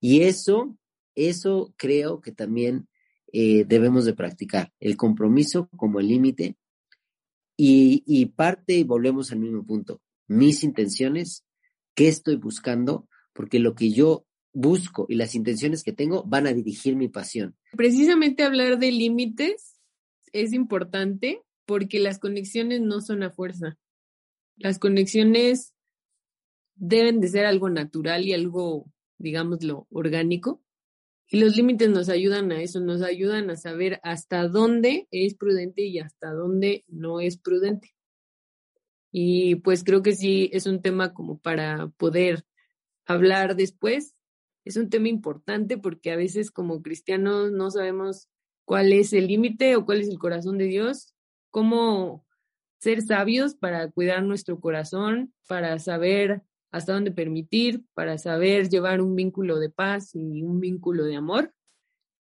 Y 0.00 0.22
eso, 0.22 0.76
eso 1.14 1.72
creo 1.78 2.20
que 2.20 2.32
también 2.32 2.88
eh, 3.32 3.64
debemos 3.64 4.04
de 4.04 4.12
practicar, 4.12 4.72
el 4.78 4.98
compromiso 4.98 5.70
como 5.76 5.98
el 5.98 6.08
límite. 6.08 6.56
Y, 7.56 8.02
y 8.06 8.26
parte, 8.26 8.74
y 8.74 8.84
volvemos 8.84 9.32
al 9.32 9.38
mismo 9.38 9.64
punto, 9.64 10.02
mis 10.26 10.62
intenciones, 10.64 11.46
qué 11.94 12.08
estoy 12.08 12.36
buscando, 12.36 13.08
porque 13.32 13.58
lo 13.60 13.74
que 13.74 13.92
yo 13.92 14.26
busco 14.52 15.06
y 15.08 15.14
las 15.14 15.34
intenciones 15.34 15.82
que 15.82 15.92
tengo 15.92 16.24
van 16.24 16.46
a 16.46 16.52
dirigir 16.52 16.96
mi 16.96 17.08
pasión. 17.08 17.56
Precisamente 17.72 18.42
hablar 18.42 18.78
de 18.78 18.92
límites 18.92 19.80
es 20.32 20.52
importante 20.52 21.42
porque 21.66 22.00
las 22.00 22.18
conexiones 22.18 22.80
no 22.80 23.00
son 23.00 23.22
a 23.22 23.30
fuerza. 23.30 23.78
Las 24.56 24.78
conexiones 24.78 25.74
deben 26.74 27.20
de 27.20 27.28
ser 27.28 27.46
algo 27.46 27.70
natural 27.70 28.24
y 28.24 28.32
algo, 28.32 28.90
digámoslo, 29.18 29.86
orgánico. 29.90 30.62
Y 31.28 31.40
los 31.40 31.56
límites 31.56 31.88
nos 31.88 32.08
ayudan 32.08 32.52
a 32.52 32.60
eso, 32.60 32.80
nos 32.80 33.00
ayudan 33.00 33.48
a 33.48 33.56
saber 33.56 34.00
hasta 34.02 34.48
dónde 34.48 35.08
es 35.10 35.34
prudente 35.34 35.82
y 35.82 35.98
hasta 35.98 36.30
dónde 36.32 36.84
no 36.88 37.20
es 37.20 37.38
prudente. 37.38 37.94
Y 39.10 39.56
pues 39.56 39.84
creo 39.84 40.02
que 40.02 40.14
sí 40.14 40.50
es 40.52 40.66
un 40.66 40.82
tema 40.82 41.14
como 41.14 41.38
para 41.38 41.88
poder 41.96 42.44
hablar 43.06 43.56
después. 43.56 44.14
Es 44.64 44.76
un 44.76 44.90
tema 44.90 45.08
importante 45.08 45.78
porque 45.78 46.12
a 46.12 46.16
veces 46.16 46.50
como 46.50 46.82
cristianos 46.82 47.52
no 47.52 47.70
sabemos 47.70 48.28
cuál 48.64 48.92
es 48.92 49.12
el 49.12 49.26
límite 49.26 49.76
o 49.76 49.84
cuál 49.84 50.00
es 50.00 50.08
el 50.08 50.18
corazón 50.18 50.58
de 50.58 50.66
Dios, 50.66 51.14
cómo 51.50 52.24
ser 52.78 53.02
sabios 53.02 53.54
para 53.54 53.90
cuidar 53.90 54.22
nuestro 54.22 54.58
corazón, 54.60 55.32
para 55.46 55.78
saber 55.78 56.42
hasta 56.72 56.94
dónde 56.94 57.12
permitir, 57.12 57.84
para 57.94 58.18
saber 58.18 58.68
llevar 58.68 59.00
un 59.00 59.14
vínculo 59.14 59.58
de 59.58 59.70
paz 59.70 60.14
y 60.14 60.42
un 60.42 60.58
vínculo 60.58 61.04
de 61.04 61.16
amor. 61.16 61.54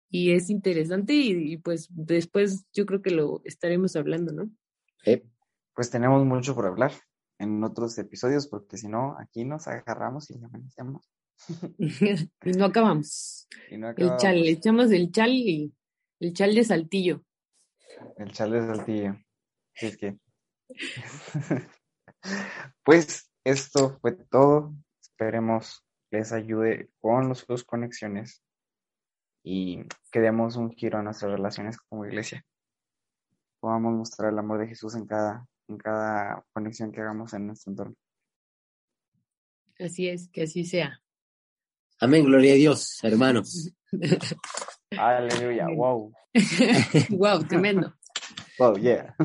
Y 0.09 0.31
es 0.31 0.49
interesante 0.49 1.13
y, 1.13 1.57
pues 1.57 1.87
después 1.91 2.65
yo 2.73 2.85
creo 2.85 3.01
que 3.01 3.11
lo 3.11 3.41
estaremos 3.43 3.95
hablando, 3.95 4.31
¿no? 4.31 4.49
Pues 5.75 5.91
tenemos 5.91 6.25
mucho 6.25 6.55
por 6.55 6.65
hablar 6.65 6.93
en 7.37 7.63
otros 7.63 7.97
episodios, 7.99 8.47
porque 8.47 8.77
si 8.77 8.87
no, 8.87 9.15
aquí 9.19 9.45
nos 9.45 9.67
agarramos 9.67 10.29
y 10.31 10.39
le 10.39 10.45
amanecemos. 10.45 11.09
Y 11.77 12.51
no 12.51 12.65
acabamos. 12.65 13.47
El 13.69 14.17
chal, 14.17 14.41
le 14.41 14.51
echamos 14.51 14.91
el 14.91 15.11
chal 15.11 15.31
y 15.31 15.73
el 16.19 16.33
chal 16.33 16.55
de 16.55 16.63
saltillo. 16.63 17.23
El 18.17 18.31
chal 18.31 18.51
de 18.51 18.61
saltillo. 18.61 19.17
es 19.73 19.97
que. 19.97 20.17
pues 22.83 23.31
esto 23.43 23.97
fue 23.99 24.13
todo. 24.13 24.73
Esperemos 25.01 25.83
les 26.11 26.31
ayude 26.31 26.89
con 26.99 27.35
sus 27.35 27.63
conexiones 27.63 28.43
y 29.43 29.83
que 30.11 30.19
demos 30.19 30.55
un 30.55 30.71
giro 30.71 30.97
a 30.97 31.03
nuestras 31.03 31.31
relaciones 31.31 31.77
como 31.77 32.05
iglesia. 32.05 32.43
Podamos 33.59 33.93
mostrar 33.93 34.31
el 34.31 34.39
amor 34.39 34.59
de 34.59 34.67
Jesús 34.67 34.95
en 34.95 35.05
cada 35.05 35.47
en 35.69 35.77
cada 35.77 36.43
conexión 36.51 36.91
que 36.91 37.01
hagamos 37.01 37.33
en 37.33 37.47
nuestro 37.47 37.71
entorno. 37.71 37.95
Así 39.79 40.09
es, 40.09 40.27
que 40.29 40.43
así 40.43 40.65
sea. 40.65 41.01
Amén, 41.99 42.23
gloria 42.25 42.53
a 42.53 42.55
Dios, 42.55 42.99
hermanos. 43.03 43.71
Aleluya, 44.97 45.67
wow. 45.75 46.11
wow, 47.09 47.43
tremendo. 47.43 47.93
Wow, 48.57 48.77
yeah. 48.77 49.15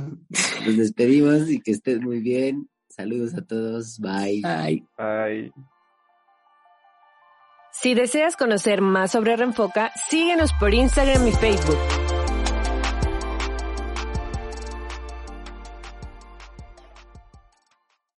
Nos 0.65 0.77
despedimos 0.77 1.51
y 1.51 1.61
que 1.61 1.73
estés 1.73 2.01
muy 2.01 2.21
bien. 2.21 2.69
Saludos 2.89 3.35
a 3.35 3.45
todos. 3.45 3.99
Bye. 3.99 4.43
Bye. 4.43 4.87
Bye. 4.97 5.53
Si 7.73 7.95
deseas 7.95 8.37
conocer 8.37 8.81
más 8.81 9.11
sobre 9.11 9.37
Renfoca, 9.37 9.91
síguenos 10.09 10.53
por 10.55 10.73
Instagram 10.73 11.27
y 11.27 11.33
Facebook. 11.33 12.04